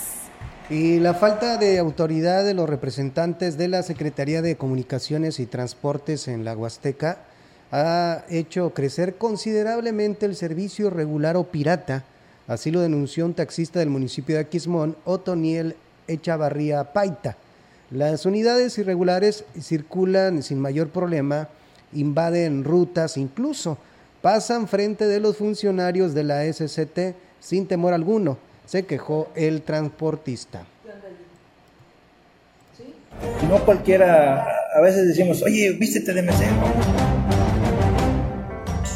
Y 0.70 0.99
la 0.99 1.12
falta 1.12 1.59
de 1.59 1.78
autoridad 1.78 2.42
de 2.42 2.55
los 2.55 2.70
representantes 2.70 3.59
de 3.59 3.68
la 3.68 3.82
Secretaría 3.82 4.40
de 4.40 4.57
Comunicaciones 4.57 5.40
y 5.40 5.46
Transportes 5.46 6.26
en 6.26 6.46
la 6.46 6.57
Huasteca 6.57 7.18
ha 7.70 8.22
hecho 8.30 8.70
crecer 8.70 9.16
considerablemente 9.16 10.24
el 10.24 10.34
servicio 10.34 10.88
regular 10.88 11.36
o 11.36 11.44
pirata. 11.44 12.05
Así 12.46 12.70
lo 12.70 12.80
denunció 12.80 13.26
un 13.26 13.34
taxista 13.34 13.80
del 13.80 13.90
municipio 13.90 14.36
de 14.36 14.40
Aquismón, 14.40 14.96
Otoniel 15.05 15.76
Echavarría 16.07 16.94
Paita. 16.94 17.36
Las 17.91 18.26
unidades 18.26 18.76
irregulares 18.76 19.45
circulan 19.59 20.43
sin 20.43 20.61
mayor 20.61 20.89
problema, 20.89 21.49
invaden 21.93 22.64
rutas, 22.64 23.16
incluso 23.16 23.78
pasan 24.20 24.68
frente 24.68 25.07
de 25.07 25.20
los 25.20 25.39
funcionarios 25.39 26.12
de 26.12 26.24
la 26.24 26.53
SCT 26.53 27.16
sin 27.41 27.66
temor 27.66 27.95
alguno, 27.95 28.36
se 28.66 28.84
quejó 28.84 29.30
el 29.34 29.62
transportista. 29.62 30.64
No 33.49 33.64
cualquiera, 33.64 34.47
a 34.74 34.80
veces 34.82 35.09
decimos, 35.09 35.43
oye, 35.43 35.72
vístete 35.72 36.12
de 36.12 36.22
mesero 36.22 36.53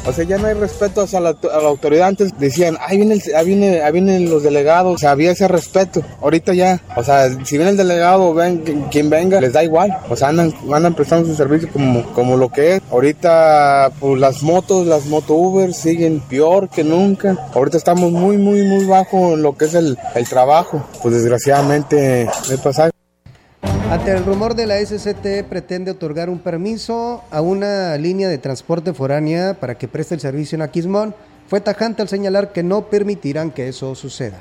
o 0.05 0.13
sea, 0.13 0.23
ya 0.25 0.37
no 0.37 0.47
hay 0.47 0.53
respeto 0.53 1.01
hacia 1.01 1.19
la, 1.19 1.29
a 1.29 1.61
la 1.61 1.67
autoridad. 1.67 2.07
Antes 2.07 2.37
decían, 2.37 2.77
ahí, 2.81 2.97
viene 2.97 3.19
viene, 3.45 3.91
vienen 3.91 4.29
los 4.29 4.43
delegados. 4.43 4.95
O 4.95 4.97
sea, 4.97 5.11
había 5.11 5.31
ese 5.31 5.47
respeto. 5.47 6.01
Ahorita 6.21 6.53
ya, 6.53 6.81
o 6.95 7.03
sea, 7.03 7.29
si 7.43 7.57
viene 7.57 7.71
el 7.71 7.77
delegado 7.77 8.29
o 8.29 8.33
ven 8.33 8.87
quien 8.91 9.09
venga, 9.09 9.39
les 9.39 9.53
da 9.53 9.63
igual. 9.63 9.97
O 10.09 10.15
sea, 10.15 10.29
andan, 10.29 10.53
andan 10.71 10.93
prestando 10.93 11.27
su 11.27 11.35
servicio 11.35 11.69
como, 11.71 12.03
como 12.13 12.37
lo 12.37 12.49
que 12.49 12.75
es. 12.75 12.81
Ahorita, 12.91 13.91
pues 13.99 14.19
las 14.19 14.43
motos, 14.43 14.87
las 14.87 15.05
moto 15.05 15.33
Uber 15.33 15.73
siguen 15.73 16.19
peor 16.21 16.69
que 16.69 16.83
nunca. 16.83 17.37
Ahorita 17.53 17.77
estamos 17.77 18.11
muy, 18.11 18.37
muy, 18.37 18.63
muy 18.63 18.85
bajo 18.85 19.33
en 19.33 19.41
lo 19.41 19.57
que 19.57 19.65
es 19.65 19.73
el, 19.73 19.97
el 20.15 20.27
trabajo. 20.27 20.83
Pues 21.01 21.15
desgraciadamente, 21.15 22.29
me 22.49 22.57
pasa 22.57 22.92
ante 23.89 24.11
el 24.11 24.25
rumor 24.25 24.55
de 24.55 24.65
la 24.65 24.79
SCT 24.79 25.47
pretende 25.47 25.91
otorgar 25.91 26.29
un 26.29 26.39
permiso 26.39 27.23
a 27.29 27.41
una 27.41 27.95
línea 27.97 28.27
de 28.27 28.37
transporte 28.37 28.93
foránea 28.93 29.55
para 29.59 29.77
que 29.77 29.87
preste 29.87 30.15
el 30.15 30.21
servicio 30.21 30.55
en 30.55 30.61
Aquismón, 30.61 31.13
fue 31.47 31.61
tajante 31.61 32.01
al 32.01 32.09
señalar 32.09 32.53
que 32.53 32.63
no 32.63 32.89
permitirán 32.89 33.51
que 33.51 33.67
eso 33.67 33.93
suceda. 33.93 34.39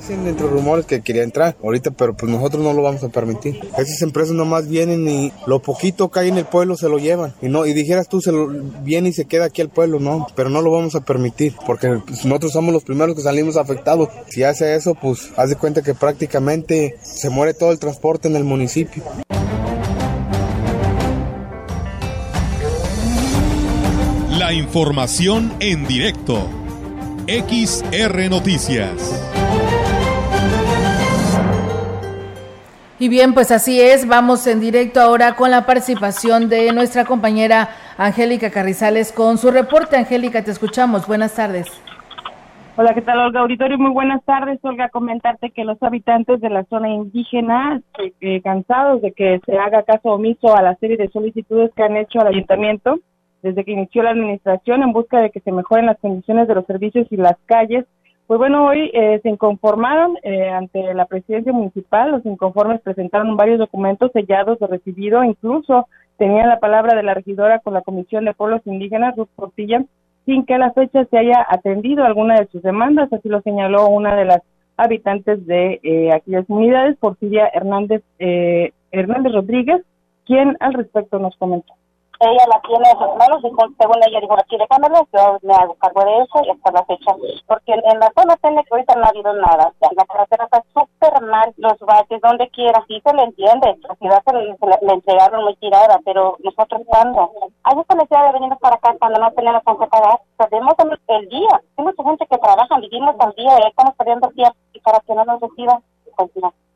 Dicen 0.00 0.26
entre 0.26 0.46
rumores 0.46 0.86
que 0.86 1.02
quería 1.02 1.22
entrar 1.22 1.58
ahorita, 1.62 1.90
pero 1.90 2.16
pues 2.16 2.32
nosotros 2.32 2.62
no 2.62 2.72
lo 2.72 2.80
vamos 2.80 3.04
a 3.04 3.10
permitir. 3.10 3.60
Esas 3.76 4.00
empresas 4.00 4.34
nomás 4.34 4.66
vienen 4.66 5.06
y 5.06 5.30
lo 5.46 5.60
poquito 5.60 6.10
que 6.10 6.20
hay 6.20 6.28
en 6.28 6.38
el 6.38 6.46
pueblo 6.46 6.78
se 6.78 6.88
lo 6.88 6.98
llevan. 6.98 7.34
Y 7.42 7.48
no 7.48 7.66
y 7.66 7.74
dijeras 7.74 8.08
tú, 8.08 8.22
se 8.22 8.32
lo 8.32 8.48
viene 8.82 9.10
y 9.10 9.12
se 9.12 9.26
queda 9.26 9.44
aquí 9.44 9.60
al 9.60 9.68
pueblo, 9.68 10.00
no, 10.00 10.26
pero 10.34 10.48
no 10.48 10.62
lo 10.62 10.70
vamos 10.70 10.94
a 10.94 11.04
permitir, 11.04 11.54
porque 11.66 12.00
pues, 12.06 12.24
nosotros 12.24 12.52
somos 12.52 12.72
los 12.72 12.82
primeros 12.82 13.14
que 13.14 13.20
salimos 13.20 13.58
afectados. 13.58 14.08
Si 14.28 14.42
hace 14.42 14.74
eso, 14.74 14.94
pues 14.94 15.30
haz 15.36 15.50
de 15.50 15.56
cuenta 15.56 15.82
que 15.82 15.94
prácticamente 15.94 16.96
se 17.02 17.28
muere 17.28 17.52
todo 17.52 17.70
el 17.70 17.78
transporte 17.78 18.28
en 18.28 18.36
el 18.36 18.44
municipio. 18.44 19.02
La 24.30 24.54
información 24.54 25.52
en 25.60 25.86
directo. 25.86 26.48
XR 27.26 28.30
Noticias. 28.30 28.92
Y 33.00 33.08
bien, 33.08 33.32
pues 33.32 33.50
así 33.50 33.80
es, 33.80 34.06
vamos 34.06 34.46
en 34.46 34.60
directo 34.60 35.00
ahora 35.00 35.34
con 35.34 35.50
la 35.50 35.64
participación 35.64 36.50
de 36.50 36.70
nuestra 36.72 37.06
compañera 37.06 37.70
Angélica 37.96 38.50
Carrizales 38.50 39.10
con 39.10 39.38
su 39.38 39.50
reporte. 39.50 39.96
Angélica, 39.96 40.44
te 40.44 40.50
escuchamos. 40.50 41.06
Buenas 41.06 41.34
tardes. 41.34 41.66
Hola, 42.76 42.92
¿qué 42.92 43.00
tal, 43.00 43.20
Olga 43.20 43.40
Auditorio? 43.40 43.78
Muy 43.78 43.90
buenas 43.90 44.22
tardes, 44.26 44.58
Olga. 44.60 44.90
Comentarte 44.90 45.48
que 45.48 45.64
los 45.64 45.82
habitantes 45.82 46.42
de 46.42 46.50
la 46.50 46.64
zona 46.64 46.90
indígena, 46.90 47.80
eh, 48.20 48.42
cansados 48.42 49.00
de 49.00 49.12
que 49.12 49.40
se 49.46 49.56
haga 49.56 49.82
caso 49.82 50.10
omiso 50.10 50.54
a 50.54 50.60
la 50.60 50.74
serie 50.74 50.98
de 50.98 51.08
solicitudes 51.08 51.70
que 51.74 51.82
han 51.82 51.96
hecho 51.96 52.20
al 52.20 52.26
ayuntamiento 52.26 52.98
desde 53.42 53.64
que 53.64 53.72
inició 53.72 54.02
la 54.02 54.10
administración 54.10 54.82
en 54.82 54.92
busca 54.92 55.20
de 55.20 55.30
que 55.30 55.40
se 55.40 55.52
mejoren 55.52 55.86
las 55.86 55.98
condiciones 55.98 56.46
de 56.48 56.54
los 56.54 56.66
servicios 56.66 57.06
y 57.10 57.16
las 57.16 57.38
calles, 57.46 57.86
pues 58.30 58.38
bueno, 58.38 58.64
hoy 58.64 58.92
eh, 58.94 59.18
se 59.24 59.28
inconformaron 59.28 60.16
eh, 60.22 60.50
ante 60.50 60.94
la 60.94 61.06
presidencia 61.06 61.52
municipal, 61.52 62.12
los 62.12 62.24
inconformes 62.24 62.80
presentaron 62.80 63.36
varios 63.36 63.58
documentos 63.58 64.12
sellados 64.12 64.56
de 64.60 64.68
recibido, 64.68 65.24
incluso 65.24 65.88
tenían 66.16 66.48
la 66.48 66.60
palabra 66.60 66.94
de 66.94 67.02
la 67.02 67.14
regidora 67.14 67.58
con 67.58 67.74
la 67.74 67.82
Comisión 67.82 68.24
de 68.24 68.34
Pueblos 68.34 68.60
Indígenas, 68.66 69.16
Ruth 69.16 69.30
Portilla, 69.34 69.84
sin 70.26 70.46
que 70.46 70.54
a 70.54 70.58
la 70.58 70.72
fecha 70.72 71.04
se 71.06 71.18
haya 71.18 71.44
atendido 71.50 72.04
alguna 72.04 72.38
de 72.38 72.46
sus 72.46 72.62
demandas, 72.62 73.12
así 73.12 73.28
lo 73.28 73.40
señaló 73.40 73.88
una 73.88 74.14
de 74.14 74.26
las 74.26 74.42
habitantes 74.76 75.44
de 75.48 75.80
eh, 75.82 76.12
aquellas 76.12 76.44
unidades, 76.46 76.98
Porfiria 76.98 77.50
Hernández, 77.52 78.04
eh, 78.20 78.70
Hernández 78.92 79.32
Rodríguez, 79.32 79.82
quien 80.24 80.56
al 80.60 80.74
respecto 80.74 81.18
nos 81.18 81.34
comentó 81.36 81.74
ella 82.20 82.44
la 82.48 82.60
tiene 82.60 82.84
en 82.90 82.98
sus 82.98 83.16
manos, 83.16 83.42
dijo, 83.42 83.64
según 83.78 83.96
ella 84.04 84.20
dijo, 84.20 84.34
aquí 84.34 84.56
déjamelo, 84.58 85.08
yo 85.12 85.38
me 85.42 85.54
hago 85.54 85.74
cargo 85.76 86.04
de 86.04 86.18
eso 86.22 86.44
y 86.44 86.50
hasta 86.50 86.70
la 86.70 86.84
fecha. 86.84 87.16
Porque 87.46 87.72
en, 87.72 87.98
la 87.98 88.12
zona 88.14 88.36
tiene 88.36 88.62
que 88.64 88.74
ahorita 88.74 88.94
no 88.96 89.04
ha 89.04 89.08
habido 89.08 89.32
nada, 89.32 89.72
la 89.80 90.04
carretera 90.04 90.44
está 90.44 90.62
súper 90.74 91.22
mal, 91.22 91.54
los 91.56 91.78
baches, 91.80 92.20
donde 92.20 92.48
quiera, 92.50 92.84
sí 92.86 93.00
se 93.02 93.14
le 93.14 93.22
entiende, 93.22 93.74
la 93.88 93.94
ciudad 93.94 94.22
se 94.24 94.32
le, 94.34 94.92
entregaron 94.92 95.44
muy 95.44 95.56
tirada, 95.56 95.98
pero 96.04 96.36
nosotros 96.44 96.82
cuando, 96.86 97.30
hay 97.64 97.78
esa 97.78 97.94
necesidad 97.94 98.26
de 98.26 98.38
venir 98.38 98.56
para 98.58 98.76
acá 98.76 98.94
cuando 98.98 99.18
no 99.18 99.32
tenemos 99.32 99.62
con 99.64 99.78
qué 99.78 99.86
pagar, 99.86 100.20
perdemos 100.36 100.74
el, 101.08 101.28
día, 101.28 101.62
hay 101.76 101.84
mucha 101.84 102.02
gente 102.02 102.26
que 102.26 102.38
trabaja, 102.38 102.78
vivimos 102.80 103.14
al 103.18 103.32
día 103.32 103.58
y 103.64 103.68
estamos 103.68 103.94
perdiendo 103.94 104.28
tiempo 104.28 104.56
y 104.74 104.80
para 104.80 105.00
que 105.00 105.14
no 105.14 105.24
nos 105.24 105.40
reciban, 105.40 105.82
continuamos. 106.16 106.69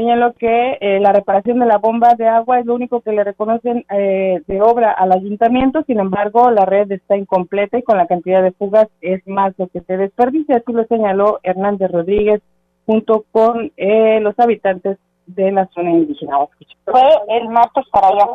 Señaló 0.00 0.32
que 0.32 0.78
eh, 0.80 0.98
la 0.98 1.12
reparación 1.12 1.58
de 1.58 1.66
la 1.66 1.76
bomba 1.76 2.14
de 2.14 2.26
agua 2.26 2.58
es 2.58 2.64
lo 2.64 2.74
único 2.74 3.02
que 3.02 3.12
le 3.12 3.22
reconocen 3.22 3.84
eh, 3.90 4.40
de 4.46 4.62
obra 4.62 4.92
al 4.92 5.12
ayuntamiento, 5.12 5.82
sin 5.86 6.00
embargo 6.00 6.50
la 6.50 6.64
red 6.64 6.90
está 6.90 7.18
incompleta 7.18 7.76
y 7.76 7.82
con 7.82 7.98
la 7.98 8.06
cantidad 8.06 8.42
de 8.42 8.52
fugas 8.52 8.88
es 9.02 9.20
más 9.28 9.52
lo 9.58 9.68
que 9.68 9.82
se 9.82 9.98
desperdicia, 9.98 10.56
así 10.56 10.72
lo 10.72 10.86
señaló 10.86 11.38
Hernández 11.42 11.90
Rodríguez 11.90 12.40
junto 12.86 13.26
con 13.30 13.72
eh, 13.76 14.20
los 14.22 14.38
habitantes 14.38 14.96
de 15.34 15.52
la 15.52 15.66
zona 15.74 15.90
indígena. 15.90 16.38
Fue 16.84 17.02
el 17.28 17.48
martes 17.48 17.84
para 17.90 18.08
allá. 18.08 18.26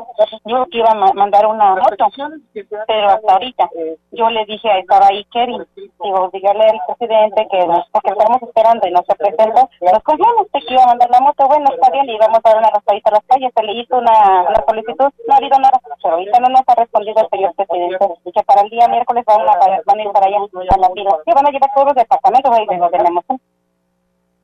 Yo 0.46 0.66
iba 0.72 0.92
a 0.92 1.14
mandar 1.14 1.46
una 1.46 1.76
moto, 1.76 2.08
pero 2.88 3.10
hasta 3.10 3.34
ahorita. 3.34 3.70
yo 4.12 4.30
le 4.30 4.46
dije, 4.46 4.80
estaba 4.80 5.08
ahí 5.08 5.26
Kevin, 5.26 5.66
digo, 5.76 6.30
dígale 6.32 6.64
al 6.64 6.80
presidente 6.88 7.48
que 7.52 7.68
nos, 7.68 7.88
porque 7.90 8.12
estamos 8.12 8.42
esperando 8.42 8.88
y 8.88 8.92
no 8.92 9.04
se 9.08 9.16
presenta, 9.16 9.68
nos 9.82 10.04
confiamos 10.04 10.48
que 10.52 10.74
iba 10.74 10.84
a 10.84 10.88
mandar 10.88 11.10
la 11.10 11.20
moto, 11.20 11.48
bueno, 11.48 11.66
está 11.74 11.92
bien, 11.92 12.10
y 12.10 12.18
vamos 12.18 12.40
a 12.44 12.50
dar 12.50 12.58
una 12.58 12.70
raspadita 12.70 13.10
a 13.10 13.14
las 13.14 13.26
calles, 13.26 13.52
se 13.56 13.64
le 13.64 13.74
hizo 13.74 13.98
una, 13.98 14.46
una 14.48 14.64
solicitud, 14.68 15.12
no 15.28 15.34
ha 15.34 15.38
habido 15.38 15.60
nada, 15.60 15.80
pero 15.84 16.14
ahorita 16.14 16.40
no 16.40 16.50
nos 16.50 16.64
ha 16.66 16.76
respondido 16.76 17.22
el 17.22 17.30
señor 17.30 17.56
presidente, 17.56 18.08
y 18.24 18.32
que 18.32 18.44
para 18.44 18.62
el 18.62 18.70
día 18.70 18.88
miércoles 18.88 19.26
van 19.26 19.42
a, 19.42 19.82
van 19.86 20.00
a 20.00 20.04
ir 20.04 20.12
para 20.12 20.28
allá, 20.28 20.38
a 20.38 20.78
la 20.78 20.90
vida, 20.90 21.12
y 21.26 21.34
van 21.34 21.48
a 21.48 21.52
llevar 21.52 21.70
todos 21.74 21.88
los 21.88 21.96
departamentos, 21.96 22.52
ahí 22.52 22.78
los 22.78 22.92
tenemos. 22.92 23.26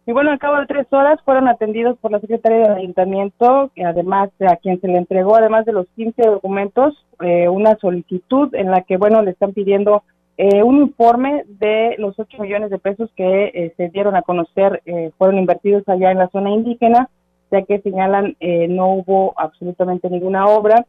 Y 0.06 0.14
bueno, 0.14 0.32
al 0.32 0.40
cabo 0.40 0.58
de 0.58 0.66
tres 0.66 0.88
horas 0.92 1.20
fueron 1.24 1.48
atendidos 1.48 1.98
por 2.00 2.12
la 2.12 2.20
secretaria 2.20 2.60
del 2.60 2.78
ayuntamiento, 2.78 3.70
que 3.76 3.86
además 3.86 4.30
a 4.40 4.56
quien 4.56 4.82
se 4.82 4.88
le 4.88 4.98
entregó, 4.98 5.36
además 5.36 5.66
de 5.66 5.74
los 5.74 5.88
15 5.96 6.24
documentos, 6.24 7.06
eh, 7.22 7.48
una 7.48 7.76
solicitud 7.78 8.54
en 8.56 8.72
la 8.72 8.82
que, 8.82 8.98
bueno, 8.98 9.22
le 9.22 9.32
están 9.32 9.54
pidiendo 9.54 10.04
eh, 10.44 10.64
un 10.64 10.78
informe 10.78 11.44
de 11.48 11.96
los 12.00 12.18
8 12.18 12.42
millones 12.42 12.72
de 12.72 12.80
pesos 12.80 13.12
que 13.16 13.52
eh, 13.54 13.74
se 13.78 13.90
dieron 13.90 14.16
a 14.16 14.24
conocer, 14.24 14.82
eh, 14.88 15.12
fueron 15.20 15.38
invertidos 15.38 15.88
allá 15.88 16.10
en 16.10 16.18
la 16.18 16.30
zona 16.30 16.50
indígena, 16.50 17.10
ya 17.52 17.62
que 17.62 17.80
señalan 17.82 18.36
no 18.70 18.88
hubo 18.94 19.34
absolutamente 19.38 20.10
ninguna 20.10 20.48
obra. 20.48 20.86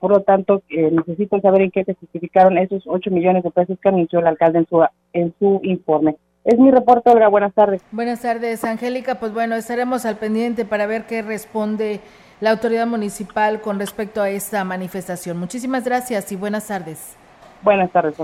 por 0.00 0.12
lo 0.12 0.20
tanto, 0.20 0.62
necesitan 0.70 1.42
saber 1.42 1.62
en 1.62 1.70
qué 1.72 1.84
se 1.84 1.94
justificaron 1.94 2.56
esos 2.56 2.84
8 2.86 3.10
millones 3.10 3.42
de 3.42 3.50
pesos 3.50 3.76
que 3.82 3.88
anunció 3.90 4.20
el 4.20 4.28
alcalde 4.28 4.60
en 4.60 4.66
su, 4.66 4.86
en 5.12 5.34
su 5.38 5.60
informe. 5.64 6.16
Es 6.44 6.58
mi 6.58 6.70
reporte, 6.70 7.10
Olga. 7.10 7.28
Buenas 7.28 7.52
tardes. 7.52 7.82
Buenas 7.92 8.20
tardes, 8.20 8.64
Angélica. 8.64 9.16
Pues 9.16 9.32
bueno, 9.32 9.56
estaremos 9.56 10.06
al 10.06 10.16
pendiente 10.16 10.64
para 10.64 10.86
ver 10.86 11.04
qué 11.06 11.20
responde 11.20 12.00
la 12.40 12.50
autoridad 12.50 12.86
municipal 12.86 13.60
con 13.60 13.78
respecto 13.78 14.22
a 14.22 14.30
esta 14.30 14.64
manifestación. 14.64 15.38
Muchísimas 15.38 15.84
gracias 15.84 16.32
y 16.32 16.36
buenas 16.36 16.66
tardes. 16.68 17.16
Buenas 17.62 17.90
tardes. 17.90 18.14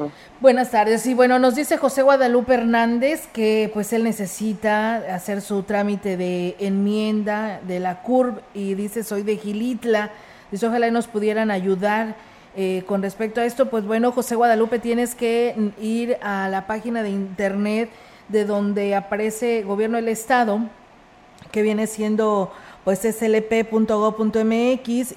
Buenas 0.40 0.70
tardes. 0.70 1.06
Y 1.06 1.12
bueno, 1.12 1.38
nos 1.38 1.54
dice 1.54 1.76
José 1.76 2.00
Guadalupe 2.00 2.54
Hernández 2.54 3.26
que 3.26 3.70
pues 3.74 3.92
él 3.92 4.04
necesita 4.04 4.96
hacer 5.14 5.42
su 5.42 5.62
trámite 5.64 6.16
de 6.16 6.56
enmienda 6.58 7.60
de 7.68 7.80
la 7.80 8.00
CURB 8.00 8.40
y 8.54 8.74
dice 8.74 9.04
soy 9.04 9.24
de 9.24 9.36
Gilitla. 9.36 10.10
Dice 10.50 10.66
ojalá 10.66 10.90
nos 10.90 11.06
pudieran 11.06 11.50
ayudar 11.50 12.14
eh, 12.56 12.82
con 12.86 13.02
respecto 13.02 13.40
a 13.40 13.44
esto. 13.44 13.70
Pues 13.70 13.84
bueno, 13.84 14.12
José 14.12 14.34
Guadalupe, 14.34 14.78
tienes 14.78 15.14
que 15.14 15.72
ir 15.80 16.16
a 16.22 16.48
la 16.48 16.66
página 16.66 17.02
de 17.02 17.10
internet 17.10 17.90
de 18.28 18.44
donde 18.44 18.94
aparece 18.94 19.62
Gobierno 19.62 19.96
del 19.96 20.08
Estado, 20.08 20.60
que 21.52 21.62
viene 21.62 21.86
siendo 21.86 22.52
pues 22.86 23.00
slp.go.mx 23.00 24.38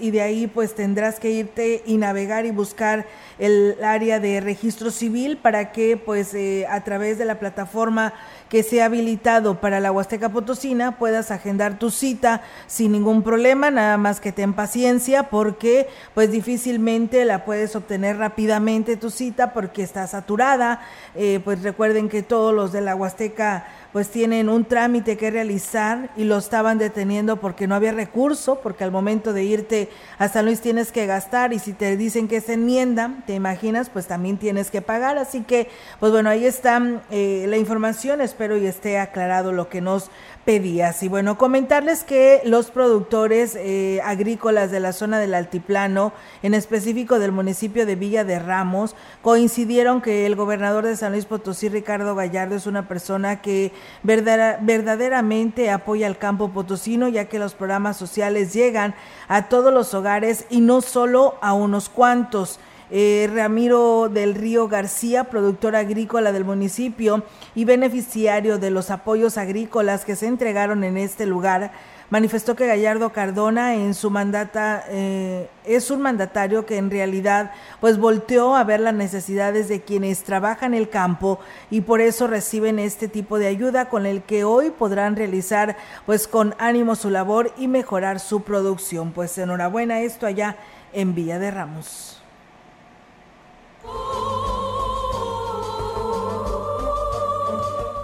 y 0.02 0.12
de 0.12 0.22
ahí 0.22 0.48
pues 0.48 0.74
tendrás 0.74 1.20
que 1.20 1.30
irte 1.30 1.84
y 1.86 1.98
navegar 1.98 2.48
y 2.48 2.52
buscar 2.52 3.06
el 3.38 3.78
área 3.84 4.20
de 4.20 4.42
registro 4.42 4.90
civil 4.90 5.38
para 5.38 5.72
que 5.72 5.96
pues 5.96 6.34
eh, 6.34 6.66
a 6.68 6.84
través 6.84 7.20
de 7.20 7.26
la 7.26 7.38
plataforma 7.38 8.14
que 8.50 8.64
sea 8.64 8.86
habilitado 8.86 9.62
para 9.62 9.80
la 9.80 9.92
Huasteca 9.92 10.30
Potosina 10.30 10.98
puedas 10.98 11.32
agendar 11.32 11.78
tu 11.78 11.92
cita 11.92 12.42
sin 12.68 12.92
ningún 12.92 13.24
problema, 13.24 13.70
nada 13.70 13.98
más 13.98 14.20
que 14.20 14.32
ten 14.32 14.54
paciencia 14.54 15.30
porque 15.30 15.88
pues 16.16 16.32
difícilmente 16.32 17.26
la 17.26 17.46
puedes 17.46 17.76
obtener 17.76 18.18
rápidamente 18.18 18.98
tu 18.98 19.12
cita 19.12 19.54
porque 19.54 19.84
está 19.84 20.08
saturada, 20.08 20.82
eh, 21.16 21.40
pues 21.44 21.62
recuerden 21.62 22.10
que 22.10 22.24
todos 22.24 22.54
los 22.54 22.72
de 22.72 22.82
la 22.82 22.96
Huasteca 22.96 23.68
pues 23.94 24.10
tienen 24.10 24.50
un 24.50 24.66
trámite 24.66 25.18
que 25.18 25.32
realizar 25.32 26.12
y 26.16 26.24
lo 26.24 26.38
estaban 26.38 26.78
deteniendo 26.78 27.38
porque 27.38 27.68
no 27.68 27.76
había 27.76 27.92
recurso, 27.92 28.60
porque 28.62 28.84
al 28.84 28.92
momento 28.92 29.34
de 29.34 29.44
irte 29.44 29.90
a 30.18 30.28
San 30.28 30.46
Luis 30.46 30.62
tienes 30.62 30.92
que 30.92 31.06
gastar 31.06 31.54
y 31.54 31.60
si 31.60 31.74
te 31.74 31.98
dicen 31.98 32.28
que 32.28 32.38
es 32.38 32.50
enmienda, 32.50 33.24
te 33.26 33.34
imaginas, 33.34 33.90
pues 33.90 34.08
también 34.08 34.38
tienes 34.38 34.70
que 34.70 34.82
pagar. 34.82 35.18
Así 35.18 35.42
que, 35.42 35.70
pues 36.00 36.12
bueno, 36.12 36.30
ahí 36.30 36.46
está 36.46 36.82
eh, 37.10 37.46
la 37.48 37.58
información, 37.58 38.22
espero 38.22 38.58
y 38.58 38.68
esté 38.68 39.00
aclarado 39.00 39.52
lo 39.52 39.70
que 39.70 39.82
nos 39.82 40.12
pedías. 40.46 41.04
Y 41.04 41.08
bueno, 41.08 41.38
comentarles 41.38 42.04
que 42.04 42.42
los 42.44 42.72
productores 42.72 43.56
eh, 43.56 44.02
agrícolas 44.04 44.72
de 44.72 44.80
la 44.80 44.94
zona 44.94 45.20
del 45.20 45.34
altiplano, 45.34 46.14
en 46.42 46.54
específico 46.54 47.20
del 47.20 47.32
municipio 47.32 47.86
de 47.86 47.96
Villa 47.96 48.24
de 48.24 48.40
Ramos, 48.40 48.96
coincidieron 49.22 50.02
que 50.02 50.26
el 50.26 50.36
gobernador 50.36 50.86
de 50.86 50.96
San 50.96 51.12
Luis 51.12 51.26
Potosí, 51.26 51.70
Ricardo 51.70 52.16
Gallardo, 52.16 52.56
es 52.56 52.68
una 52.68 52.88
persona 52.88 53.42
que 53.42 53.72
verdaderamente 54.04 55.70
apoya 55.70 56.08
al 56.08 56.18
campo 56.18 56.50
potosino, 56.50 57.08
ya 57.10 57.26
que 57.26 57.40
los 57.40 57.54
programas 57.54 57.98
sociales 57.98 58.54
llegan 58.54 58.96
a 59.28 59.50
todos 59.50 59.74
los 59.74 59.94
hogares 59.94 60.46
y 60.50 60.62
no 60.62 60.82
solo 60.82 61.36
a 61.42 61.54
unos 61.54 61.90
cuantos. 61.90 62.60
Eh, 62.92 63.30
Ramiro 63.32 64.10
del 64.10 64.34
Río 64.34 64.68
García, 64.68 65.26
productor 65.26 65.76
agrícola 65.76 66.32
del 66.32 66.44
municipio 66.44 67.24
y 67.54 67.64
beneficiario 67.64 68.58
de 68.58 68.72
los 68.72 68.90
apoyos 68.90 69.38
agrícolas 69.38 70.06
que 70.06 70.16
se 70.16 70.26
entregaron 70.26 70.84
en 70.84 70.98
este 70.98 71.28
lugar, 71.28 71.72
manifestó 72.10 72.56
que 72.56 72.66
Gallardo 72.66 73.12
Cardona 73.12 73.76
en 73.76 73.94
su 73.94 74.10
mandata 74.10 74.84
eh, 74.90 75.50
es 75.66 75.92
un 75.92 76.02
mandatario 76.02 76.66
que 76.66 76.78
en 76.78 76.90
realidad 76.90 77.52
pues 77.80 78.00
volteó 78.00 78.56
a 78.56 78.64
ver 78.64 78.80
las 78.80 78.96
necesidades 78.96 79.68
de 79.70 79.82
quienes 79.82 80.24
trabajan 80.24 80.74
el 80.74 80.90
campo 80.90 81.40
y 81.70 81.82
por 81.82 82.02
eso 82.02 82.26
reciben 82.26 82.80
este 82.80 83.08
tipo 83.08 83.38
de 83.38 83.46
ayuda 83.46 83.90
con 83.90 84.08
el 84.08 84.24
que 84.24 84.44
hoy 84.44 84.72
podrán 84.72 85.16
realizar 85.16 85.78
pues 86.08 86.28
con 86.28 86.56
ánimo 86.58 86.96
su 86.96 87.12
labor 87.12 87.54
y 87.56 87.68
mejorar 87.68 88.20
su 88.20 88.42
producción. 88.42 89.12
Pues 89.12 89.38
enhorabuena 89.38 90.02
esto 90.02 90.26
allá 90.26 90.58
en 90.92 91.14
Villa 91.14 91.38
de 91.38 91.52
Ramos. 91.52 92.19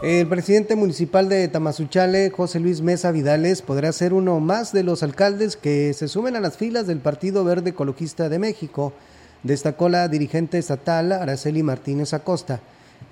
El 0.05 0.27
presidente 0.27 0.75
municipal 0.75 1.29
de 1.29 1.47
Tamazuchale, 1.47 2.29
José 2.29 2.59
Luis 2.59 2.81
Mesa 2.81 3.09
Vidales, 3.09 3.63
podrá 3.63 3.91
ser 3.91 4.13
uno 4.13 4.39
más 4.39 4.71
de 4.71 4.83
los 4.83 5.01
alcaldes 5.01 5.57
que 5.57 5.93
se 5.93 6.07
sumen 6.07 6.35
a 6.35 6.39
las 6.39 6.57
filas 6.57 6.85
del 6.85 6.99
Partido 6.99 7.43
Verde 7.43 7.71
Ecologista 7.71 8.29
de 8.29 8.37
México, 8.37 8.93
destacó 9.41 9.89
la 9.89 10.07
dirigente 10.07 10.59
estatal 10.59 11.11
Araceli 11.11 11.63
Martínez 11.63 12.13
Acosta. 12.13 12.59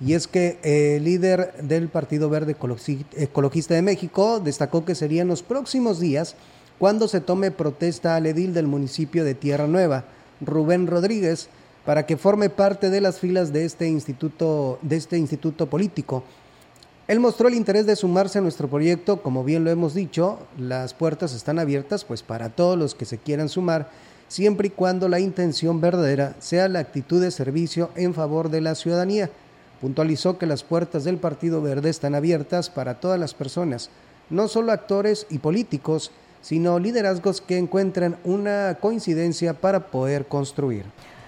Y 0.00 0.12
es 0.12 0.28
que 0.28 0.58
el 0.62 1.02
líder 1.02 1.54
del 1.62 1.88
Partido 1.88 2.30
Verde 2.30 2.54
Ecologista 3.16 3.74
de 3.74 3.82
México 3.82 4.38
destacó 4.38 4.84
que 4.84 4.94
serían 4.94 5.26
los 5.26 5.42
próximos 5.42 5.98
días 5.98 6.36
cuando 6.78 7.08
se 7.08 7.20
tome 7.20 7.50
protesta 7.50 8.14
al 8.14 8.26
edil 8.26 8.54
del 8.54 8.68
municipio 8.68 9.24
de 9.24 9.34
Tierra 9.34 9.66
Nueva, 9.66 10.04
Rubén 10.40 10.86
Rodríguez, 10.86 11.48
para 11.84 12.06
que 12.06 12.16
forme 12.16 12.50
parte 12.50 12.90
de 12.90 13.00
las 13.00 13.20
filas 13.20 13.52
de 13.52 13.64
este 13.64 13.86
instituto, 13.88 14.78
de 14.82 14.96
este 14.96 15.18
instituto 15.18 15.66
político. 15.68 16.24
Él 17.06 17.20
mostró 17.20 17.48
el 17.48 17.54
interés 17.54 17.84
de 17.84 17.96
sumarse 17.96 18.38
a 18.38 18.42
nuestro 18.42 18.68
proyecto, 18.68 19.20
como 19.20 19.44
bien 19.44 19.64
lo 19.64 19.70
hemos 19.70 19.92
dicho, 19.92 20.38
las 20.58 20.94
puertas 20.94 21.34
están 21.34 21.58
abiertas 21.58 22.04
pues 22.04 22.22
para 22.22 22.48
todos 22.48 22.78
los 22.78 22.94
que 22.94 23.04
se 23.04 23.18
quieran 23.18 23.50
sumar, 23.50 23.90
siempre 24.28 24.68
y 24.68 24.70
cuando 24.70 25.08
la 25.08 25.20
intención 25.20 25.82
verdadera 25.82 26.34
sea 26.38 26.66
la 26.68 26.78
actitud 26.78 27.20
de 27.20 27.30
servicio 27.30 27.90
en 27.94 28.14
favor 28.14 28.48
de 28.48 28.62
la 28.62 28.74
ciudadanía. 28.74 29.28
Puntualizó 29.82 30.38
que 30.38 30.46
las 30.46 30.62
puertas 30.62 31.04
del 31.04 31.18
Partido 31.18 31.60
Verde 31.60 31.90
están 31.90 32.14
abiertas 32.14 32.70
para 32.70 33.00
todas 33.00 33.20
las 33.20 33.34
personas, 33.34 33.90
no 34.30 34.48
solo 34.48 34.72
actores 34.72 35.26
y 35.28 35.38
políticos, 35.38 36.10
sino 36.40 36.78
liderazgos 36.78 37.42
que 37.42 37.58
encuentran 37.58 38.16
una 38.24 38.78
coincidencia 38.80 39.52
para 39.52 39.88
poder 39.88 40.24
construir. 40.24 40.84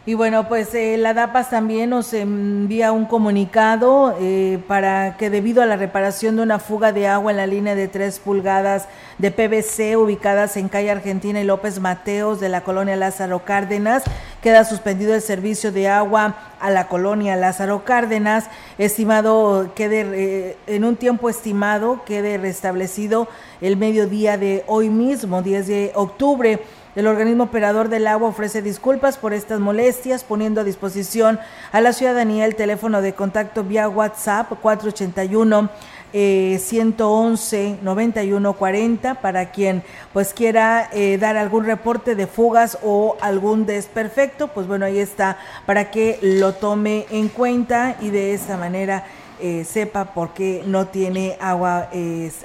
Y 0.09 0.14
bueno, 0.14 0.46
pues 0.46 0.72
eh, 0.76 0.96
la 0.98 1.14
DAPAS 1.14 1.50
también 1.50 1.90
nos 1.90 2.12
envía 2.12 2.92
un 2.92 3.07
comunicado 3.07 4.14
eh, 4.20 4.62
para 4.68 5.16
que 5.16 5.30
debido 5.30 5.64
a 5.64 5.66
la 5.66 5.74
reparación 5.74 6.36
de 6.36 6.42
una 6.42 6.61
fuga 6.61 6.92
de 6.92 7.09
agua 7.09 7.32
en 7.32 7.38
la 7.38 7.48
línea 7.48 7.74
de 7.74 7.88
3 7.88 8.20
pulgadas 8.20 8.86
de 9.18 9.32
PVC 9.32 9.96
ubicadas 9.96 10.57
en 10.57 10.68
calle 10.68 10.92
Argentina 10.92 11.40
y 11.40 11.44
López 11.44 11.80
Mateos 11.80 12.38
de 12.38 12.48
la 12.48 12.61
colonia 12.61 12.94
Lázaro 12.94 13.44
Cárdenas, 13.44 14.04
queda 14.42 14.64
suspendido 14.64 15.12
el 15.12 15.22
servicio 15.22 15.72
de 15.72 15.88
agua 15.88 16.36
a 16.61 16.70
la 16.70 16.86
colonia 16.86 17.34
Lázaro 17.34 17.84
Cárdenas, 17.84 18.44
estimado 18.78 19.72
quede 19.74 20.07
eh, 20.12 20.57
en 20.68 20.84
un 20.84 20.94
tiempo 20.94 21.28
estimado 21.28 22.04
quede 22.04 22.38
restablecido 22.38 23.26
el 23.61 23.76
mediodía 23.76 24.38
de 24.38 24.62
hoy 24.68 24.88
mismo, 24.88 25.42
10 25.42 25.66
de 25.66 25.92
octubre. 25.96 26.61
El 26.97 27.07
organismo 27.09 27.44
operador 27.44 27.90
del 27.90 28.07
agua 28.07 28.30
ofrece 28.30 28.62
disculpas 28.62 29.18
por 29.18 29.34
estas 29.34 29.61
molestias, 29.61 30.24
poniendo 30.24 30.62
a 30.62 30.64
disposición 30.64 31.38
a 31.70 31.82
la 31.82 31.92
ciudadanía 31.92 32.47
el 32.47 32.57
teléfono 32.57 33.03
de 33.03 33.12
contacto 33.12 33.64
vía 33.64 33.86
WhatsApp 33.86 34.51
481 34.62 35.68
111 36.12 37.80
9140 37.82 39.16
para 39.16 39.51
quien 39.51 39.82
pues 40.14 40.32
quiera 40.32 40.88
eh, 40.90 41.18
dar 41.18 41.36
algún 41.36 41.66
reporte 41.66 42.14
de 42.14 42.26
fugas 42.26 42.78
o 42.82 43.18
algún 43.20 43.66
desperfecto, 43.66 44.49
pues 44.49 44.66
bueno, 44.66 44.86
ahí 44.86 44.99
está 44.99 45.36
para 45.66 45.90
que 45.90 46.18
lo 46.22 46.55
tome 46.55 47.05
en 47.11 47.28
cuenta 47.28 47.97
y 48.01 48.09
de 48.09 48.32
esta 48.32 48.57
manera 48.57 49.05
eh, 49.38 49.64
sepa 49.64 50.14
por 50.14 50.32
qué 50.32 50.62
no 50.64 50.86
tiene 50.86 51.36
agua 51.42 51.90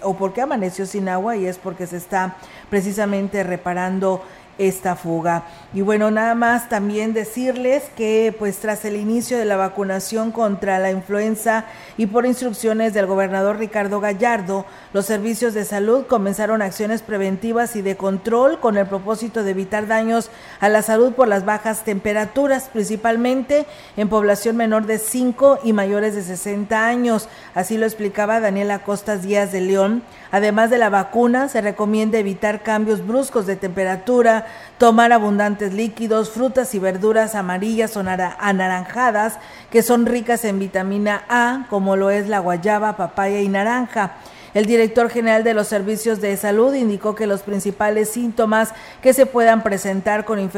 o 0.02 0.18
por 0.18 0.34
qué 0.34 0.42
amaneció 0.42 0.86
sin 0.86 1.08
agua 1.08 1.38
y 1.38 1.46
es 1.46 1.58
porque 1.58 1.88
se 1.88 1.96
está 1.96 2.36
precisamente 2.70 3.44
reparando 3.44 4.22
esta 4.62 4.96
fuga. 4.96 5.44
Y 5.74 5.82
bueno, 5.82 6.12
nada 6.12 6.36
más 6.36 6.70
también 6.70 7.14
decirles 7.14 7.84
que 7.96 8.34
pues 8.38 8.58
tras 8.58 8.86
el 8.86 8.96
inicio 8.96 9.40
de 9.40 9.46
la 9.46 9.56
vacunación 9.58 10.32
contra 10.32 10.78
la 10.78 10.92
influenza 10.92 11.66
y 11.98 12.06
por 12.06 12.28
instrucciones 12.28 12.94
del 12.94 13.08
gobernador 13.08 13.58
Ricardo 13.58 14.00
Gallardo, 14.00 14.66
los 14.94 15.08
servicios 15.08 15.56
de 15.56 15.66
salud 15.66 16.06
comenzaron 16.06 16.62
acciones 16.62 17.02
preventivas 17.02 17.76
y 17.76 17.82
de 17.82 17.98
control 17.98 18.60
con 18.60 18.78
el 18.78 18.86
propósito 18.86 19.44
de 19.44 19.52
evitar 19.52 19.88
daños 19.88 20.30
a 20.60 20.70
la 20.70 20.84
salud 20.84 21.14
por 21.14 21.28
las 21.28 21.44
bajas 21.44 21.84
temperaturas, 21.84 22.70
principalmente 22.72 23.66
en 23.98 24.10
población 24.10 24.58
menor 24.58 24.86
de 24.86 25.00
5 25.00 25.60
y 25.64 25.74
mayores 25.74 26.14
de 26.14 26.22
60 26.22 26.86
años. 26.86 27.30
Así 27.56 27.78
lo 27.78 27.88
explicaba 27.88 28.40
Daniela 28.40 28.84
Costas 28.84 29.24
Díaz 29.24 29.52
de 29.52 29.62
León. 29.62 30.04
Además 30.32 30.70
de 30.70 30.78
la 30.78 30.90
vacuna, 30.90 31.50
se 31.50 31.60
recomienda 31.60 32.18
evitar 32.18 32.64
cambios 32.64 33.06
bruscos 33.06 33.46
de 33.46 33.58
temperatura, 33.58 34.46
tomar 34.78 35.12
abundantes 35.12 35.74
líquidos, 35.74 36.30
frutas 36.30 36.74
y 36.74 36.80
verduras 36.80 37.36
amarillas 37.36 37.98
o 37.98 38.00
anaranjadas 38.00 39.38
que 39.70 39.84
son 39.84 40.06
ricas 40.06 40.46
en 40.46 40.60
vitamina 40.60 41.24
A, 41.28 41.66
como 41.70 41.98
lo 41.98 42.10
es 42.10 42.30
la 42.30 42.40
guayaba, 42.40 42.96
papaya 42.96 43.42
y 43.42 43.50
naranja. 43.50 44.14
El 44.54 44.66
director 44.66 45.10
general 45.10 45.46
de 45.46 45.54
los 45.54 45.68
servicios 45.68 46.20
de 46.20 46.36
salud 46.36 46.74
indicó 46.74 47.16
que 47.16 47.26
los 47.26 47.42
principales 47.42 48.10
síntomas 48.10 48.74
que 49.02 49.14
se 49.14 49.26
puedan 49.26 49.64
presentar 49.64 50.26
con, 50.26 50.52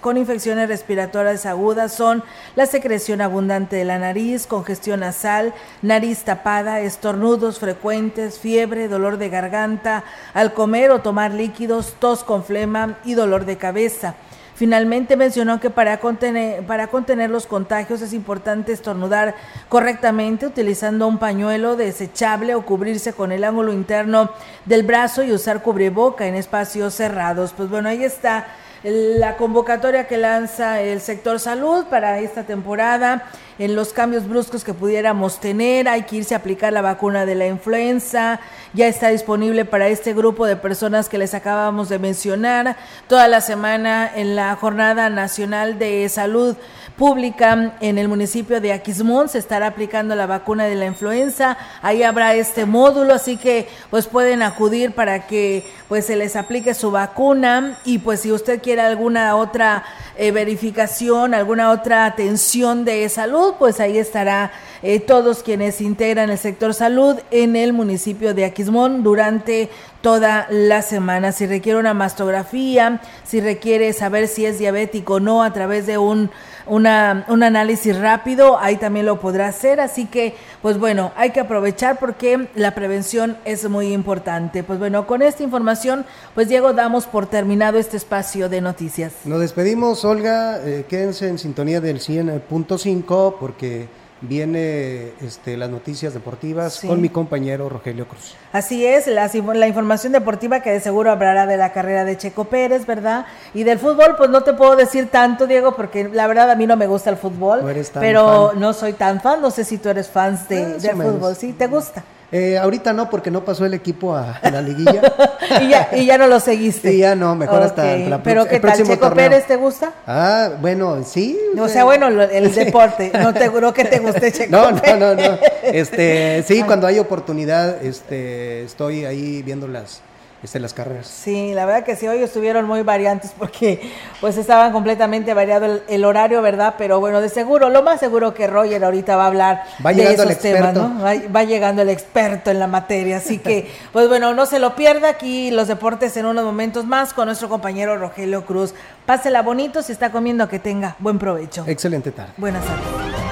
con 0.00 0.16
infecciones 0.18 0.68
respiratorias 0.68 1.46
agudas 1.46 1.94
son 1.94 2.22
la 2.56 2.66
secreción 2.66 3.22
abundante 3.22 3.76
de 3.76 3.86
la 3.86 3.98
nariz, 3.98 4.46
congestión 4.46 5.00
nasal, 5.00 5.54
nariz 5.80 6.24
tapada, 6.24 6.80
estornudos 6.80 7.58
frecuentes, 7.58 8.38
fiebre, 8.38 8.88
dolor 8.88 9.16
de 9.16 9.30
garganta 9.30 10.04
al 10.34 10.52
comer 10.52 10.90
o 10.90 11.00
tomar 11.00 11.32
líquidos, 11.32 11.94
tos 11.98 12.24
con 12.24 12.44
flema 12.44 12.98
y 13.02 13.14
dolor 13.14 13.46
de 13.46 13.56
cabeza. 13.56 14.14
Finalmente 14.54 15.16
mencionó 15.16 15.60
que 15.60 15.70
para 15.70 15.98
contener, 15.98 16.64
para 16.66 16.88
contener 16.88 17.30
los 17.30 17.46
contagios 17.46 18.02
es 18.02 18.12
importante 18.12 18.72
estornudar 18.72 19.34
correctamente 19.68 20.46
utilizando 20.46 21.08
un 21.08 21.18
pañuelo 21.18 21.76
desechable 21.76 22.54
o 22.54 22.64
cubrirse 22.64 23.12
con 23.12 23.32
el 23.32 23.44
ángulo 23.44 23.72
interno 23.72 24.30
del 24.66 24.82
brazo 24.82 25.22
y 25.22 25.32
usar 25.32 25.62
cubreboca 25.62 26.26
en 26.26 26.34
espacios 26.34 26.94
cerrados. 26.94 27.52
Pues 27.56 27.70
bueno, 27.70 27.88
ahí 27.88 28.04
está 28.04 28.46
la 28.84 29.36
convocatoria 29.36 30.08
que 30.08 30.18
lanza 30.18 30.80
el 30.80 31.00
sector 31.00 31.38
salud 31.38 31.86
para 31.86 32.18
esta 32.18 32.42
temporada, 32.42 33.24
en 33.62 33.76
los 33.76 33.92
cambios 33.92 34.28
bruscos 34.28 34.64
que 34.64 34.74
pudiéramos 34.74 35.38
tener, 35.38 35.88
hay 35.88 36.02
que 36.02 36.16
irse 36.16 36.34
a 36.34 36.38
aplicar 36.38 36.72
la 36.72 36.82
vacuna 36.82 37.26
de 37.26 37.36
la 37.36 37.46
influenza, 37.46 38.40
ya 38.74 38.88
está 38.88 39.10
disponible 39.10 39.64
para 39.64 39.86
este 39.86 40.14
grupo 40.14 40.46
de 40.46 40.56
personas 40.56 41.08
que 41.08 41.16
les 41.16 41.32
acabamos 41.32 41.88
de 41.88 42.00
mencionar, 42.00 42.76
toda 43.06 43.28
la 43.28 43.40
semana 43.40 44.10
en 44.12 44.34
la 44.34 44.56
Jornada 44.56 45.10
Nacional 45.10 45.78
de 45.78 46.08
Salud 46.08 46.56
pública 46.96 47.74
en 47.80 47.98
el 47.98 48.08
municipio 48.08 48.60
de 48.60 48.72
Aquismón 48.72 49.28
se 49.28 49.38
estará 49.38 49.68
aplicando 49.68 50.14
la 50.14 50.26
vacuna 50.26 50.64
de 50.64 50.74
la 50.74 50.86
influenza. 50.86 51.56
Ahí 51.80 52.02
habrá 52.02 52.34
este 52.34 52.66
módulo, 52.66 53.14
así 53.14 53.36
que 53.36 53.68
pues 53.90 54.06
pueden 54.06 54.42
acudir 54.42 54.92
para 54.92 55.26
que 55.26 55.66
pues 55.88 56.06
se 56.06 56.16
les 56.16 56.36
aplique 56.36 56.74
su 56.74 56.90
vacuna 56.90 57.78
y 57.84 57.98
pues 57.98 58.20
si 58.20 58.32
usted 58.32 58.62
quiere 58.62 58.82
alguna 58.82 59.36
otra 59.36 59.84
eh, 60.16 60.30
verificación, 60.30 61.34
alguna 61.34 61.70
otra 61.70 62.04
atención 62.04 62.84
de 62.84 63.08
salud, 63.08 63.54
pues 63.58 63.80
ahí 63.80 63.98
estará 63.98 64.52
eh, 64.82 65.00
todos 65.00 65.42
quienes 65.42 65.80
integran 65.80 66.30
el 66.30 66.38
sector 66.38 66.74
salud 66.74 67.16
en 67.30 67.56
el 67.56 67.72
municipio 67.72 68.34
de 68.34 68.44
Aquismón 68.44 69.02
durante 69.02 69.70
toda 70.02 70.46
la 70.50 70.82
semana. 70.82 71.32
Si 71.32 71.46
requiere 71.46 71.78
una 71.78 71.94
mastografía, 71.94 73.00
si 73.24 73.40
requiere 73.40 73.92
saber 73.94 74.28
si 74.28 74.44
es 74.44 74.58
diabético 74.58 75.14
o 75.14 75.20
no 75.20 75.42
a 75.42 75.52
través 75.52 75.86
de 75.86 75.96
un 75.96 76.30
una, 76.66 77.24
un 77.28 77.42
análisis 77.42 77.98
rápido, 77.98 78.58
ahí 78.58 78.76
también 78.76 79.06
lo 79.06 79.20
podrá 79.20 79.48
hacer. 79.48 79.80
Así 79.80 80.06
que, 80.06 80.34
pues 80.60 80.78
bueno, 80.78 81.12
hay 81.16 81.30
que 81.30 81.40
aprovechar 81.40 81.98
porque 81.98 82.48
la 82.54 82.74
prevención 82.74 83.36
es 83.44 83.68
muy 83.68 83.92
importante. 83.92 84.62
Pues 84.62 84.78
bueno, 84.78 85.06
con 85.06 85.22
esta 85.22 85.42
información, 85.42 86.04
pues 86.34 86.48
Diego, 86.48 86.72
damos 86.72 87.06
por 87.06 87.26
terminado 87.26 87.78
este 87.78 87.96
espacio 87.96 88.48
de 88.48 88.60
noticias. 88.60 89.12
Nos 89.24 89.40
despedimos, 89.40 90.04
Olga. 90.04 90.60
Eh, 90.64 90.86
quédense 90.88 91.28
en 91.28 91.38
sintonía 91.38 91.80
del 91.80 92.00
100.5 92.00 93.36
porque 93.38 93.88
viene 94.22 95.12
este, 95.20 95.56
las 95.56 95.68
noticias 95.68 96.14
deportivas 96.14 96.80
con 96.86 97.00
mi 97.00 97.08
compañero 97.08 97.68
Rogelio 97.68 98.06
Cruz. 98.06 98.34
Así 98.52 98.86
es, 98.86 99.06
la, 99.08 99.30
la, 99.54 99.66
información 99.66 100.12
deportiva 100.12 100.60
que 100.60 100.70
de 100.70 100.80
seguro 100.80 101.10
hablará 101.10 101.46
de 101.46 101.56
la 101.56 101.72
carrera 101.72 102.04
de 102.04 102.16
Checo 102.16 102.44
Pérez, 102.44 102.86
¿verdad? 102.86 103.26
Y 103.52 103.64
del 103.64 103.78
fútbol, 103.78 104.14
pues 104.16 104.30
no 104.30 104.42
te 104.42 104.54
puedo 104.54 104.76
decir 104.76 105.08
tanto, 105.10 105.46
Diego, 105.46 105.74
porque 105.74 106.08
la 106.08 106.26
verdad 106.26 106.50
a 106.50 106.54
mí 106.54 106.66
no 106.66 106.76
me 106.76 106.86
gusta 106.86 107.10
el 107.10 107.16
fútbol, 107.16 107.62
pero 107.94 108.52
no 108.54 108.72
soy 108.72 108.92
tan 108.92 109.20
fan, 109.20 109.42
no 109.42 109.50
sé 109.50 109.64
si 109.64 109.78
tú 109.78 109.88
eres 109.88 110.08
fan 110.08 110.38
de, 110.48 110.78
del 110.78 110.96
fútbol, 110.96 111.34
¿sí? 111.34 111.52
¿Te 111.52 111.66
gusta? 111.66 112.04
Eh, 112.34 112.56
ahorita 112.56 112.94
no, 112.94 113.10
porque 113.10 113.30
no 113.30 113.44
pasó 113.44 113.66
el 113.66 113.74
equipo 113.74 114.16
a, 114.16 114.40
la 114.42 114.62
liguilla. 114.62 115.02
y, 115.60 115.68
ya, 115.68 115.90
y 115.92 116.06
ya 116.06 116.16
no 116.16 116.26
lo 116.26 116.40
seguiste. 116.40 116.90
Sí, 116.90 116.98
ya 116.98 117.14
no, 117.14 117.36
mejor 117.36 117.62
hasta 117.62 117.94
la 117.96 118.22
¿Pero 118.22 118.46
qué 118.46 118.58
tal? 118.58 118.82
¿Checo 118.82 119.12
Pérez 119.12 119.46
te 119.46 119.56
gusta? 119.56 119.92
Ah, 120.06 120.52
bueno, 120.58 121.04
sí. 121.04 121.38
O 121.58 121.68
sea, 121.68 121.84
bueno, 121.84 122.08
el 122.08 122.54
deporte. 122.54 123.12
No 123.20 123.34
te 123.34 123.48
juro 123.48 123.74
que 123.74 123.84
te 123.84 123.98
guste 123.98 124.32
Checo 124.32 124.50
no, 124.50 124.70
No, 124.70 124.96
no, 124.96 125.14
no. 125.14 125.38
Este, 125.62 126.42
sí, 126.48 126.62
cuando 126.62 126.86
hay 126.86 126.98
oportunidad, 126.98 127.84
este, 127.84 128.62
estoy 128.62 129.04
ahí 129.04 129.42
viendo 129.42 129.68
las 129.68 130.00
este, 130.42 130.58
las 130.58 130.74
carreras. 130.74 131.06
Sí, 131.06 131.52
la 131.54 131.66
verdad 131.66 131.84
que 131.84 131.94
sí, 131.94 132.08
hoy 132.08 132.18
estuvieron 132.18 132.66
muy 132.66 132.82
variantes 132.82 133.32
porque 133.38 133.92
pues 134.20 134.36
estaban 134.36 134.72
completamente 134.72 135.34
variado 135.34 135.80
el, 135.86 136.04
horario, 136.04 136.42
¿verdad? 136.42 136.74
Pero 136.78 136.98
bueno, 136.98 137.20
de 137.20 137.28
seguro, 137.28 137.70
lo 137.70 137.82
más 137.82 138.00
seguro 138.00 138.34
que 138.34 138.46
Roger 138.46 138.84
ahorita 138.84 139.16
va 139.16 139.24
a 139.24 139.26
hablar 139.28 139.64
va 139.84 139.92
de 139.92 140.12
esos 140.12 140.38
temas, 140.38 140.74
¿no? 140.74 140.98
Va, 141.00 141.44
llegando 141.44 141.82
el 141.82 141.90
experto 141.90 142.50
en 142.50 142.58
la 142.58 142.66
materia, 142.66 143.18
así 143.18 143.38
que 143.38 143.70
pues 143.92 144.08
bueno, 144.08 144.34
no 144.34 144.46
se 144.46 144.58
lo 144.58 144.74
pierda 144.74 145.08
aquí 145.10 145.50
los 145.50 145.68
deportes 145.68 146.16
en 146.16 146.26
unos 146.26 146.44
momentos 146.44 146.86
más 146.86 147.12
con 147.12 147.26
nuestro 147.26 147.48
compañero 147.48 147.96
Rogelio 147.96 148.44
Cruz. 148.44 148.74
Pásela 149.06 149.42
bonito, 149.42 149.82
si 149.82 149.92
está 149.92 150.10
comiendo 150.10 150.48
que 150.48 150.58
tenga 150.58 150.96
buen 150.98 151.18
provecho. 151.18 151.64
Excelente 151.66 152.12
tarde. 152.12 152.32
Buenas 152.36 152.64
tardes. 152.64 153.31